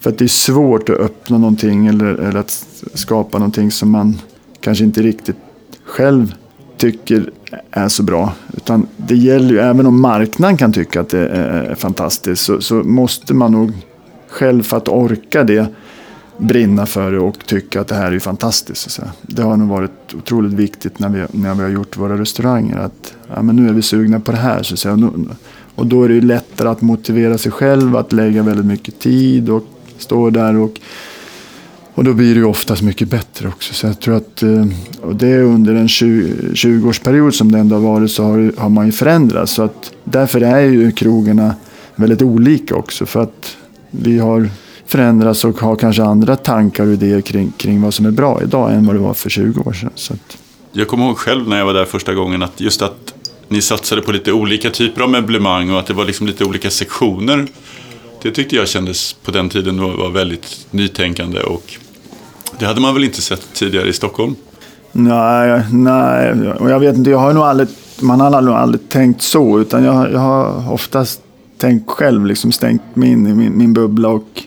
För 0.00 0.10
att 0.10 0.18
det 0.18 0.24
är 0.24 0.28
svårt 0.28 0.88
att 0.88 0.96
öppna 0.96 1.38
någonting 1.38 1.86
eller, 1.86 2.06
eller 2.06 2.40
att 2.40 2.66
skapa 2.94 3.38
någonting 3.38 3.70
som 3.70 3.90
man 3.90 4.18
kanske 4.60 4.84
inte 4.84 5.02
riktigt 5.02 5.36
själv 5.84 6.34
tycker 6.76 7.30
är 7.70 7.88
så 7.88 8.02
bra. 8.02 8.32
Utan 8.56 8.86
det 8.96 9.16
gäller 9.16 9.50
ju, 9.50 9.58
även 9.58 9.86
om 9.86 10.00
marknaden 10.00 10.56
kan 10.56 10.72
tycka 10.72 11.00
att 11.00 11.08
det 11.08 11.28
är 11.28 11.74
fantastiskt, 11.74 12.44
så, 12.44 12.60
så 12.60 12.74
måste 12.74 13.34
man 13.34 13.52
nog 13.52 13.72
själv 14.28 14.62
för 14.62 14.76
att 14.76 14.88
orka 14.88 15.44
det 15.44 15.66
brinna 16.38 16.86
för 16.86 17.12
det 17.12 17.18
och 17.18 17.46
tycka 17.46 17.80
att 17.80 17.88
det 17.88 17.94
här 17.94 18.12
är 18.12 18.18
fantastiskt. 18.18 18.90
Så 18.90 19.02
det 19.22 19.42
har 19.42 19.56
nog 19.56 19.68
varit 19.68 20.14
otroligt 20.14 20.52
viktigt 20.52 20.98
när 20.98 21.08
vi, 21.08 21.24
när 21.32 21.54
vi 21.54 21.62
har 21.62 21.70
gjort 21.70 21.96
våra 21.96 22.18
restauranger. 22.18 22.78
Att 22.78 23.14
ja, 23.34 23.42
men 23.42 23.56
nu 23.56 23.68
är 23.68 23.72
vi 23.72 23.82
sugna 23.82 24.20
på 24.20 24.32
det 24.32 24.38
här. 24.38 24.62
Så 24.62 24.76
säga. 24.76 25.10
Och 25.74 25.86
då 25.86 26.04
är 26.04 26.08
det 26.08 26.14
ju 26.14 26.20
lättare 26.20 26.68
att 26.68 26.80
motivera 26.80 27.38
sig 27.38 27.52
själv 27.52 27.96
att 27.96 28.12
lägga 28.12 28.42
väldigt 28.42 28.66
mycket 28.66 28.98
tid 28.98 29.48
och 29.48 29.64
stå 29.98 30.30
där 30.30 30.56
och 30.56 30.80
och 31.98 32.04
då 32.04 32.12
blir 32.14 32.34
det 32.34 32.40
ju 32.40 32.44
oftast 32.44 32.82
mycket 32.82 33.08
bättre 33.08 33.48
också. 33.48 33.74
Så 33.74 33.86
jag 33.86 34.00
tror 34.00 34.16
att 34.16 34.42
eh, 34.42 34.66
och 35.00 35.16
det 35.16 35.26
är 35.28 35.42
under 35.42 35.74
en 35.74 35.86
20-årsperiod 35.86 37.30
som 37.30 37.52
det 37.52 37.58
ändå 37.58 37.76
har 37.76 37.82
varit 37.82 38.10
så 38.10 38.22
har, 38.22 38.52
har 38.56 38.68
man 38.68 38.86
ju 38.86 38.92
förändrats. 38.92 39.52
Så 39.52 39.62
att 39.62 39.92
därför 40.04 40.40
är 40.40 40.60
ju 40.60 40.92
krogarna 40.92 41.54
väldigt 41.96 42.22
olika 42.22 42.76
också. 42.76 43.06
För 43.06 43.22
att 43.22 43.56
vi 43.90 44.18
har 44.18 44.50
förändrats 44.88 45.44
och 45.44 45.60
har 45.60 45.76
kanske 45.76 46.02
andra 46.02 46.36
tankar 46.36 46.86
och 46.86 46.92
idéer 46.92 47.20
kring, 47.20 47.52
kring 47.56 47.82
vad 47.82 47.94
som 47.94 48.06
är 48.06 48.10
bra 48.10 48.42
idag 48.42 48.72
än 48.72 48.86
vad 48.86 48.96
det 48.96 49.00
var 49.00 49.14
för 49.14 49.30
20 49.30 49.60
år 49.60 49.72
sedan. 49.72 49.90
Så 49.94 50.12
att... 50.12 50.38
Jag 50.72 50.88
kommer 50.88 51.06
ihåg 51.06 51.18
själv 51.18 51.48
när 51.48 51.58
jag 51.58 51.66
var 51.66 51.74
där 51.74 51.84
första 51.84 52.14
gången 52.14 52.42
att 52.42 52.60
just 52.60 52.82
att 52.82 53.14
ni 53.48 53.62
satsade 53.62 54.02
på 54.02 54.12
lite 54.12 54.32
olika 54.32 54.70
typer 54.70 55.02
av 55.02 55.10
möblemang 55.10 55.70
och 55.70 55.78
att 55.78 55.86
det 55.86 55.94
var 55.94 56.04
liksom 56.04 56.26
lite 56.26 56.44
olika 56.44 56.70
sektioner. 56.70 57.46
Det 58.22 58.30
tyckte 58.30 58.56
jag 58.56 58.68
kändes 58.68 59.12
på 59.12 59.30
den 59.30 59.48
tiden 59.48 59.80
var 59.80 60.10
väldigt 60.10 60.66
nytänkande 60.70 61.40
och 61.40 61.78
det 62.58 62.66
hade 62.66 62.80
man 62.80 62.94
väl 62.94 63.04
inte 63.04 63.22
sett 63.22 63.54
tidigare 63.54 63.88
i 63.88 63.92
Stockholm? 63.92 64.34
Nej, 64.92 65.62
nej. 65.72 66.32
Och 66.60 66.70
jag 66.70 66.80
vet 66.80 66.96
inte, 66.96 67.10
jag 67.10 67.18
har 67.18 67.32
nog 67.32 67.42
aldrig, 67.42 67.68
man 68.00 68.20
har 68.20 68.40
nog 68.40 68.54
aldrig 68.54 68.88
tänkt 68.88 69.22
så. 69.22 69.60
Utan 69.60 69.84
jag, 69.84 70.12
jag 70.12 70.18
har 70.18 70.72
oftast 70.72 71.20
tänkt 71.58 71.90
själv, 71.90 72.26
liksom 72.26 72.52
stängt 72.52 72.96
mig 72.96 73.10
in 73.10 73.26
i 73.26 73.34
min, 73.34 73.58
min 73.58 73.72
bubbla 73.72 74.08
och 74.08 74.42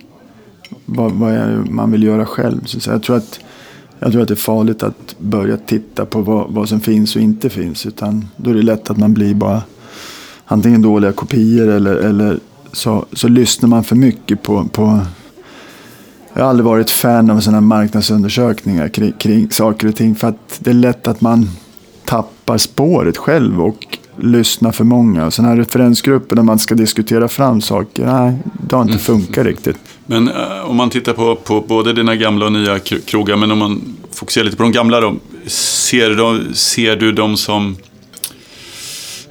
vad, 0.91 1.11
vad 1.11 1.69
man 1.69 1.91
vill 1.91 2.03
göra 2.03 2.25
själv. 2.25 2.65
Så 2.65 2.89
jag, 2.89 3.03
tror 3.03 3.17
att, 3.17 3.39
jag 3.99 4.11
tror 4.11 4.21
att 4.21 4.27
det 4.27 4.33
är 4.33 4.35
farligt 4.35 4.83
att 4.83 5.15
börja 5.19 5.57
titta 5.57 6.05
på 6.05 6.21
vad, 6.21 6.51
vad 6.51 6.69
som 6.69 6.79
finns 6.79 7.15
och 7.15 7.21
inte 7.21 7.49
finns. 7.49 7.85
Utan 7.85 8.27
då 8.37 8.49
är 8.49 8.53
det 8.53 8.61
lätt 8.61 8.89
att 8.89 8.97
man 8.97 9.13
blir 9.13 9.33
bara 9.33 9.61
antingen 10.45 10.81
dåliga 10.81 11.11
kopior 11.11 11.67
eller, 11.67 11.95
eller 11.95 12.39
så, 12.73 13.05
så 13.13 13.27
lyssnar 13.27 13.69
man 13.69 13.83
för 13.83 13.95
mycket 13.95 14.43
på, 14.43 14.65
på 14.71 14.99
jag 16.33 16.43
har 16.43 16.49
aldrig 16.49 16.65
varit 16.65 16.89
fan 16.89 17.29
av 17.29 17.39
sådana 17.39 17.61
marknadsundersökningar 17.61 18.87
kring, 18.87 19.11
kring 19.11 19.51
saker 19.51 19.87
och 19.87 19.95
ting. 19.95 20.15
För 20.15 20.27
att 20.27 20.59
det 20.59 20.69
är 20.69 20.73
lätt 20.73 21.07
att 21.07 21.21
man 21.21 21.49
tappar 22.05 22.57
spåret 22.57 23.17
själv 23.17 23.61
och 23.61 23.97
lyssnar 24.17 24.71
för 24.71 24.83
många. 24.83 25.31
Sådana 25.31 25.49
här 25.49 25.57
referensgrupper 25.57 26.35
där 26.35 26.43
man 26.43 26.59
ska 26.59 26.75
diskutera 26.75 27.27
fram 27.27 27.61
saker, 27.61 28.05
nej, 28.05 28.37
det 28.67 28.75
har 28.75 28.81
inte 28.81 28.93
mm. 28.93 29.03
funkat 29.03 29.45
riktigt. 29.45 29.77
Men 30.11 30.27
eh, 30.27 30.69
om 30.69 30.75
man 30.75 30.89
tittar 30.89 31.13
på, 31.13 31.35
på 31.35 31.61
både 31.61 31.93
dina 31.93 32.15
gamla 32.15 32.45
och 32.45 32.51
nya 32.51 32.79
krogar, 32.79 33.35
men 33.35 33.51
om 33.51 33.57
man 33.57 33.97
fokuserar 34.11 34.45
lite 34.45 34.57
på 34.57 34.63
de 34.63 34.71
gamla 34.71 35.01
då. 35.01 35.15
Ser, 35.47 36.15
de, 36.15 36.53
ser 36.53 36.95
du 36.95 37.11
dem 37.11 37.37
som, 37.37 37.77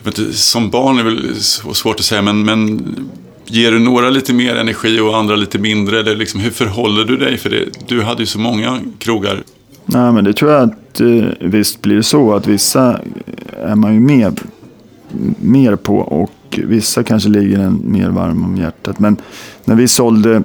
inte, 0.07 0.33
som 0.33 0.71
barn 0.71 0.99
är 0.99 1.03
väl 1.03 1.35
svårt 1.75 1.99
att 1.99 2.05
säga, 2.05 2.23
men, 2.23 2.45
men 2.45 2.83
Ger 3.53 3.73
du 3.73 3.79
några 3.79 4.11
lite 4.11 4.33
mer 4.33 4.57
energi 4.57 5.01
och 5.01 5.17
andra 5.17 5.37
lite 5.37 5.59
mindre? 5.59 6.01
Eller 6.01 6.17
liksom, 6.17 6.41
hur 6.41 6.51
förhåller 6.51 7.05
du 7.05 7.17
dig? 7.17 7.37
För 7.37 7.51
det, 7.51 7.65
du 7.89 8.03
hade 8.03 8.23
ju 8.23 8.27
så 8.27 8.39
många 8.39 8.81
krogar. 8.99 9.43
Nej, 9.87 10.13
men 10.13 10.25
det 10.25 10.33
tror 10.33 10.51
jag 10.51 10.63
att 10.63 11.01
eh, 11.01 11.25
visst 11.41 11.83
blir 11.83 11.97
det 11.97 12.03
så 12.03 12.35
att 12.35 12.47
vissa 12.47 12.91
eh, 12.91 13.71
är 13.71 13.75
man 13.75 13.95
ju 13.95 14.01
med 14.01 14.41
mer 15.41 15.77
på 15.77 15.99
och 15.99 16.61
vissa 16.65 17.03
kanske 17.03 17.29
ligger 17.29 17.59
en 17.59 17.81
mer 17.85 18.09
varm 18.09 18.45
om 18.45 18.57
hjärtat. 18.57 18.99
Men 18.99 19.17
när 19.65 19.75
vi 19.75 19.89
sålde 19.89 20.43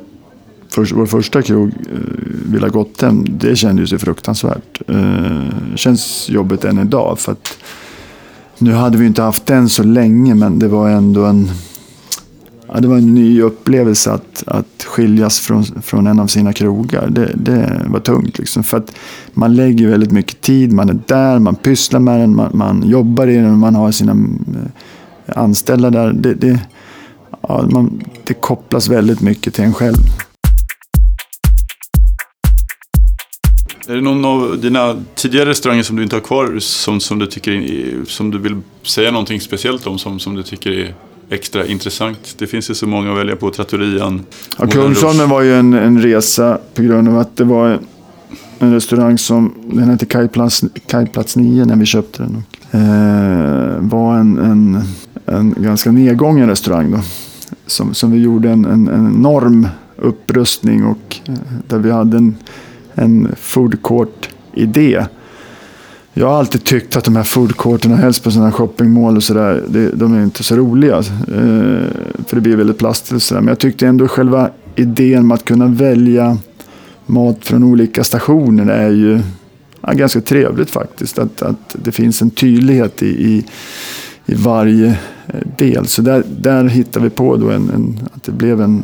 för, 0.76 0.96
vår 0.96 1.06
första 1.06 1.42
krog, 1.42 1.68
eh, 1.68 2.00
Villa 2.46 2.70
Gottem, 2.70 3.26
det 3.30 3.56
kändes 3.56 3.94
ju 3.94 3.98
fruktansvärt. 3.98 4.82
Eh, 4.88 5.76
känns 5.76 6.30
jobbigt 6.30 6.66
än 6.66 6.80
idag. 6.80 7.20
för 7.20 7.32
att 7.32 7.58
Nu 8.58 8.72
hade 8.74 8.98
vi 8.98 9.06
inte 9.06 9.22
haft 9.22 9.46
den 9.46 9.70
så 9.70 9.84
länge 9.84 10.36
men 10.36 10.60
det 10.60 10.68
var 10.68 10.90
ändå 10.90 11.26
en 11.26 11.52
Ja, 12.68 12.82
det 12.82 12.88
var 12.88 12.98
en 12.98 13.14
ny 13.14 13.42
upplevelse 13.42 14.12
att, 14.12 14.44
att 14.48 14.84
skiljas 14.84 15.40
från, 15.40 15.66
från 15.66 16.08
en 16.08 16.20
av 16.20 16.28
sina 16.28 16.54
krogar. 16.54 17.10
Det, 17.10 17.32
det 17.36 17.82
var 17.88 18.00
tungt. 18.00 18.38
Liksom. 18.38 18.64
För 18.64 18.78
att 18.78 18.96
man 19.34 19.56
lägger 19.56 19.88
väldigt 19.88 20.12
mycket 20.12 20.42
tid, 20.42 20.74
man 20.74 20.90
är 20.90 21.00
där, 21.06 21.40
man 21.40 21.56
pysslar 21.56 22.00
med 22.00 22.20
den, 22.20 22.36
man, 22.36 22.52
man 22.54 22.84
jobbar 22.90 23.28
i 23.28 23.36
den, 23.36 23.58
man 23.60 23.76
har 23.76 23.92
sina 23.92 24.12
eh, 24.12 25.38
anställda 25.38 25.90
där. 25.90 26.14
Det, 26.14 26.34
det, 26.34 26.60
ja, 27.42 27.68
man, 27.72 28.02
det 28.24 28.34
kopplas 28.34 28.88
väldigt 28.88 29.22
mycket 29.22 29.54
till 29.54 29.64
en 29.64 29.74
själv. 29.74 29.96
Är 33.88 33.96
det 33.96 34.02
någon 34.02 34.26
av 34.26 34.60
dina 34.62 34.96
tidigare 35.16 35.50
restauranger 35.50 35.84
som 35.84 35.96
du 35.96 36.04
inte 36.04 36.16
har 36.16 36.22
kvar 36.22 36.60
som, 36.60 37.00
som, 37.00 37.20
du, 37.20 37.28
tycker, 37.28 38.06
som 38.06 38.32
du 38.32 38.38
vill 38.38 38.62
säga 38.84 39.12
någonting 39.12 39.42
speciellt 39.42 39.88
om? 39.88 40.00
Som, 40.00 40.20
som 40.20 40.36
du 40.36 40.44
tycker 40.44 40.72
är 40.72 40.94
extra 41.30 41.66
intressant. 41.66 42.36
Det 42.38 42.48
finns 42.48 42.70
ju 42.70 42.74
så 42.74 42.88
många 42.88 43.12
att 43.12 43.18
välja 43.18 43.36
på. 43.36 43.52
Trattorian. 43.52 44.22
Ja, 44.58 44.68
Kungsholmen 44.68 45.30
var 45.30 45.42
ju 45.42 45.56
en, 45.56 45.74
en 45.74 46.02
resa 46.02 46.60
på 46.74 46.82
grund 46.82 47.10
av 47.10 47.20
att 47.20 47.38
det 47.38 47.44
var 47.44 47.80
en 48.60 48.74
restaurang 48.74 49.18
som, 49.18 49.54
den 49.64 49.90
hette 49.90 50.06
Kajplats, 50.06 50.64
Kajplats 50.88 51.36
9 51.36 51.66
när 51.66 51.76
vi 51.76 51.86
köpte 51.86 52.24
den. 52.24 52.36
Och, 52.36 52.76
eh, 52.76 53.80
var 53.80 54.18
en, 54.18 54.38
en, 54.38 54.82
en 55.26 55.56
ganska 55.58 55.92
nedgången 55.92 56.50
restaurang 56.50 56.92
då. 56.92 57.00
Som, 57.68 57.94
som 57.94 58.12
vi 58.12 58.20
gjorde 58.20 58.50
en, 58.50 58.66
en, 58.66 58.88
en 58.88 59.16
enorm 59.16 59.68
upprustning 59.96 60.86
och 60.86 61.20
eh, 61.26 61.34
där 61.68 61.78
vi 61.78 61.92
hade 61.92 62.18
en, 62.18 62.36
en 62.96 63.36
food 63.36 63.82
court-idé 63.82 65.06
jag 66.18 66.28
har 66.28 66.40
alltid 66.40 66.64
tyckt 66.64 66.96
att 66.96 67.04
de 67.04 67.16
här 67.16 67.24
food 67.24 67.58
courterna, 67.58 67.96
helst 67.96 68.24
på 68.24 68.32
sådana 68.32 68.52
shoppingmål 68.52 69.16
och 69.16 69.24
sådär, 69.24 69.64
de 69.94 70.14
är 70.14 70.24
inte 70.24 70.44
så 70.44 70.56
roliga. 70.56 70.98
Eh, 70.98 71.04
för 72.28 72.36
det 72.36 72.42
blir 72.42 72.56
väldigt 72.56 72.78
plastigt 72.78 73.12
och 73.12 73.22
sådär. 73.22 73.42
Men 73.42 73.48
jag 73.48 73.60
tyckte 73.60 73.88
ändå 73.88 74.08
själva 74.08 74.50
idén 74.76 75.28
med 75.28 75.36
att 75.36 75.46
kunna 75.46 75.68
välja 75.68 76.38
mat 77.06 77.46
från 77.46 77.64
olika 77.64 78.04
stationer 78.04 78.74
är 78.74 78.90
ju 78.90 79.22
ja, 79.82 79.94
ganska 79.94 80.22
trevligt 80.22 80.70
faktiskt. 80.70 81.20
Att, 81.20 81.42
att 81.42 81.76
det 81.84 81.92
finns 81.92 82.22
en 82.22 82.30
tydlighet 82.30 83.04
i, 83.04 83.08
i, 83.08 83.46
i 84.26 84.36
varje 84.36 84.88
eh, 85.28 85.48
del. 85.58 85.88
Så 85.88 86.02
där, 86.02 86.24
där 86.40 86.64
hittar 86.64 87.02
vi 87.02 87.10
på 87.10 87.38
då 87.38 87.50
en, 87.50 87.70
en, 87.70 88.00
att 88.14 88.24
det 88.24 88.32
blev 88.32 88.62
en, 88.62 88.84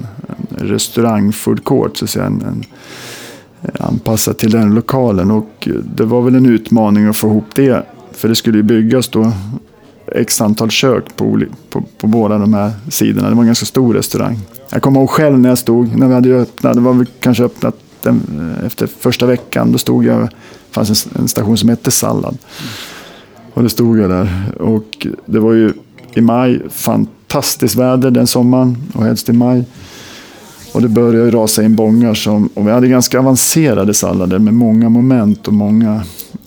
en 0.59 0.67
restaurang 0.67 1.33
food 1.33 1.63
court, 1.63 1.97
så 1.97 2.05
att 2.05 2.11
säga. 2.11 2.25
En, 2.25 2.41
en, 2.41 2.63
anpassat 3.79 4.37
till 4.37 4.51
den 4.51 4.75
lokalen. 4.75 5.31
Och 5.31 5.67
det 5.95 6.05
var 6.05 6.21
väl 6.21 6.35
en 6.35 6.45
utmaning 6.45 7.05
att 7.05 7.17
få 7.17 7.27
ihop 7.27 7.45
det. 7.55 7.85
För 8.11 8.27
det 8.27 8.35
skulle 8.35 8.57
ju 8.57 8.63
byggas 8.63 9.07
då 9.07 9.31
x 10.15 10.41
antal 10.41 10.69
kök 10.69 11.15
på, 11.15 11.41
på, 11.69 11.83
på 11.97 12.07
båda 12.07 12.37
de 12.37 12.53
här 12.53 12.71
sidorna. 12.89 13.29
Det 13.29 13.35
var 13.35 13.41
en 13.41 13.47
ganska 13.47 13.65
stor 13.65 13.93
restaurang. 13.93 14.39
Jag 14.69 14.81
kommer 14.81 14.99
ihåg 14.99 15.09
själv 15.09 15.39
när 15.39 15.49
jag 15.49 15.57
stod, 15.57 15.97
när 15.97 16.07
vi 16.07 16.13
hade 16.13 16.29
öppnat, 16.29 16.73
det 16.73 16.81
var 16.81 16.93
väl 16.93 17.07
kanske 17.19 17.43
öppnat 17.43 17.75
den, 18.01 18.21
efter 18.65 18.87
första 18.87 19.25
veckan. 19.25 19.71
Då 19.71 19.77
stod 19.77 20.05
jag, 20.05 20.21
det 20.21 20.29
fanns 20.71 21.05
en, 21.05 21.21
en 21.21 21.27
station 21.27 21.57
som 21.57 21.69
hette 21.69 21.91
Sallad. 21.91 22.37
Och 23.53 23.63
då 23.63 23.69
stod 23.69 23.99
jag 23.99 24.09
där. 24.09 24.51
Och 24.59 25.07
det 25.25 25.39
var 25.39 25.53
ju 25.53 25.73
i 26.13 26.21
maj, 26.21 26.61
fantastiskt 26.69 27.75
väder 27.75 28.11
den 28.11 28.27
sommaren 28.27 28.77
och 28.93 29.03
helst 29.03 29.29
i 29.29 29.33
maj. 29.33 29.65
Och 30.73 30.81
det 30.81 30.87
började 30.87 31.31
rasa 31.31 31.63
in 31.63 31.75
bångar 31.75 32.13
som, 32.13 32.49
och 32.53 32.67
vi 32.67 32.71
hade 32.71 32.87
ganska 32.87 33.19
avancerade 33.19 33.93
sallader 33.93 34.39
med 34.39 34.53
många 34.53 34.89
moment 34.89 35.47
och 35.47 35.53
många, 35.53 36.03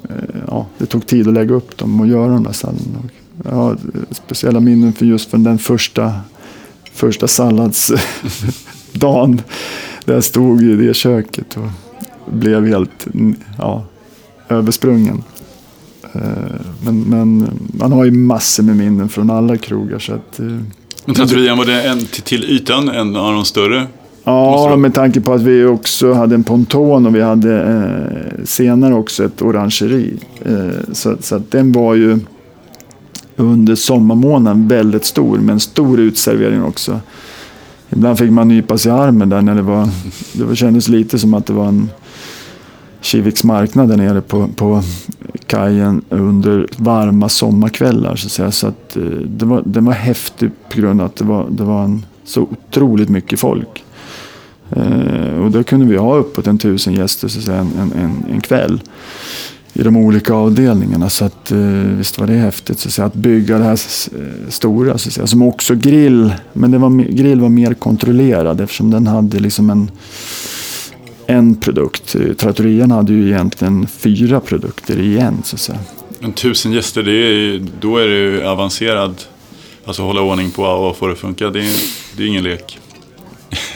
eh, 0.08 0.16
ja, 0.46 0.66
det 0.78 0.86
tog 0.86 1.06
tid 1.06 1.28
att 1.28 1.34
lägga 1.34 1.54
upp 1.54 1.76
dem 1.76 2.00
och 2.00 2.06
göra 2.06 2.32
de 2.32 2.44
där 2.44 2.52
salladerna. 2.52 2.98
Jag 3.44 3.54
har 3.54 3.76
speciella 4.10 4.60
minnen 4.60 4.92
för 4.92 5.06
just 5.06 5.30
för 5.30 5.38
den 5.38 5.58
första, 5.58 6.12
första 6.92 7.28
salladsdagen. 7.28 9.42
Där 10.04 10.14
jag 10.14 10.24
stod 10.24 10.62
i 10.62 10.76
det 10.76 10.94
köket 10.94 11.56
och 11.56 11.68
blev 12.32 12.66
helt 12.66 13.06
ja, 13.58 13.84
översprungen. 14.48 15.22
Eh, 16.12 16.20
men, 16.84 17.00
men 17.00 17.48
man 17.78 17.92
har 17.92 18.04
ju 18.04 18.10
massor 18.10 18.62
med 18.62 18.76
minnen 18.76 19.08
från 19.08 19.30
alla 19.30 19.56
krogar. 19.56 19.98
Så 19.98 20.12
att, 20.12 20.40
eh, 20.40 20.46
men 21.04 21.14
trattorian, 21.14 21.58
var 21.58 21.64
det 21.64 21.82
en 21.82 22.06
till 22.06 22.44
ytan 22.44 22.88
en 22.88 23.16
av 23.16 23.32
de 23.32 23.44
större? 23.44 23.86
Ja, 24.24 24.76
med 24.76 24.94
tanke 24.94 25.20
på 25.20 25.32
att 25.32 25.42
vi 25.42 25.64
också 25.64 26.12
hade 26.12 26.34
en 26.34 26.44
ponton 26.44 27.06
och 27.06 27.14
vi 27.14 27.20
hade 27.20 27.62
eh, 27.62 28.44
senare 28.44 28.94
också 28.94 29.24
ett 29.24 29.42
orangeri. 29.42 30.14
Eh, 30.44 30.92
så, 30.92 31.16
så 31.20 31.36
att 31.36 31.50
den 31.50 31.72
var 31.72 31.94
ju 31.94 32.18
under 33.36 33.74
sommarmånaden 33.74 34.68
väldigt 34.68 35.04
stor, 35.04 35.38
med 35.38 35.52
en 35.52 35.60
stor 35.60 36.00
utservering 36.00 36.62
också. 36.62 37.00
Ibland 37.90 38.18
fick 38.18 38.30
man 38.30 38.48
nypa 38.48 38.78
sig 38.78 38.92
i 38.92 38.94
armen 38.94 39.28
där 39.28 39.42
när 39.42 39.54
det 39.54 39.62
var, 39.62 39.88
det 40.32 40.56
kändes 40.56 40.88
lite 40.88 41.18
som 41.18 41.34
att 41.34 41.46
det 41.46 41.52
var 41.52 41.66
en 41.66 41.90
Kiviks 43.00 43.44
marknad 43.44 43.88
där 43.88 43.96
nere 43.96 44.20
på, 44.20 44.48
på 44.56 44.82
kajen 45.46 46.02
under 46.08 46.66
varma 46.76 47.28
sommarkvällar. 47.28 48.16
Så 48.16 48.26
att 48.26 48.32
säga. 48.32 48.50
Så 48.50 48.66
att, 48.66 48.96
eh, 48.96 49.02
det, 49.26 49.46
var, 49.46 49.62
det 49.66 49.80
var 49.80 49.92
häftigt 49.92 50.52
på 50.68 50.80
grund 50.80 51.00
av 51.00 51.06
att 51.06 51.16
det 51.16 51.24
var, 51.24 51.46
det 51.50 51.64
var 51.64 51.84
en, 51.84 52.06
så 52.24 52.42
otroligt 52.42 53.08
mycket 53.08 53.40
folk. 53.40 53.83
Eh, 54.76 55.44
och 55.44 55.50
då 55.50 55.64
kunde 55.64 55.86
vi 55.86 55.96
ha 55.96 56.16
uppåt 56.16 56.46
en 56.46 56.58
tusen 56.58 56.94
gäster 56.94 57.28
så 57.28 57.40
säga, 57.40 57.58
en, 57.58 57.92
en, 57.96 58.24
en 58.30 58.40
kväll 58.40 58.80
i 59.72 59.82
de 59.82 59.96
olika 59.96 60.34
avdelningarna. 60.34 61.10
Så 61.10 61.24
att, 61.24 61.52
eh, 61.52 61.58
visst 61.98 62.18
var 62.18 62.26
det 62.26 62.32
häftigt 62.32 62.78
så 62.78 62.88
att, 62.88 62.92
säga, 62.92 63.06
att 63.06 63.14
bygga 63.14 63.58
det 63.58 63.64
här 63.64 63.72
eh, 63.72 64.48
stora. 64.48 64.98
Så 64.98 65.08
att 65.08 65.14
säga. 65.14 65.26
Som 65.26 65.42
också 65.42 65.74
grill, 65.74 66.34
men 66.52 66.70
det 66.70 66.78
var, 66.78 67.02
grill 67.12 67.40
var 67.40 67.48
mer 67.48 67.74
kontrollerad 67.74 68.60
eftersom 68.60 68.90
den 68.90 69.06
hade 69.06 69.40
liksom 69.40 69.70
en, 69.70 69.90
en 71.26 71.54
produkt. 71.54 72.16
Trattorian 72.36 72.90
hade 72.90 73.12
ju 73.12 73.28
egentligen 73.28 73.86
fyra 73.86 74.40
produkter 74.40 74.98
i 74.98 75.18
en. 75.18 75.42
Så 75.42 75.56
att 75.56 75.60
säga. 75.60 75.78
Men 76.20 76.32
tusen 76.32 76.72
gäster, 76.72 77.02
det 77.02 77.12
är, 77.12 77.66
då 77.80 77.96
är 77.96 78.08
det 78.08 78.14
ju 78.14 78.42
avancerad. 78.42 79.14
Alltså 79.84 80.02
hålla 80.02 80.20
ordning 80.20 80.50
på 80.50 80.62
och 80.62 80.96
få 80.96 81.06
det 81.06 81.12
att 81.12 81.18
funka, 81.18 81.50
det 81.50 81.60
är, 81.60 81.76
det 82.16 82.22
är 82.22 82.26
ingen 82.26 82.44
lek. 82.44 82.78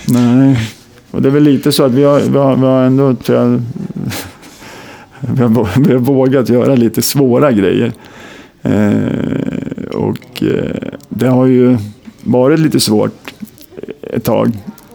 Nej, 0.07 0.59
och 1.11 1.23
det 1.23 1.29
är 1.29 1.33
väl 1.33 1.43
lite 1.43 1.73
så 1.73 1.85
att 1.85 1.93
vi 1.93 2.05
har, 2.05 2.21
vi 2.21 2.39
har, 2.39 2.57
vi 2.57 2.63
har 2.63 2.83
ändå, 2.83 3.15
tror 3.15 3.39
jag, 3.39 3.63
vi 5.21 5.43
har, 5.43 5.81
vi 5.81 5.93
har 5.93 6.01
vågat 6.01 6.49
göra 6.49 6.75
lite 6.75 7.03
svåra 7.03 7.53
grejer. 7.53 7.93
Eh, 8.63 9.89
och 9.95 10.43
eh, 10.43 10.93
det 11.09 11.29
har 11.29 11.47
ju 11.47 11.79
varit 12.23 12.59
lite 12.59 12.81
svårt 12.81 13.35
ett 14.03 14.25
tag 14.25 14.53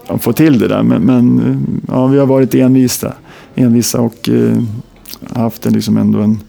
att 0.07 0.23
få 0.23 0.33
till 0.33 0.59
det 0.59 0.67
där. 0.67 0.83
Men, 0.83 1.01
men 1.01 1.81
ja, 1.87 2.07
vi 2.07 2.19
har 2.19 2.25
varit 2.25 2.53
envisa, 2.53 3.13
envisa 3.55 4.01
och 4.01 4.29
eh, 4.29 4.63
haft 5.29 5.65
en, 5.65 5.73
liksom 5.73 5.97
ändå 5.97 6.19
en 6.19 6.39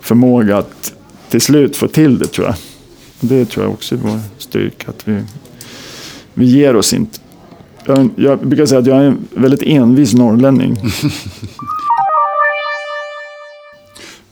förmåga 0.00 0.58
att 0.58 0.94
till 1.28 1.40
slut 1.40 1.76
få 1.76 1.88
till 1.88 2.18
det 2.18 2.26
tror 2.26 2.46
jag. 2.46 2.54
Det 3.20 3.44
tror 3.44 3.64
jag 3.64 3.72
också 3.72 3.94
är 3.94 3.98
vår 3.98 4.20
styrka. 4.38 4.90
Att 4.90 5.08
vi, 5.08 5.22
vi 6.34 6.44
ger 6.44 6.76
oss 6.76 6.94
inte. 6.94 7.18
Jag, 7.84 8.10
jag 8.16 8.46
brukar 8.46 8.66
säga 8.66 8.78
att 8.78 8.86
jag 8.86 8.96
är 8.96 9.02
en 9.02 9.28
väldigt 9.34 9.62
envis 9.62 10.14
norrlänning. 10.14 10.76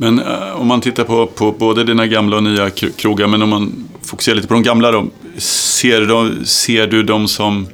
Men 0.00 0.18
eh, 0.18 0.60
om 0.60 0.66
man 0.66 0.80
tittar 0.80 1.04
på, 1.04 1.26
på 1.26 1.52
både 1.52 1.84
dina 1.84 2.06
gamla 2.06 2.36
och 2.36 2.42
nya 2.42 2.70
krogar, 2.70 3.26
men 3.26 3.42
om 3.42 3.48
man 3.48 3.88
fokuserar 4.02 4.36
lite 4.36 4.48
på 4.48 4.54
de 4.54 4.62
gamla 4.62 4.92
då. 4.92 5.06
Ser 5.38 6.00
du, 6.00 6.44
ser 6.44 6.86
du 6.86 7.02
dem 7.02 7.28
som... 7.28 7.66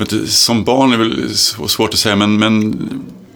Inte, 0.00 0.26
som 0.26 0.64
barn 0.64 0.92
är 0.92 0.96
väl 0.96 1.34
svårt 1.68 1.94
att 1.94 1.98
säga, 1.98 2.16
men, 2.16 2.38
men 2.38 2.78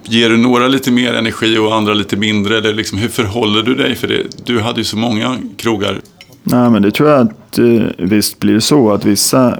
ger 0.04 0.30
du 0.30 0.36
några 0.36 0.68
lite 0.68 0.90
mer 0.90 1.14
energi 1.14 1.58
och 1.58 1.74
andra 1.74 1.94
lite 1.94 2.16
mindre? 2.16 2.58
Eller 2.58 2.74
liksom, 2.74 2.98
hur 2.98 3.08
förhåller 3.08 3.62
du 3.62 3.74
dig? 3.74 3.94
För 3.94 4.08
det, 4.08 4.22
du 4.44 4.60
hade 4.60 4.80
ju 4.80 4.84
så 4.84 4.96
många 4.96 5.38
krogar. 5.56 6.00
Nej, 6.46 6.70
men 6.70 6.82
det 6.82 6.90
tror 6.90 7.08
jag 7.08 7.20
att 7.20 7.58
eh, 7.58 7.82
visst 7.98 8.40
blir 8.40 8.54
det 8.54 8.60
så 8.60 8.92
att 8.92 9.04
vissa 9.04 9.58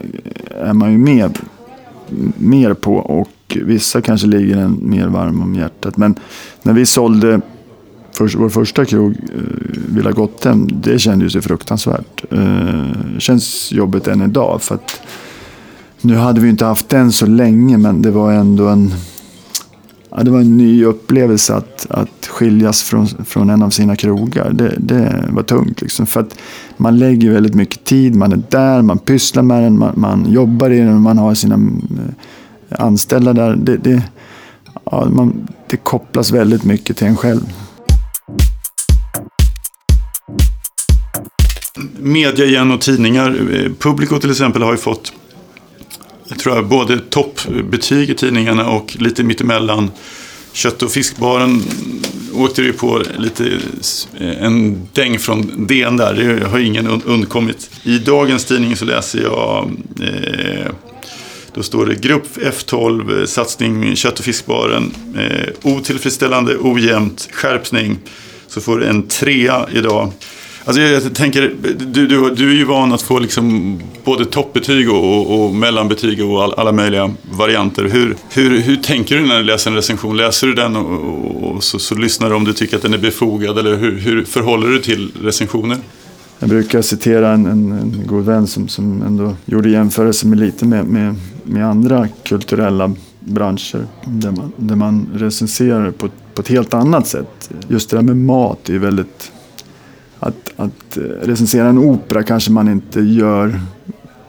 är 0.61 0.73
man 0.73 0.93
ju 0.93 0.99
med 0.99 1.39
mer 2.37 2.75
på 2.75 2.95
och 2.95 3.59
vissa 3.63 4.01
kanske 4.01 4.27
ligger 4.27 4.57
en 4.57 4.79
mer 4.83 5.07
varm 5.07 5.43
om 5.43 5.55
hjärtat. 5.55 5.97
Men 5.97 6.15
när 6.63 6.73
vi 6.73 6.87
sålde 6.87 7.41
för, 8.13 8.39
vår 8.39 8.49
första 8.49 8.85
krog, 8.85 9.13
eh, 9.13 9.41
Villa 9.89 10.13
Gotthem, 10.13 10.69
det 10.73 10.99
kändes 10.99 11.37
ju 11.37 11.41
fruktansvärt. 11.41 12.25
Eh, 12.31 13.19
känns 13.19 13.73
jobbigt 13.73 14.09
än 14.09 14.23
idag. 14.23 14.63
För 14.63 14.75
att, 14.75 15.01
nu 16.01 16.17
hade 16.17 16.41
vi 16.41 16.49
inte 16.49 16.65
haft 16.65 16.89
den 16.89 17.13
så 17.13 17.27
länge, 17.27 17.79
men 17.79 18.03
det 18.03 18.11
var 18.11 18.33
ändå 18.33 18.69
en, 18.69 18.93
ja, 20.15 20.23
det 20.23 20.31
var 20.31 20.41
en 20.41 20.57
ny 20.57 20.85
upplevelse 20.85 21.55
att, 21.55 21.87
att 21.91 22.27
skiljas 22.27 22.83
från, 22.83 23.07
från 23.07 23.51
en 23.51 23.63
av 23.63 23.71
sina 23.71 23.97
krogar. 23.97 24.53
Det, 24.53 24.75
det 24.79 25.25
var 25.31 25.43
tungt. 25.43 25.81
Liksom. 25.81 26.07
För 26.07 26.21
att 26.21 26.39
man 26.77 26.99
lägger 26.99 27.31
väldigt 27.31 27.55
mycket 27.55 27.85
tid, 27.85 28.15
man 28.15 28.33
är 28.33 28.43
där, 28.51 28.83
man 28.83 28.99
pysslar 28.99 29.43
med 29.43 29.63
den, 29.63 29.79
man, 29.79 29.93
man 29.97 30.33
jobbar 30.33 30.71
i 30.71 30.79
den, 30.79 31.01
man 31.01 31.19
har 31.19 31.35
sina 31.35 31.55
eh, 31.55 32.85
anställda 32.85 33.33
där. 33.33 33.57
Det, 33.57 33.77
det, 33.77 34.03
ja, 34.85 35.09
man, 35.11 35.49
det 35.71 35.77
kopplas 35.77 36.31
väldigt 36.31 36.65
mycket 36.65 36.97
till 36.97 37.07
en 37.07 37.17
själv. 37.17 37.53
media 41.99 42.45
igen 42.45 42.71
och 42.71 42.81
tidningar. 42.81 43.31
Eh, 43.53 43.73
Publico 43.79 44.19
till 44.19 44.31
exempel 44.31 44.63
har 44.63 44.73
ju 44.73 44.79
fått 44.79 45.13
jag 46.35 46.41
tror 46.41 46.57
jag, 46.57 46.67
både 46.67 47.01
toppbetyg 47.01 48.11
i 48.11 48.15
tidningarna 48.15 48.69
och 48.69 48.97
lite 48.99 49.23
mittemellan. 49.23 49.91
Kött 50.53 50.83
och 50.83 50.91
fiskbaren 50.91 51.63
åkte 52.35 52.63
det 52.63 52.67
ju 52.67 52.73
på 52.73 53.03
lite 53.19 53.45
eh, 54.19 54.45
en 54.45 54.89
däng 54.93 55.19
från 55.19 55.67
DN 55.67 55.97
där. 55.97 56.15
Det 56.15 56.47
har 56.47 56.59
ingen 56.59 57.03
undkommit. 57.05 57.71
I 57.83 57.99
dagens 57.99 58.45
tidning 58.45 58.77
så 58.77 58.85
läser 58.85 59.23
jag 59.23 59.71
eh, 60.01 60.73
då 61.55 61.63
står 61.63 61.87
det 61.87 61.95
Grupp 61.95 62.37
F12, 62.37 63.21
eh, 63.21 63.27
satsning 63.27 63.97
Kött 63.97 64.19
och 64.19 64.25
fiskbaren. 64.25 64.95
Eh, 65.17 65.49
otillfredsställande, 65.63 66.57
ojämnt, 66.61 67.29
skärpning. 67.33 67.99
Så 68.49 68.61
får 68.61 68.79
du 68.79 68.87
en 68.87 69.09
trea 69.09 69.69
idag. 69.73 70.13
Alltså 70.67 70.83
jag 70.83 71.15
tänker, 71.15 71.55
du, 71.79 72.07
du, 72.07 72.35
du 72.35 72.51
är 72.51 72.55
ju 72.55 72.65
van 72.65 72.93
att 72.93 73.03
få 73.03 73.19
liksom 73.19 73.79
både 74.05 74.25
toppbetyg 74.25 74.91
och, 74.91 75.05
och, 75.05 75.45
och 75.45 75.55
mellanbetyg 75.55 76.25
och 76.25 76.43
all, 76.43 76.55
alla 76.55 76.73
möjliga 76.73 77.15
varianter. 77.31 77.85
Hur, 77.85 78.17
hur, 78.31 78.61
hur 78.61 78.77
tänker 78.77 79.17
du 79.17 79.27
när 79.27 79.39
du 79.39 79.45
läser 79.45 79.71
en 79.71 79.77
recension? 79.77 80.17
Läser 80.17 80.47
du 80.47 80.55
den 80.55 80.77
och, 80.77 81.51
och 81.51 81.65
så, 81.65 81.79
så, 81.79 81.95
lyssnar 81.95 82.31
du 82.31 82.37
om 82.37 82.45
du 82.45 82.53
tycker 82.53 82.77
att 82.77 82.83
den 82.83 82.95
är 82.95 82.99
befogad? 82.99 83.59
Eller 83.59 83.77
hur, 83.77 83.99
hur 83.99 84.25
förhåller 84.25 84.69
du 84.69 84.79
till 84.79 85.13
recensioner? 85.23 85.79
Jag 86.39 86.49
brukar 86.49 86.83
citera 86.83 87.33
en, 87.33 87.47
en, 87.47 87.73
en 87.73 88.03
god 88.07 88.25
vän 88.25 88.47
som, 88.47 88.69
som 88.69 89.03
ändå 89.03 89.37
gjorde 89.45 89.71
jämförelse 89.71 90.27
med 90.27 90.39
lite 90.39 90.65
med, 90.65 90.87
med, 90.87 91.15
med 91.45 91.67
andra 91.67 92.09
kulturella 92.25 92.95
branscher 93.21 93.87
där 94.05 94.31
man, 94.31 94.53
där 94.57 94.77
man 94.77 95.09
recenserar 95.15 95.91
på, 95.91 96.09
på 96.35 96.43
ett 96.43 96.49
helt 96.49 96.75
annat 96.75 97.07
sätt. 97.07 97.51
Just 97.69 97.91
det 97.91 97.97
där 97.97 98.03
med 98.03 98.17
mat 98.17 98.69
är 98.69 98.79
väldigt 98.79 99.31
att, 100.25 100.53
att 100.57 100.97
eh, 100.97 101.03
recensera 101.03 101.69
en 101.69 101.79
opera 101.79 102.23
kanske 102.23 102.53
man 102.53 102.69
inte 102.69 103.01
gör 103.01 103.61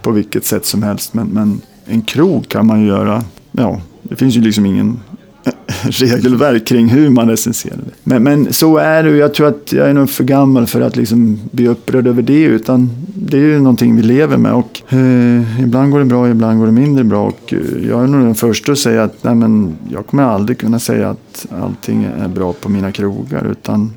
på 0.01 0.11
vilket 0.11 0.45
sätt 0.45 0.65
som 0.65 0.83
helst. 0.83 1.13
Men, 1.13 1.27
men 1.27 1.61
en 1.85 2.01
krog 2.01 2.47
kan 2.47 2.67
man 2.67 2.81
ju 2.81 2.87
göra. 2.87 3.23
Ja, 3.51 3.81
det 4.01 4.15
finns 4.15 4.35
ju 4.35 4.41
liksom 4.41 4.65
ingen 4.65 4.99
regelverk 5.83 6.67
kring 6.67 6.87
hur 6.87 7.09
man 7.09 7.29
recenserar 7.29 7.77
det. 7.77 7.91
Men, 8.03 8.23
men 8.23 8.53
så 8.53 8.77
är 8.77 9.03
det 9.03 9.17
Jag 9.17 9.33
tror 9.33 9.47
att 9.47 9.73
jag 9.73 9.89
är 9.89 9.93
nog 9.93 10.09
för 10.09 10.23
gammal 10.23 10.67
för 10.67 10.81
att 10.81 10.95
liksom 10.95 11.39
bli 11.51 11.67
upprörd 11.67 12.07
över 12.07 12.21
det. 12.21 12.43
Utan 12.43 12.89
det 13.15 13.37
är 13.37 13.41
ju 13.41 13.59
någonting 13.59 13.95
vi 13.95 14.01
lever 14.01 14.37
med. 14.37 14.53
Och, 14.53 14.93
eh, 14.93 15.63
ibland 15.63 15.91
går 15.91 15.99
det 15.99 16.05
bra, 16.05 16.29
ibland 16.29 16.59
går 16.59 16.65
det 16.65 16.71
mindre 16.71 17.03
bra. 17.03 17.23
Och 17.23 17.53
eh, 17.53 17.87
jag 17.89 18.03
är 18.03 18.07
nog 18.07 18.21
den 18.21 18.35
första 18.35 18.71
att 18.71 18.79
säga 18.79 19.03
att 19.03 19.23
nej, 19.23 19.35
men 19.35 19.75
jag 19.89 20.07
kommer 20.07 20.23
aldrig 20.23 20.57
kunna 20.57 20.79
säga 20.79 21.09
att 21.09 21.45
allting 21.61 22.03
är 22.03 22.27
bra 22.27 22.53
på 22.53 22.69
mina 22.69 22.91
krogar. 22.91 23.47
Utan 23.51 23.93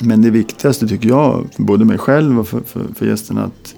men 0.00 0.22
det 0.22 0.30
viktigaste 0.30 0.88
tycker 0.88 1.08
jag, 1.08 1.46
för 1.56 1.62
både 1.62 1.84
mig 1.84 1.98
själv 1.98 2.40
och 2.40 2.48
för, 2.48 2.60
för, 2.60 2.86
för 2.94 3.06
gästerna, 3.06 3.44
att 3.44 3.74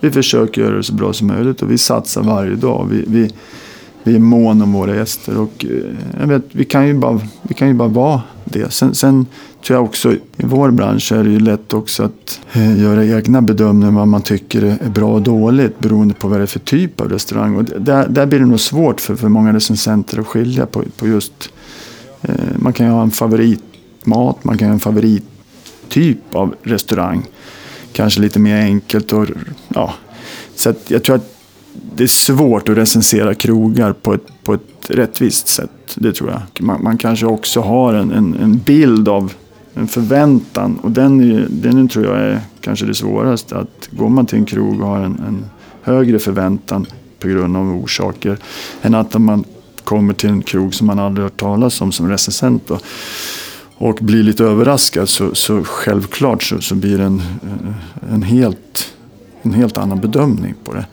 vi 0.00 0.10
försöker 0.10 0.62
göra 0.62 0.76
det 0.76 0.82
så 0.82 0.94
bra 0.94 1.12
som 1.12 1.26
möjligt 1.26 1.62
och 1.62 1.70
vi 1.70 1.78
satsar 1.78 2.22
varje 2.22 2.54
dag. 2.54 2.86
Vi, 2.90 3.04
vi, 3.08 3.30
vi 4.02 4.14
är 4.14 4.18
måna 4.18 4.64
om 4.64 4.72
våra 4.72 4.96
gäster 4.96 5.38
och 5.38 5.64
eh, 5.64 6.20
jag 6.20 6.26
vet, 6.26 6.42
vi, 6.52 6.64
kan 6.64 6.86
ju 6.86 6.94
bara, 6.94 7.20
vi 7.42 7.54
kan 7.54 7.68
ju 7.68 7.74
bara 7.74 7.88
vara 7.88 8.22
det. 8.44 8.72
Sen, 8.72 8.94
sen 8.94 9.26
tror 9.66 9.76
jag 9.76 9.84
också 9.84 10.12
i 10.12 10.18
vår 10.36 10.70
bransch 10.70 11.12
är 11.12 11.24
det 11.24 11.30
ju 11.30 11.40
lätt 11.40 11.74
också 11.74 12.02
att 12.02 12.40
eh, 12.52 12.80
göra 12.80 13.04
egna 13.04 13.42
bedömningar 13.42 13.92
vad 13.92 14.08
man 14.08 14.22
tycker 14.22 14.62
är 14.62 14.88
bra 14.88 15.12
och 15.12 15.22
dåligt 15.22 15.78
beroende 15.78 16.14
på 16.14 16.28
vad 16.28 16.38
det 16.38 16.42
är 16.42 16.46
för 16.46 16.58
typ 16.58 17.00
av 17.00 17.08
restaurang. 17.08 17.56
Och 17.56 17.64
där, 17.64 18.08
där 18.08 18.26
blir 18.26 18.38
det 18.38 18.46
nog 18.46 18.60
svårt 18.60 19.00
för, 19.00 19.16
för 19.16 19.28
många 19.28 19.52
recensenter 19.52 20.20
att 20.20 20.26
skilja 20.26 20.66
på, 20.66 20.82
på 20.96 21.08
just 21.08 21.52
eh, 22.22 22.34
man 22.56 22.72
kan 22.72 22.86
ju 22.86 22.92
ha 22.92 23.02
en 23.02 23.10
favoritmat, 23.10 24.44
man 24.44 24.58
kan 24.58 24.68
ha 24.68 24.74
en 24.74 24.80
favorit 24.80 25.29
typ 25.90 26.34
av 26.34 26.54
restaurang. 26.62 27.22
Kanske 27.92 28.20
lite 28.20 28.38
mer 28.38 28.56
enkelt 28.56 29.12
och 29.12 29.26
ja. 29.68 29.94
Så 30.56 30.74
jag 30.88 31.04
tror 31.04 31.16
att 31.16 31.36
det 31.96 32.02
är 32.02 32.08
svårt 32.08 32.68
att 32.68 32.76
recensera 32.76 33.34
krogar 33.34 33.92
på 33.92 34.14
ett, 34.14 34.26
på 34.42 34.54
ett 34.54 34.60
rättvist 34.88 35.48
sätt. 35.48 35.70
Det 35.94 36.12
tror 36.12 36.30
jag. 36.30 36.64
Man, 36.64 36.82
man 36.82 36.98
kanske 36.98 37.26
också 37.26 37.60
har 37.60 37.94
en, 37.94 38.12
en, 38.12 38.34
en, 38.34 38.58
bild 38.58 39.08
av 39.08 39.32
en 39.74 39.88
förväntan 39.88 40.76
och 40.76 40.90
den, 40.90 41.20
är, 41.20 41.46
den 41.50 41.88
tror 41.88 42.04
jag 42.06 42.18
är 42.18 42.40
kanske 42.60 42.86
det 42.86 42.94
svåraste. 42.94 43.56
Att 43.56 43.88
går 43.90 44.08
man 44.08 44.26
till 44.26 44.38
en 44.38 44.44
krog 44.44 44.80
och 44.80 44.86
har 44.88 44.98
en, 44.98 45.22
en 45.26 45.44
högre 45.82 46.18
förväntan 46.18 46.86
på 47.18 47.28
grund 47.28 47.56
av 47.56 47.76
orsaker 47.76 48.38
än 48.82 48.94
att 48.94 49.20
man 49.20 49.44
kommer 49.84 50.14
till 50.14 50.30
en 50.30 50.42
krog 50.42 50.74
som 50.74 50.86
man 50.86 50.98
aldrig 50.98 51.24
hört 51.24 51.40
talas 51.40 51.80
om 51.80 51.92
som 51.92 52.08
recensent. 52.08 52.66
Då 52.66 52.78
och 53.80 53.98
blir 54.00 54.22
lite 54.22 54.44
överraskad 54.44 55.08
så, 55.08 55.34
så 55.34 55.64
självklart 55.64 56.42
så, 56.42 56.60
så 56.60 56.74
blir 56.74 56.98
det 56.98 57.04
en, 57.04 57.22
en, 58.10 58.22
helt, 58.22 58.94
en 59.42 59.52
helt 59.52 59.78
annan 59.78 60.00
bedömning 60.00 60.54
på 60.64 60.74
det. 60.74 60.86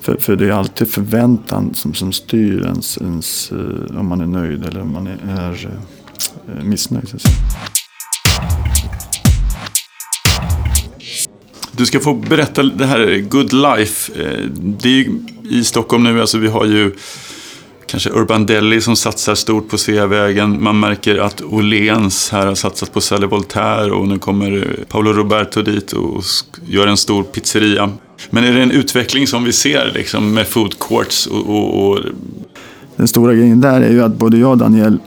För, 0.00 0.16
för 0.16 0.36
det 0.36 0.46
är 0.46 0.50
alltid 0.50 0.90
förväntan 0.90 1.74
som, 1.74 1.94
som 1.94 2.12
styr 2.12 2.62
ens, 2.64 2.98
ens, 2.98 3.52
eh, 3.52 3.98
om 3.98 4.06
man 4.06 4.20
är 4.20 4.26
nöjd 4.26 4.66
eller 4.66 4.80
om 4.80 4.92
man 4.92 5.06
är, 5.06 5.18
är 5.28 5.70
eh, 6.48 6.64
missnöjd. 6.64 7.08
Du 11.72 11.86
ska 11.86 12.00
få 12.00 12.14
berätta 12.14 12.62
det 12.62 12.86
här 12.86 13.18
Good 13.18 13.52
Life. 13.52 14.22
Eh, 14.22 14.44
det 14.54 14.88
är 14.88 14.92
ju 14.92 15.18
i 15.50 15.64
Stockholm 15.64 16.04
nu, 16.04 16.20
alltså 16.20 16.38
vi 16.38 16.48
har 16.48 16.64
ju 16.64 16.92
kanske 17.86 18.10
Urban 18.10 18.46
Deli 18.46 18.80
som 18.80 18.96
satsar 18.96 19.34
stort 19.34 19.68
på 19.68 19.78
Sveavägen. 19.78 20.62
Man 20.62 20.80
märker 20.80 21.18
att 21.18 21.42
Åhléns 21.42 22.30
här 22.30 22.46
har 22.46 22.54
satsat 22.54 22.92
på 22.92 23.00
Salle 23.00 23.26
Voltaire 23.26 23.90
och 23.90 24.08
nu 24.08 24.18
kommer 24.18 24.56
eh, 24.56 24.84
Paolo 24.88 25.12
Roberto 25.12 25.62
dit 25.62 25.92
och 25.92 26.24
gör 26.66 26.86
en 26.86 26.96
stor 26.96 27.22
pizzeria. 27.22 27.90
Men 28.30 28.44
är 28.44 28.52
det 28.52 28.62
en 28.62 28.70
utveckling 28.70 29.26
som 29.26 29.44
vi 29.44 29.52
ser 29.52 29.90
liksom, 29.94 30.34
med 30.34 30.46
food 30.46 30.78
courts 30.78 31.26
och, 31.26 31.46
och, 31.46 31.88
och 31.88 31.98
Den 32.96 33.08
stora 33.08 33.34
grejen 33.34 33.60
där 33.60 33.80
är 33.80 33.90
ju 33.90 34.02
att 34.02 34.14
både 34.14 34.38
jag 34.38 34.50
och 34.50 34.58
Daniel, 34.58 34.98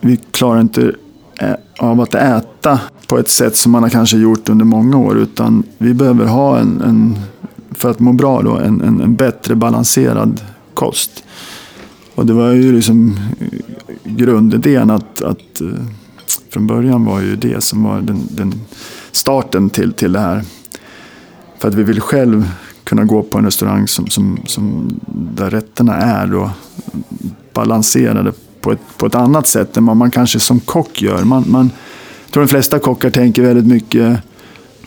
vi 0.00 0.18
klarar 0.30 0.60
inte 0.60 0.92
eh, 1.40 1.54
av 1.78 2.00
att 2.00 2.14
äta 2.14 2.80
på 3.06 3.18
ett 3.18 3.30
sätt 3.30 3.56
som 3.56 3.72
man 3.72 3.82
har 3.82 3.90
kanske 3.90 4.16
gjort 4.16 4.48
under 4.48 4.64
många 4.64 4.98
år. 4.98 5.18
Utan 5.18 5.62
vi 5.78 5.94
behöver 5.94 6.26
ha 6.26 6.58
en, 6.58 6.80
en 6.80 7.18
för 7.74 7.90
att 7.90 8.00
må 8.00 8.12
bra 8.12 8.42
då, 8.42 8.56
en, 8.56 8.80
en, 8.80 9.00
en 9.00 9.14
bättre 9.14 9.54
balanserad 9.54 10.40
kost. 10.74 11.24
Och 12.14 12.26
det 12.26 12.32
var 12.32 12.52
ju 12.52 12.72
liksom 12.72 13.18
eh, 13.40 13.58
grundidén 14.04 14.90
att, 14.90 15.22
att 15.22 15.60
eh, 15.60 15.68
från 16.50 16.66
början 16.66 17.04
var 17.04 17.20
ju 17.20 17.36
det 17.36 17.64
som 17.64 17.84
var 17.84 18.00
den, 18.00 18.28
den 18.30 18.54
starten 19.12 19.70
till, 19.70 19.92
till 19.92 20.12
det 20.12 20.20
här. 20.20 20.44
För 21.58 21.68
att 21.68 21.74
vi 21.74 21.82
vill 21.82 22.00
själv 22.00 22.50
kunna 22.84 23.04
gå 23.04 23.22
på 23.22 23.38
en 23.38 23.44
restaurang 23.44 23.88
som, 23.88 24.06
som, 24.06 24.38
som 24.46 25.00
där 25.06 25.50
rätterna 25.50 25.96
är 25.96 26.26
då 26.26 26.50
balanserade 27.52 28.32
på 28.60 28.72
ett, 28.72 28.80
på 28.96 29.06
ett 29.06 29.14
annat 29.14 29.46
sätt 29.46 29.76
än 29.76 29.86
vad 29.86 29.96
man 29.96 30.10
kanske 30.10 30.40
som 30.40 30.60
kock 30.60 31.02
gör. 31.02 31.24
Man, 31.24 31.44
man, 31.46 31.70
jag 32.24 32.32
tror 32.32 32.42
de 32.42 32.48
flesta 32.48 32.78
kockar 32.78 33.10
tänker 33.10 33.42
väldigt 33.42 33.66
mycket 33.66 34.18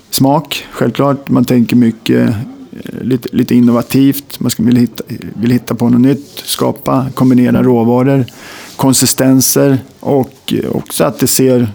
smak, 0.10 0.68
självklart. 0.72 1.30
Man 1.30 1.46
tänker 1.46 1.76
mycket 1.76 2.36
lite, 3.02 3.30
lite 3.32 3.56
innovativt. 3.56 4.40
Man 4.40 4.52
ska 4.52 4.64
vill 4.64 4.76
hitta, 4.76 5.04
vill 5.34 5.52
hitta 5.52 5.76
på 5.76 5.90
något 5.90 6.02
nytt, 6.02 6.44
skapa, 6.46 7.08
kombinera 7.16 7.64
råvaror, 7.64 8.26
konsistenser 8.76 9.78
och 10.00 10.54
också 10.72 11.04
att 11.04 11.20
det 11.20 11.28
ser, 11.28 11.70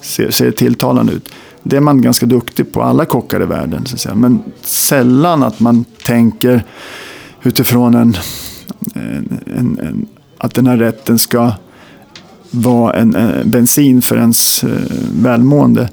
ser, 0.00 0.30
ser 0.30 0.50
tilltalande 0.50 1.12
ut. 1.12 1.28
Det 1.62 1.76
är 1.76 1.80
man 1.80 2.02
ganska 2.02 2.26
duktig 2.26 2.72
på, 2.72 2.82
alla 2.82 3.04
kockar 3.04 3.42
i 3.42 3.46
världen. 3.46 3.86
Så 3.86 3.94
att 3.94 4.00
säga. 4.00 4.14
Men 4.14 4.42
sällan 4.62 5.42
att 5.42 5.60
man 5.60 5.84
tänker 6.04 6.64
utifrån 7.42 7.94
en, 7.94 8.16
en, 8.94 9.40
en, 9.46 9.78
en 9.78 10.06
att 10.38 10.54
den 10.54 10.66
här 10.66 10.76
rätten 10.76 11.18
ska 11.18 11.52
vara 12.50 12.94
en, 12.94 13.14
en 13.14 13.50
bensin 13.50 14.02
för 14.02 14.16
ens 14.16 14.64
eh, 14.64 14.70
välmående. 15.12 15.88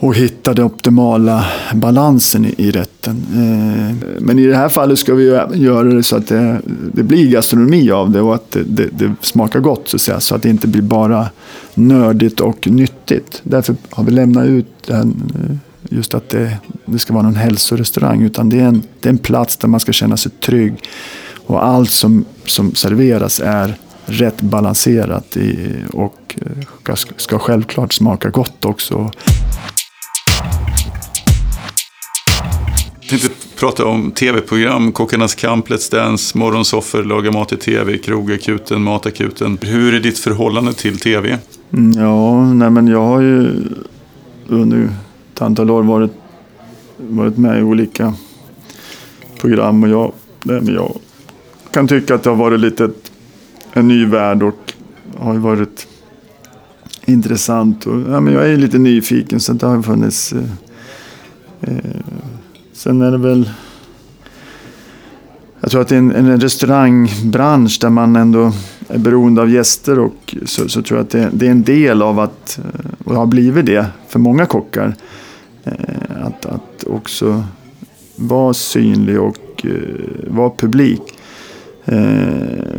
Och 0.00 0.14
hitta 0.14 0.54
den 0.54 0.64
optimala 0.64 1.46
balansen 1.74 2.44
i, 2.44 2.70
rätten. 2.70 3.26
Eh, 3.32 4.08
men 4.20 4.38
i 4.38 4.46
det 4.46 4.56
här 4.56 4.68
fallet 4.68 4.98
ska 4.98 5.14
vi 5.14 5.24
göra 5.54 5.82
det 5.82 6.02
så 6.02 6.16
att 6.16 6.26
det, 6.26 6.60
det 6.92 7.02
blir 7.02 7.30
gastronomi 7.30 7.90
av 7.90 8.10
det 8.10 8.20
och 8.20 8.34
att 8.34 8.50
det, 8.50 8.62
det, 8.62 8.88
det 8.92 9.14
smakar 9.20 9.60
gott 9.60 9.88
så 9.88 9.96
att 9.96 10.00
säga. 10.00 10.20
Så 10.20 10.34
att 10.34 10.42
det 10.42 10.48
inte 10.48 10.68
blir 10.68 10.82
bara 10.82 11.28
nördigt 11.74 12.40
och 12.40 12.68
nyttigt. 12.70 13.40
Därför 13.42 13.76
har 13.90 14.04
vi 14.04 14.10
lämnat 14.10 14.46
ut 14.46 14.66
den, 14.86 15.32
eh, 15.34 15.56
just 15.96 16.14
att 16.14 16.28
det, 16.28 16.58
det 16.84 16.98
ska 16.98 17.12
vara 17.12 17.22
någon 17.22 17.36
hälsorestaurang. 17.36 18.22
Utan 18.22 18.48
det 18.48 18.60
är, 18.60 18.66
en, 18.66 18.82
det 19.00 19.08
är 19.08 19.12
en 19.12 19.18
plats 19.18 19.56
där 19.56 19.68
man 19.68 19.80
ska 19.80 19.92
känna 19.92 20.16
sig 20.16 20.32
trygg. 20.32 20.74
Och 21.46 21.64
allt 21.64 21.90
som, 21.90 22.24
som 22.46 22.74
serveras 22.74 23.40
är 23.40 23.74
rätt 24.06 24.40
balanserat 24.40 25.36
i, 25.36 25.74
och 25.92 26.38
eh, 26.86 26.94
ska, 26.94 27.12
ska 27.16 27.38
självklart 27.38 27.92
smaka 27.92 28.30
gott 28.30 28.64
också. 28.64 29.10
Tänkte 33.08 33.28
prata 33.56 33.86
om 33.86 34.10
tv-program, 34.10 34.92
Kockarnas 34.92 35.34
kamp, 35.34 35.68
Let's 35.68 35.90
Dance, 35.90 36.38
Morgonsoffer, 36.38 37.04
Laga 37.04 37.30
mat 37.30 37.52
i 37.52 37.56
tv, 37.56 37.98
Krogakuten, 37.98 38.82
Matakuten. 38.82 39.58
Hur 39.60 39.94
är 39.94 40.00
ditt 40.00 40.18
förhållande 40.18 40.72
till 40.72 40.98
tv? 40.98 41.38
Mm, 41.72 42.02
ja, 42.02 42.44
nej 42.54 42.70
men 42.70 42.86
jag 42.86 43.02
har 43.02 43.20
ju 43.20 43.50
under 44.46 44.88
ett 45.34 45.42
antal 45.42 45.70
år 45.70 45.82
varit, 45.82 46.12
varit 46.96 47.36
med 47.36 47.58
i 47.58 47.62
olika 47.62 48.14
program 49.40 49.82
och 49.82 49.88
jag, 49.88 50.12
nej 50.42 50.60
men 50.60 50.74
jag 50.74 50.98
kan 51.70 51.88
tycka 51.88 52.14
att 52.14 52.22
det 52.22 52.30
har 52.30 52.36
varit 52.36 52.60
lite 52.60 52.84
ett, 52.84 53.12
en 53.72 53.88
ny 53.88 54.06
värld 54.06 54.42
och 54.42 54.72
har 55.18 55.32
ju 55.32 55.40
varit 55.40 55.86
intressant. 57.04 57.86
Och, 57.86 58.00
ja, 58.00 58.20
men 58.20 58.32
jag 58.32 58.44
är 58.44 58.48
ju 58.48 58.56
lite 58.56 58.78
nyfiken 58.78 59.40
så 59.40 59.52
det 59.52 59.66
har 59.66 59.82
funnits 59.82 60.32
eh, 60.32 60.42
eh, 61.60 62.00
Sen 62.78 63.02
är 63.02 63.10
det 63.10 63.18
väl 63.18 63.50
jag 65.60 65.70
tror 65.70 65.80
att 65.80 65.92
i 65.92 65.94
en, 65.96 66.12
en 66.12 66.40
restaurangbransch 66.40 67.78
där 67.80 67.90
man 67.90 68.16
ändå 68.16 68.52
är 68.88 68.98
beroende 68.98 69.42
av 69.42 69.50
gäster 69.50 69.98
och 69.98 70.36
så, 70.44 70.68
så 70.68 70.82
tror 70.82 70.98
jag 70.98 71.04
att 71.04 71.10
det, 71.10 71.30
det 71.32 71.46
är 71.46 71.50
en 71.50 71.62
del 71.62 72.02
av 72.02 72.20
att, 72.20 72.58
eh, 72.58 72.90
och 73.04 73.14
har 73.14 73.26
blivit 73.26 73.66
det 73.66 73.86
för 74.08 74.18
många 74.18 74.46
kockar, 74.46 74.94
eh, 75.64 75.72
att, 76.22 76.46
att 76.46 76.84
också 76.86 77.44
vara 78.16 78.54
synlig 78.54 79.20
och 79.20 79.66
eh, 79.66 80.30
vara 80.30 80.50
publik. 80.50 81.02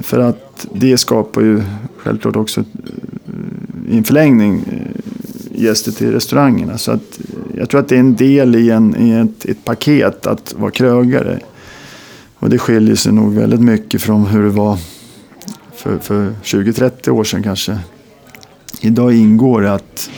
För 0.02 0.20
att 0.20 0.68
det 0.74 0.98
skapar 0.98 1.42
ju 1.42 1.62
självklart 1.98 2.36
också 2.36 2.64
i 3.90 3.98
en 3.98 4.04
förlängning 4.04 4.66
gäster 5.52 5.92
till 5.92 6.12
restaurangerna. 6.12 6.78
Så 6.78 6.92
att 6.92 7.20
jag 7.60 7.70
tror 7.70 7.80
att 7.80 7.88
det 7.88 7.96
är 7.96 8.00
en 8.00 8.16
del 8.16 8.56
i, 8.56 8.70
en, 8.70 8.96
i 8.96 9.12
ett, 9.12 9.46
ett 9.46 9.66
paket 9.66 10.28
att 10.28 10.54
vara 10.58 10.72
krögare. 10.72 11.40
Och 12.36 12.50
det 12.50 12.58
skiljer 12.58 12.96
sig 12.96 13.14
nog 13.14 13.34
väldigt 13.34 13.60
mycket 13.60 14.02
från 14.02 14.26
hur 14.26 14.44
det 14.44 14.50
var 14.50 14.78
för, 15.74 15.98
för 15.98 16.34
20-30 16.44 17.10
år 17.10 17.24
sedan 17.24 17.44
kanske. 17.44 17.80
Idag 18.82 19.14
ingår 19.14 19.62
det 19.62 19.74
att 19.74 20.10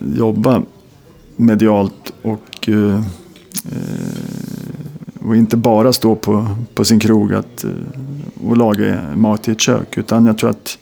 jobba 0.00 0.62
medialt 1.36 2.12
och, 2.22 2.68
eh, 2.68 3.02
och 5.20 5.36
inte 5.36 5.56
bara 5.56 5.92
stå 5.92 6.14
på, 6.14 6.46
på 6.74 6.84
sin 6.84 7.00
krog 7.00 7.34
att, 7.34 7.64
eh, 7.64 7.70
och 8.48 8.56
laga 8.56 9.00
mat 9.16 9.48
i 9.48 9.52
ett 9.52 9.60
kök. 9.60 9.98
Utan 9.98 10.26
jag 10.26 10.38
tror 10.38 10.50
att 10.50 10.78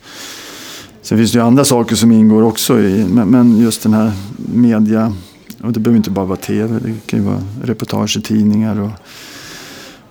Sen 1.01 1.17
finns 1.17 1.31
det 1.31 1.37
ju 1.37 1.45
andra 1.45 1.65
saker 1.65 1.95
som 1.95 2.11
ingår 2.11 2.43
också 2.43 2.79
i, 2.79 3.05
men, 3.09 3.27
men 3.27 3.57
just 3.57 3.83
den 3.83 3.93
här 3.93 4.11
media, 4.53 5.13
och 5.61 5.73
det 5.73 5.79
behöver 5.79 5.97
inte 5.97 6.11
bara 6.11 6.25
vara 6.25 6.37
tv, 6.37 6.79
det 6.79 6.93
kan 7.05 7.19
ju 7.19 7.25
vara 7.25 7.41
reportage 7.63 8.17
i 8.17 8.21
tidningar 8.21 8.91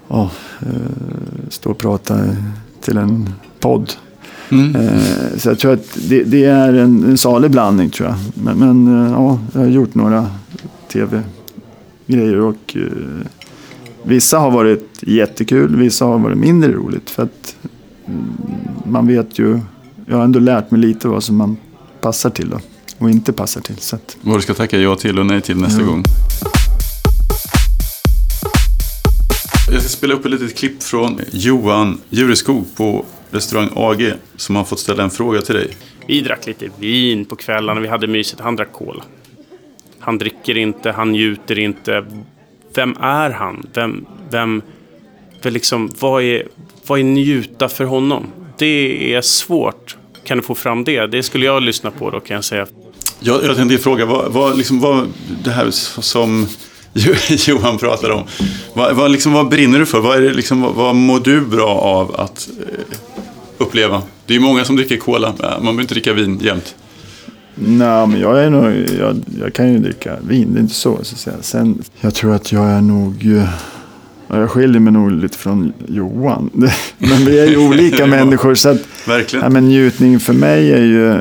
och, 0.09 0.21
eh, 0.61 0.69
stå 1.49 1.71
och 1.71 1.79
prata 1.79 2.19
till 2.81 2.97
en 2.97 3.31
podd. 3.61 3.93
Eh, 4.51 5.39
så 5.39 5.49
jag 5.49 5.59
tror 5.59 5.73
att 5.73 5.99
det, 6.09 6.25
det 6.25 6.45
är 6.45 6.73
en, 6.75 7.05
en 7.05 7.19
salig 7.19 7.51
blandning 7.51 7.91
tror 7.91 8.09
jag. 8.09 8.17
Men, 8.35 8.59
men 8.59 9.05
eh, 9.07 9.13
ja, 9.13 9.39
jag 9.53 9.61
har 9.61 9.67
gjort 9.67 9.95
några 9.95 10.27
tv-grejer 10.93 12.41
och 12.41 12.77
eh, 12.77 13.27
vissa 14.03 14.39
har 14.39 14.51
varit 14.51 15.03
jättekul, 15.03 15.77
vissa 15.77 16.05
har 16.05 16.19
varit 16.19 16.39
mindre 16.39 16.73
roligt. 16.73 17.11
För 17.11 17.23
att 17.23 17.57
mm, 18.07 18.25
man 18.85 19.07
vet 19.07 19.39
ju, 19.39 19.61
jag 20.07 20.17
har 20.17 20.25
ändå 20.25 20.39
lärt 20.39 20.71
mig 20.71 20.81
lite 20.81 21.09
vad 21.09 21.23
som 21.23 21.37
man 21.37 21.57
passar 22.01 22.31
till 22.31 22.49
då, 22.51 22.59
och 22.99 23.11
inte 23.11 23.33
passar 23.33 23.61
till. 23.61 23.77
Så 23.79 23.97
att, 23.97 24.17
Vad 24.21 24.37
du 24.39 24.43
ska 24.43 24.55
tacka 24.55 24.79
ja 24.79 24.97
till 24.97 25.19
och 25.19 25.27
nej 25.27 25.41
till 25.41 25.57
nästa 25.57 25.81
Ja. 25.81 25.87
gång. 25.87 26.03
Jag 29.71 29.81
ska 29.83 29.89
spela 29.89 30.15
upp 30.15 30.25
ett 30.25 30.31
litet 30.31 30.57
klipp 30.59 30.83
från 30.83 31.21
Johan 31.33 32.01
Jureskog 32.11 32.77
på 32.77 33.05
restaurang 33.31 33.69
AG 33.77 34.13
som 34.37 34.57
har 34.57 34.65
fått 34.65 34.79
ställa 34.79 35.03
en 35.03 35.11
fråga 35.11 35.41
till 35.43 35.55
dig. 35.55 35.71
Vi 36.07 36.21
drack 36.21 36.47
lite 36.47 36.69
vin 36.79 37.25
på 37.25 37.37
kvällarna, 37.37 37.81
vi 37.81 37.89
hade 37.89 38.07
mysigt. 38.07 38.41
Han 38.41 38.57
drack 38.57 38.73
cola. 38.73 39.03
Han 39.99 40.19
dricker 40.19 40.57
inte, 40.57 40.91
han 40.93 41.13
njuter 41.13 41.59
inte. 41.59 42.07
Vem 42.75 42.97
är 43.01 43.31
han? 43.31 43.67
Vem, 43.75 44.07
vem, 44.31 44.63
vem 45.43 45.53
liksom, 45.53 45.91
vad 46.01 46.23
är, 46.23 46.43
vad 46.87 46.99
är 46.99 47.05
njuta 47.05 47.69
för 47.69 47.85
honom? 47.85 48.27
Det 48.59 49.15
är 49.15 49.21
svårt. 49.21 49.97
Kan 50.25 50.37
du 50.39 50.43
få 50.45 50.55
fram 50.55 50.85
det? 50.85 51.07
Det 51.07 51.23
skulle 51.23 51.47
jag 51.47 51.63
lyssna 51.63 51.91
på 51.91 52.11
då 52.11 52.21
kan 52.21 52.35
jag 52.35 52.45
säga. 52.45 52.67
Jag, 53.21 53.45
jag 53.45 53.57
tänkte 53.57 53.79
fråga, 53.79 54.07
vad, 54.07 54.33
vad, 54.33 54.57
liksom, 54.57 54.81
vad 54.81 55.09
det 55.45 55.51
här 55.51 55.71
som 55.71 56.47
Johan 57.47 57.79
pratar 57.79 58.11
om. 58.11 58.25
Vad, 58.75 58.97
vad, 58.97 59.11
liksom, 59.11 59.33
vad 59.33 59.49
brinner 59.49 59.79
du 59.79 59.87
för? 59.87 60.01
Vad, 60.01 60.17
är 60.17 60.21
det, 60.21 60.33
liksom, 60.33 60.61
vad, 60.61 60.75
vad 60.75 60.95
mår 60.95 61.21
du 61.21 61.41
bra 61.41 61.69
av 61.69 62.14
att 62.21 62.49
eh, 62.61 62.97
uppleva? 63.59 64.03
Det 64.27 64.33
är 64.35 64.39
ju 64.39 64.45
många 64.45 64.64
som 64.64 64.77
dricker 64.77 64.97
cola, 64.97 65.35
man 65.39 65.61
behöver 65.61 65.81
inte 65.81 65.95
dricka 65.95 66.12
vin 66.12 66.41
jämt. 66.43 66.75
Nej, 67.55 68.07
men 68.07 68.21
jag 68.21 68.45
är 68.45 68.51
nog, 68.51 68.87
jag, 68.99 69.25
jag 69.41 69.53
kan 69.53 69.73
ju 69.73 69.79
dricka 69.79 70.17
vin, 70.29 70.53
det 70.53 70.59
är 70.59 70.62
inte 70.62 70.75
så. 70.75 70.99
så 71.03 71.14
att 71.14 71.21
säga. 71.21 71.37
Sen, 71.41 71.83
jag 72.01 72.14
tror 72.14 72.35
att 72.35 72.53
jag 72.53 72.71
är 72.71 72.81
nog, 72.81 73.27
eh, 73.27 73.49
ja, 74.29 74.41
jag 74.41 74.51
skiljer 74.51 74.81
mig 74.81 74.93
nog 74.93 75.12
lite 75.12 75.39
från 75.39 75.73
Johan. 75.89 76.51
Men 76.99 77.25
vi 77.27 77.39
är 77.39 77.47
ju 77.47 77.57
olika 77.57 78.07
människor. 78.17 78.55
Så 78.55 78.69
att, 78.69 78.79
Verkligen. 79.07 79.45
ja, 79.45 79.51
men 79.51 79.69
njutning 79.69 80.21
för 80.21 80.33
mig 80.33 80.73
är 80.73 80.83
ju 80.83 81.14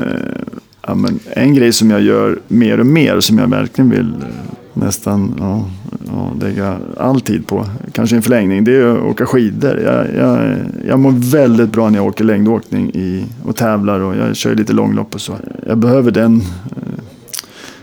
ja, 0.86 0.94
men 0.94 1.18
en 1.30 1.54
grej 1.54 1.72
som 1.72 1.90
jag 1.90 2.02
gör 2.02 2.38
mer 2.48 2.80
och 2.80 2.86
mer, 2.86 3.20
som 3.20 3.38
jag 3.38 3.50
verkligen 3.50 3.90
vill 3.90 4.14
eh, 4.22 4.28
nästan 4.74 5.34
ja, 5.38 5.64
ja, 6.06 6.32
lägga 6.40 6.78
all 6.96 7.20
tid 7.20 7.46
på, 7.46 7.66
kanske 7.92 8.16
en 8.16 8.22
förlängning, 8.22 8.64
det 8.64 8.76
är 8.76 8.96
att 8.96 9.02
åka 9.02 9.26
skidor. 9.26 9.80
Jag, 9.80 10.14
jag, 10.14 10.56
jag 10.88 10.98
mår 10.98 11.30
väldigt 11.32 11.70
bra 11.70 11.90
när 11.90 11.98
jag 11.98 12.06
åker 12.06 12.24
längdåkning 12.24 12.90
i, 12.94 13.24
och 13.44 13.56
tävlar 13.56 14.00
och 14.00 14.16
jag 14.16 14.36
kör 14.36 14.54
lite 14.54 14.72
långlopp 14.72 15.14
och 15.14 15.20
så. 15.20 15.34
Jag 15.66 15.78
behöver 15.78 16.10
den 16.10 16.40
eh, 16.40 16.76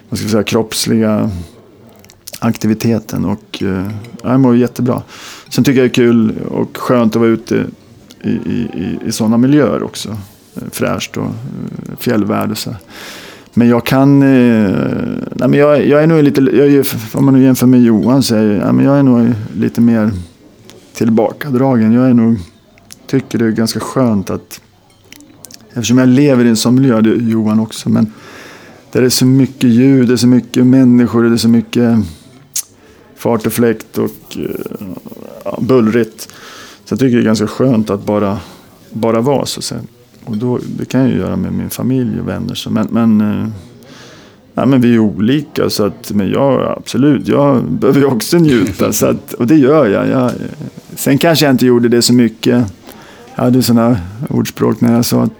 vad 0.09 0.17
ska 0.17 0.25
jag 0.25 0.31
säga, 0.31 0.43
kroppsliga 0.43 1.29
aktiviteten 2.39 3.25
och 3.25 3.63
eh, 3.63 3.89
jag 4.23 4.39
mår 4.39 4.57
jättebra. 4.57 5.01
Sen 5.49 5.63
tycker 5.63 5.81
jag 5.81 5.89
det 5.89 5.91
är 5.91 6.05
kul 6.05 6.33
och 6.51 6.77
skönt 6.77 7.15
att 7.15 7.19
vara 7.19 7.29
ute 7.29 7.65
i, 8.23 8.29
i, 8.29 8.67
i, 8.73 8.99
i 9.07 9.11
sådana 9.11 9.37
miljöer 9.37 9.83
också. 9.83 10.17
Fräscht 10.71 11.17
och 11.17 11.23
eh, 11.23 11.29
fjällvärd 11.29 11.99
fjällvärld 11.99 12.51
och 12.51 12.57
så. 12.57 12.75
Men 13.53 13.67
jag 13.67 13.85
kan, 13.85 14.21
eh, 14.23 14.71
nej 15.35 15.49
men 15.49 15.53
jag, 15.53 15.87
jag 15.87 16.03
är 16.03 16.07
nog 16.07 16.23
lite, 16.23 16.41
jag 16.41 16.67
är, 16.67 16.87
om 17.13 17.25
man 17.25 17.33
nu 17.33 17.43
jämför 17.43 17.67
med 17.67 17.81
Johan 17.81 18.23
så 18.23 18.35
är 18.35 18.43
jag, 18.43 18.75
men 18.75 18.85
jag 18.85 18.99
är 18.99 19.03
nog 19.03 19.33
lite 19.55 19.81
mer 19.81 20.11
tillbakadragen. 20.93 21.93
Jag 21.93 22.09
är 22.09 22.13
nog, 22.13 22.39
tycker 23.07 23.39
det 23.39 23.45
är 23.45 23.49
ganska 23.49 23.79
skönt 23.79 24.29
att, 24.29 24.61
eftersom 25.69 25.97
jag 25.97 26.09
lever 26.09 26.45
i 26.45 26.49
en 26.49 26.55
sån 26.55 26.75
miljö, 26.75 27.01
det 27.01 27.09
är 27.09 27.15
Johan 27.15 27.59
också, 27.59 27.89
men 27.89 28.13
där 28.91 29.01
det 29.01 29.07
är 29.07 29.09
så 29.09 29.25
mycket 29.25 29.69
ljud, 29.69 30.07
det 30.07 30.13
är 30.13 30.17
så 30.17 30.27
mycket 30.27 30.65
människor, 30.65 31.23
det 31.23 31.29
är 31.29 31.37
så 31.37 31.49
mycket 31.49 31.99
fart 33.15 33.45
och 33.45 33.53
fläkt 33.53 33.97
och 33.97 34.37
eh, 34.37 34.85
ja, 35.43 35.59
bullrigt. 35.61 36.21
Så 36.85 36.93
jag 36.93 36.99
tycker 36.99 37.17
det 37.17 37.21
är 37.23 37.25
ganska 37.25 37.47
skönt 37.47 37.89
att 37.89 38.05
bara, 38.05 38.39
bara 38.89 39.21
vara 39.21 39.45
så. 39.45 39.59
att 39.59 39.63
säga. 39.63 39.81
Och 40.25 40.37
då, 40.37 40.59
det 40.77 40.85
kan 40.85 41.01
jag 41.01 41.09
ju 41.09 41.17
göra 41.17 41.35
med 41.35 41.53
min 41.53 41.69
familj 41.69 42.19
och 42.19 42.27
vänner. 42.27 42.55
Så, 42.55 42.69
men, 42.69 42.87
men, 42.91 43.21
eh, 43.21 43.47
ja, 44.53 44.65
men 44.65 44.81
vi 44.81 44.95
är 44.95 44.99
olika. 44.99 45.69
Så 45.69 45.85
att, 45.85 46.11
men 46.11 46.29
jag, 46.29 46.75
absolut, 46.77 47.27
jag 47.27 47.63
behöver 47.71 48.05
också 48.05 48.37
njuta. 48.37 48.93
så 48.93 49.05
att, 49.05 49.33
och 49.33 49.47
det 49.47 49.55
gör 49.55 49.87
jag. 49.87 50.09
jag. 50.09 50.31
Sen 50.95 51.17
kanske 51.17 51.45
jag 51.45 51.53
inte 51.53 51.65
gjorde 51.65 51.89
det 51.89 52.01
så 52.01 52.13
mycket. 52.13 52.65
Jag 53.35 53.43
hade 53.43 53.63
sådana 53.63 53.97
ordspråk 54.29 54.81
när 54.81 54.93
jag 54.93 55.05
sa 55.05 55.23
att 55.23 55.33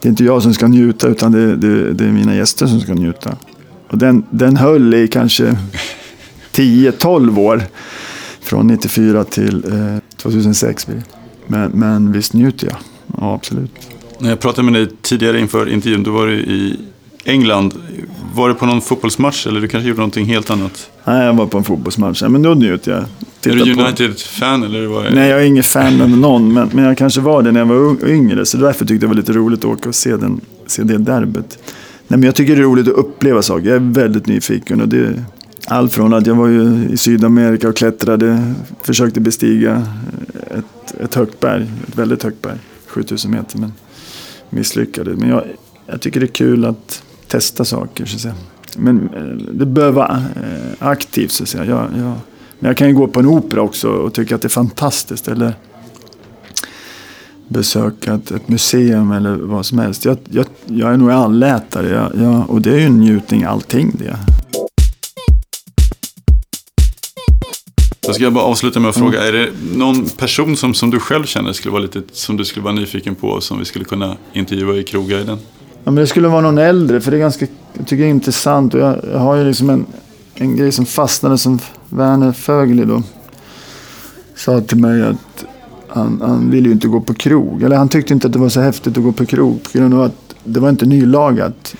det 0.00 0.08
är 0.08 0.10
inte 0.10 0.24
jag 0.24 0.42
som 0.42 0.54
ska 0.54 0.66
njuta 0.66 1.08
utan 1.08 1.32
det, 1.32 1.56
det, 1.56 1.92
det 1.92 2.04
är 2.04 2.12
mina 2.12 2.34
gäster 2.34 2.66
som 2.66 2.80
ska 2.80 2.94
njuta. 2.94 3.36
Och 3.88 3.98
den, 3.98 4.24
den 4.30 4.56
höll 4.56 4.94
i 4.94 5.08
kanske 5.08 5.56
10-12 6.52 7.38
år. 7.38 7.62
Från 8.40 8.66
94 8.66 9.24
till 9.24 9.64
eh, 9.72 10.02
2006 10.16 10.86
blir 10.86 10.96
det. 10.96 11.04
Men, 11.46 11.70
men 11.70 12.12
visst 12.12 12.32
njuter 12.32 12.66
jag. 12.66 12.76
Ja, 13.20 13.34
absolut. 13.34 13.70
När 14.18 14.28
jag 14.28 14.40
pratade 14.40 14.70
med 14.70 14.74
dig 14.80 14.88
tidigare 15.02 15.40
inför 15.40 15.68
intervjun, 15.68 16.02
då 16.02 16.10
var 16.10 16.26
du 16.26 16.34
i 16.34 16.76
England. 17.24 17.74
Var 18.34 18.48
det 18.48 18.54
på 18.54 18.66
någon 18.66 18.80
fotbollsmatch 18.80 19.46
eller 19.46 19.60
du 19.60 19.68
kanske 19.68 19.88
gjorde 19.88 20.00
någonting 20.00 20.26
helt 20.26 20.50
annat? 20.50 20.90
Nej, 21.04 21.26
jag 21.26 21.34
var 21.34 21.46
på 21.46 21.58
en 21.58 21.64
fotbollsmatch. 21.64 22.22
Men 22.22 22.42
då 22.42 22.54
njuter 22.54 22.92
jag. 22.92 23.04
Är 23.52 23.64
du 23.64 23.72
United-fan 23.72 24.62
eller 24.62 24.86
var 24.86 25.04
det... 25.04 25.10
Nej, 25.14 25.30
jag 25.30 25.40
är 25.40 25.44
ingen 25.44 25.64
fan 25.64 26.00
av 26.00 26.08
någon, 26.08 26.52
men, 26.52 26.70
men 26.72 26.84
jag 26.84 26.98
kanske 26.98 27.20
var 27.20 27.42
det 27.42 27.52
när 27.52 27.60
jag 27.60 27.66
var 27.66 28.08
yngre. 28.08 28.46
Så 28.46 28.56
därför 28.56 28.84
tyckte 28.84 28.92
jag 28.94 29.00
det 29.00 29.06
var 29.06 29.14
lite 29.14 29.32
roligt 29.32 29.58
att 29.58 29.64
åka 29.64 29.88
och 29.88 29.94
se, 29.94 30.16
den, 30.16 30.40
se 30.66 30.82
det 30.82 30.98
derbyt. 30.98 31.58
Nej, 32.08 32.18
men 32.18 32.22
jag 32.22 32.34
tycker 32.34 32.56
det 32.56 32.62
är 32.62 32.64
roligt 32.64 32.88
att 32.88 32.94
uppleva 32.94 33.42
saker. 33.42 33.66
Jag 33.66 33.76
är 33.76 33.92
väldigt 33.92 34.26
nyfiken. 34.26 34.80
Och 34.80 34.88
det, 34.88 35.24
allt 35.66 35.94
från 35.94 36.14
att 36.14 36.26
jag 36.26 36.34
var 36.34 36.48
ju 36.48 36.88
i 36.92 36.96
Sydamerika 36.96 37.68
och 37.68 37.76
klättrade, 37.76 38.54
försökte 38.82 39.20
bestiga 39.20 39.86
ett, 40.50 41.00
ett 41.00 41.14
högt 41.14 41.40
berg, 41.40 41.66
ett 41.88 41.98
väldigt 41.98 42.22
högt 42.22 42.42
berg, 42.42 42.58
7000 42.98 43.30
meter, 43.30 43.58
men 43.58 43.72
misslyckades. 44.50 45.18
Men 45.18 45.28
jag, 45.28 45.44
jag 45.86 46.00
tycker 46.00 46.20
det 46.20 46.26
är 46.26 46.28
kul 46.28 46.64
att 46.64 47.02
testa 47.26 47.64
saker, 47.64 48.06
så 48.06 48.16
att 48.16 48.20
säga. 48.20 48.34
Men 48.76 49.08
eh, 49.14 49.52
det 49.52 49.66
bör 49.66 49.90
vara 49.90 50.22
eh, 50.36 50.86
aktivt, 50.86 51.32
så 51.32 51.42
att 51.42 51.48
säga. 51.48 51.64
Jag, 51.64 51.82
jag, 51.82 52.14
men 52.58 52.68
jag 52.68 52.76
kan 52.76 52.88
ju 52.88 52.94
gå 52.94 53.08
på 53.08 53.20
en 53.20 53.26
opera 53.26 53.60
också 53.60 53.88
och 53.88 54.14
tycka 54.14 54.34
att 54.34 54.42
det 54.42 54.46
är 54.46 54.50
fantastiskt. 54.50 55.28
Eller 55.28 55.54
besöka 57.48 58.14
ett, 58.14 58.30
ett 58.30 58.48
museum 58.48 59.12
eller 59.12 59.36
vad 59.36 59.66
som 59.66 59.78
helst. 59.78 60.04
Jag, 60.04 60.18
jag, 60.30 60.46
jag 60.66 60.92
är 60.92 60.96
nog 60.96 61.10
allätare 61.10 61.88
jag, 61.88 62.24
jag, 62.24 62.50
och 62.50 62.62
det 62.62 62.70
är 62.70 62.78
ju 62.78 62.86
en 62.86 63.00
njutning 63.00 63.44
allting 63.44 63.96
det. 63.98 64.18
Jag 68.08 68.14
ska 68.14 68.30
bara 68.30 68.44
avsluta 68.44 68.80
med 68.80 68.88
att 68.88 68.96
fråga, 68.96 69.22
är 69.22 69.32
det 69.32 69.48
någon 69.74 70.08
person 70.08 70.56
som, 70.56 70.74
som 70.74 70.90
du 70.90 71.00
själv 71.00 71.24
känner 71.24 71.52
skulle 71.52 71.72
vara 71.72 71.82
lite, 71.82 72.02
som 72.12 72.36
du 72.36 72.44
skulle 72.44 72.64
vara 72.64 72.74
nyfiken 72.74 73.14
på 73.14 73.28
och 73.28 73.42
som 73.42 73.58
vi 73.58 73.64
skulle 73.64 73.84
kunna 73.84 74.16
intervjua 74.32 74.76
i 74.76 74.82
Krogguiden? 74.82 75.38
Ja, 75.84 75.90
men 75.90 75.94
det 75.94 76.06
skulle 76.06 76.28
vara 76.28 76.40
någon 76.40 76.58
äldre 76.58 77.00
för 77.00 77.10
det 77.10 77.16
är 77.16 77.18
ganska, 77.18 77.46
jag 77.72 77.86
tycker 77.86 78.02
det 78.02 78.08
är 78.08 78.10
intressant. 78.10 78.74
Och 78.74 78.80
jag, 78.80 78.96
jag 79.12 79.18
har 79.18 79.36
ju 79.36 79.44
liksom 79.44 79.70
en, 79.70 79.86
en 80.34 80.56
grej 80.56 80.72
som 80.72 80.86
fastnade 80.86 81.38
som 81.38 81.58
Werner 81.88 82.32
Fögli 82.32 82.84
då 82.84 83.02
sa 84.36 84.60
till 84.60 84.78
mig 84.78 85.02
att 85.02 85.44
han, 85.88 86.20
han 86.20 86.50
ville 86.50 86.68
ju 86.68 86.72
inte 86.72 86.88
gå 86.88 87.00
på 87.00 87.14
krog. 87.14 87.62
Eller 87.62 87.76
han 87.76 87.88
tyckte 87.88 88.12
inte 88.12 88.26
att 88.26 88.32
det 88.32 88.38
var 88.38 88.48
så 88.48 88.60
häftigt 88.60 88.96
att 88.96 89.02
gå 89.02 89.12
på 89.12 89.26
krog 89.26 89.62
på 89.62 89.78
grund 89.78 89.94
av 89.94 90.02
att 90.02 90.34
det 90.44 90.60
var 90.60 90.68
inte 90.68 90.86
nylagat. 90.86 91.74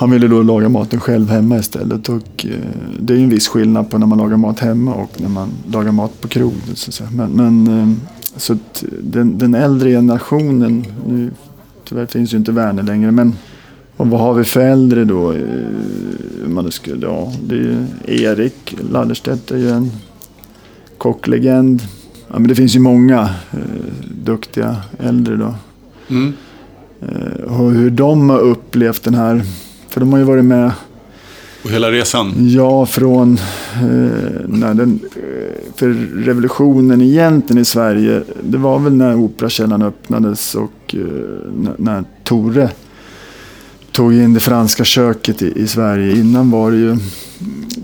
Han 0.00 0.10
ville 0.10 0.28
då 0.28 0.42
laga 0.42 0.68
maten 0.68 1.00
själv 1.00 1.30
hemma 1.30 1.58
istället. 1.58 2.08
Och, 2.08 2.46
eh, 2.46 2.58
det 3.00 3.12
är 3.12 3.16
ju 3.16 3.24
en 3.24 3.30
viss 3.30 3.48
skillnad 3.48 3.90
på 3.90 3.98
när 3.98 4.06
man 4.06 4.18
lagar 4.18 4.36
mat 4.36 4.60
hemma 4.60 4.94
och 4.94 5.20
när 5.20 5.28
man 5.28 5.48
lagar 5.72 5.92
mat 5.92 6.20
på 6.20 6.28
krog. 6.28 6.54
Så. 6.74 7.04
Men, 7.12 7.30
men, 7.30 7.80
eh, 7.80 7.88
så 8.36 8.56
den, 9.02 9.38
den 9.38 9.54
äldre 9.54 9.90
generationen, 9.90 10.84
nu 11.08 11.30
tyvärr 11.84 12.06
finns 12.06 12.32
ju 12.34 12.36
inte 12.36 12.52
Werner 12.52 12.82
längre, 12.82 13.10
men 13.10 13.34
och 13.96 14.06
vad 14.06 14.20
har 14.20 14.34
vi 14.34 14.44
för 14.44 14.60
äldre 14.60 15.04
då? 15.04 15.32
Eh, 15.32 15.42
Man 16.46 16.70
skulle, 16.70 17.06
ja, 17.06 17.32
det 17.46 17.56
är 17.56 17.86
Erik 18.10 18.76
Ladderstedt 18.92 19.50
är 19.50 19.58
ju 19.58 19.70
en 19.70 19.90
kocklegend. 20.98 21.82
Ja, 22.28 22.38
men 22.38 22.48
det 22.48 22.54
finns 22.54 22.76
ju 22.76 22.80
många 22.80 23.20
eh, 23.52 23.58
duktiga 24.24 24.76
äldre 24.98 25.36
då. 25.36 25.54
Mm. 26.08 26.32
Eh, 27.00 27.60
och 27.60 27.70
hur 27.70 27.90
de 27.90 28.30
har 28.30 28.40
upplevt 28.40 29.02
den 29.04 29.14
här, 29.14 29.42
för 29.90 30.00
de 30.00 30.12
har 30.12 30.18
ju 30.18 30.24
varit 30.24 30.44
med 30.44 30.72
Och 31.64 31.70
hela 31.70 31.90
resan? 31.90 32.32
Ja, 32.36 32.86
från 32.86 33.38
eh, 33.74 33.80
när 34.46 34.74
den, 34.74 35.00
eh, 35.16 35.72
för 35.74 35.88
revolutionen 36.24 37.02
egentligen 37.02 37.62
i 37.62 37.64
Sverige. 37.64 38.22
Det 38.42 38.58
var 38.58 38.78
väl 38.78 38.92
när 38.92 39.16
Operakällaren 39.16 39.82
öppnades 39.82 40.54
och 40.54 40.94
eh, 40.94 41.00
när, 41.56 41.74
när 41.78 42.04
Tore 42.24 42.70
tog 43.92 44.14
in 44.14 44.34
det 44.34 44.40
franska 44.40 44.84
köket 44.84 45.42
i, 45.42 45.52
i 45.56 45.66
Sverige. 45.66 46.16
Innan 46.16 46.50
var 46.50 46.70
det 46.70 46.76
ju, 46.76 46.96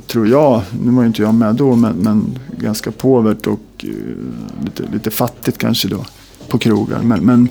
tror 0.07 0.29
jag, 0.29 0.63
nu 0.83 0.91
var 0.91 1.03
ju 1.03 1.07
inte 1.07 1.23
jag 1.23 1.35
med 1.35 1.55
då, 1.55 1.77
men, 1.77 1.97
men 1.97 2.39
ganska 2.59 2.91
påvert 2.91 3.47
och 3.47 3.61
eh, 3.85 4.65
lite, 4.65 4.83
lite 4.93 5.11
fattigt 5.11 5.59
kanske 5.59 5.89
då 5.89 6.05
på 6.49 6.59
krogar. 6.59 7.03
Men, 7.03 7.25
men 7.25 7.49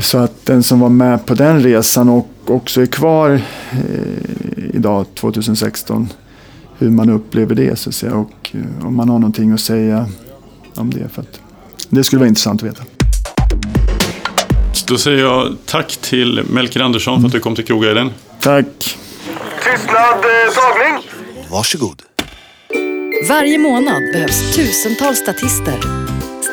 så 0.00 0.18
att 0.18 0.46
den 0.46 0.62
som 0.62 0.80
var 0.80 0.88
med 0.88 1.26
på 1.26 1.34
den 1.34 1.62
resan 1.62 2.08
och 2.08 2.31
också 2.46 2.82
är 2.82 2.86
kvar 2.86 3.30
eh, 3.72 4.64
idag 4.74 5.06
2016 5.14 6.08
hur 6.78 6.90
man 6.90 7.10
upplever 7.10 7.54
det 7.54 7.78
så 7.78 7.88
att 7.88 7.94
säga 7.94 8.14
och 8.14 8.50
eh, 8.52 8.86
om 8.86 8.96
man 8.96 9.08
har 9.08 9.18
någonting 9.18 9.52
att 9.52 9.60
säga 9.60 10.06
om 10.74 10.90
det. 10.90 11.08
För 11.08 11.22
att 11.22 11.40
det 11.88 12.04
skulle 12.04 12.20
vara 12.20 12.28
intressant 12.28 12.62
att 12.62 12.68
veta. 12.68 12.82
Då 14.88 14.98
säger 14.98 15.18
jag 15.18 15.56
tack 15.66 15.96
till 15.96 16.42
Melker 16.50 16.80
Andersson 16.80 17.20
för 17.20 17.26
att 17.26 17.32
du 17.32 17.40
kom 17.40 17.54
till 17.54 17.64
Krogguiden. 17.64 18.10
Tack! 18.40 18.66
Tystnad, 19.64 19.98
eh, 19.98 20.52
tagning! 20.54 21.08
Varsågod. 21.50 22.02
Varje 23.28 23.58
månad 23.58 24.02
behövs 24.12 24.56
tusentals 24.56 25.18
statister. 25.18 26.01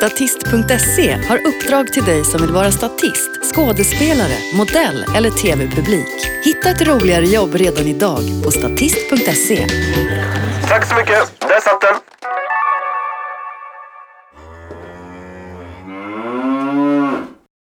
Statist.se 0.00 1.12
har 1.28 1.46
uppdrag 1.46 1.92
till 1.92 2.04
dig 2.04 2.24
som 2.24 2.40
vill 2.40 2.52
vara 2.52 2.70
statist, 2.70 3.30
skådespelare, 3.54 4.36
modell 4.54 5.04
eller 5.16 5.30
tv-publik. 5.30 6.26
Hitta 6.44 6.70
ett 6.70 6.82
roligare 6.88 7.26
jobb 7.26 7.54
redan 7.54 7.86
idag 7.86 8.20
på 8.44 8.50
statist.se. 8.50 9.66
Tack 10.68 10.88
så 10.88 10.94
mycket. 10.94 11.40
Där 11.40 11.60
satt 11.60 11.80
den. 11.80 11.94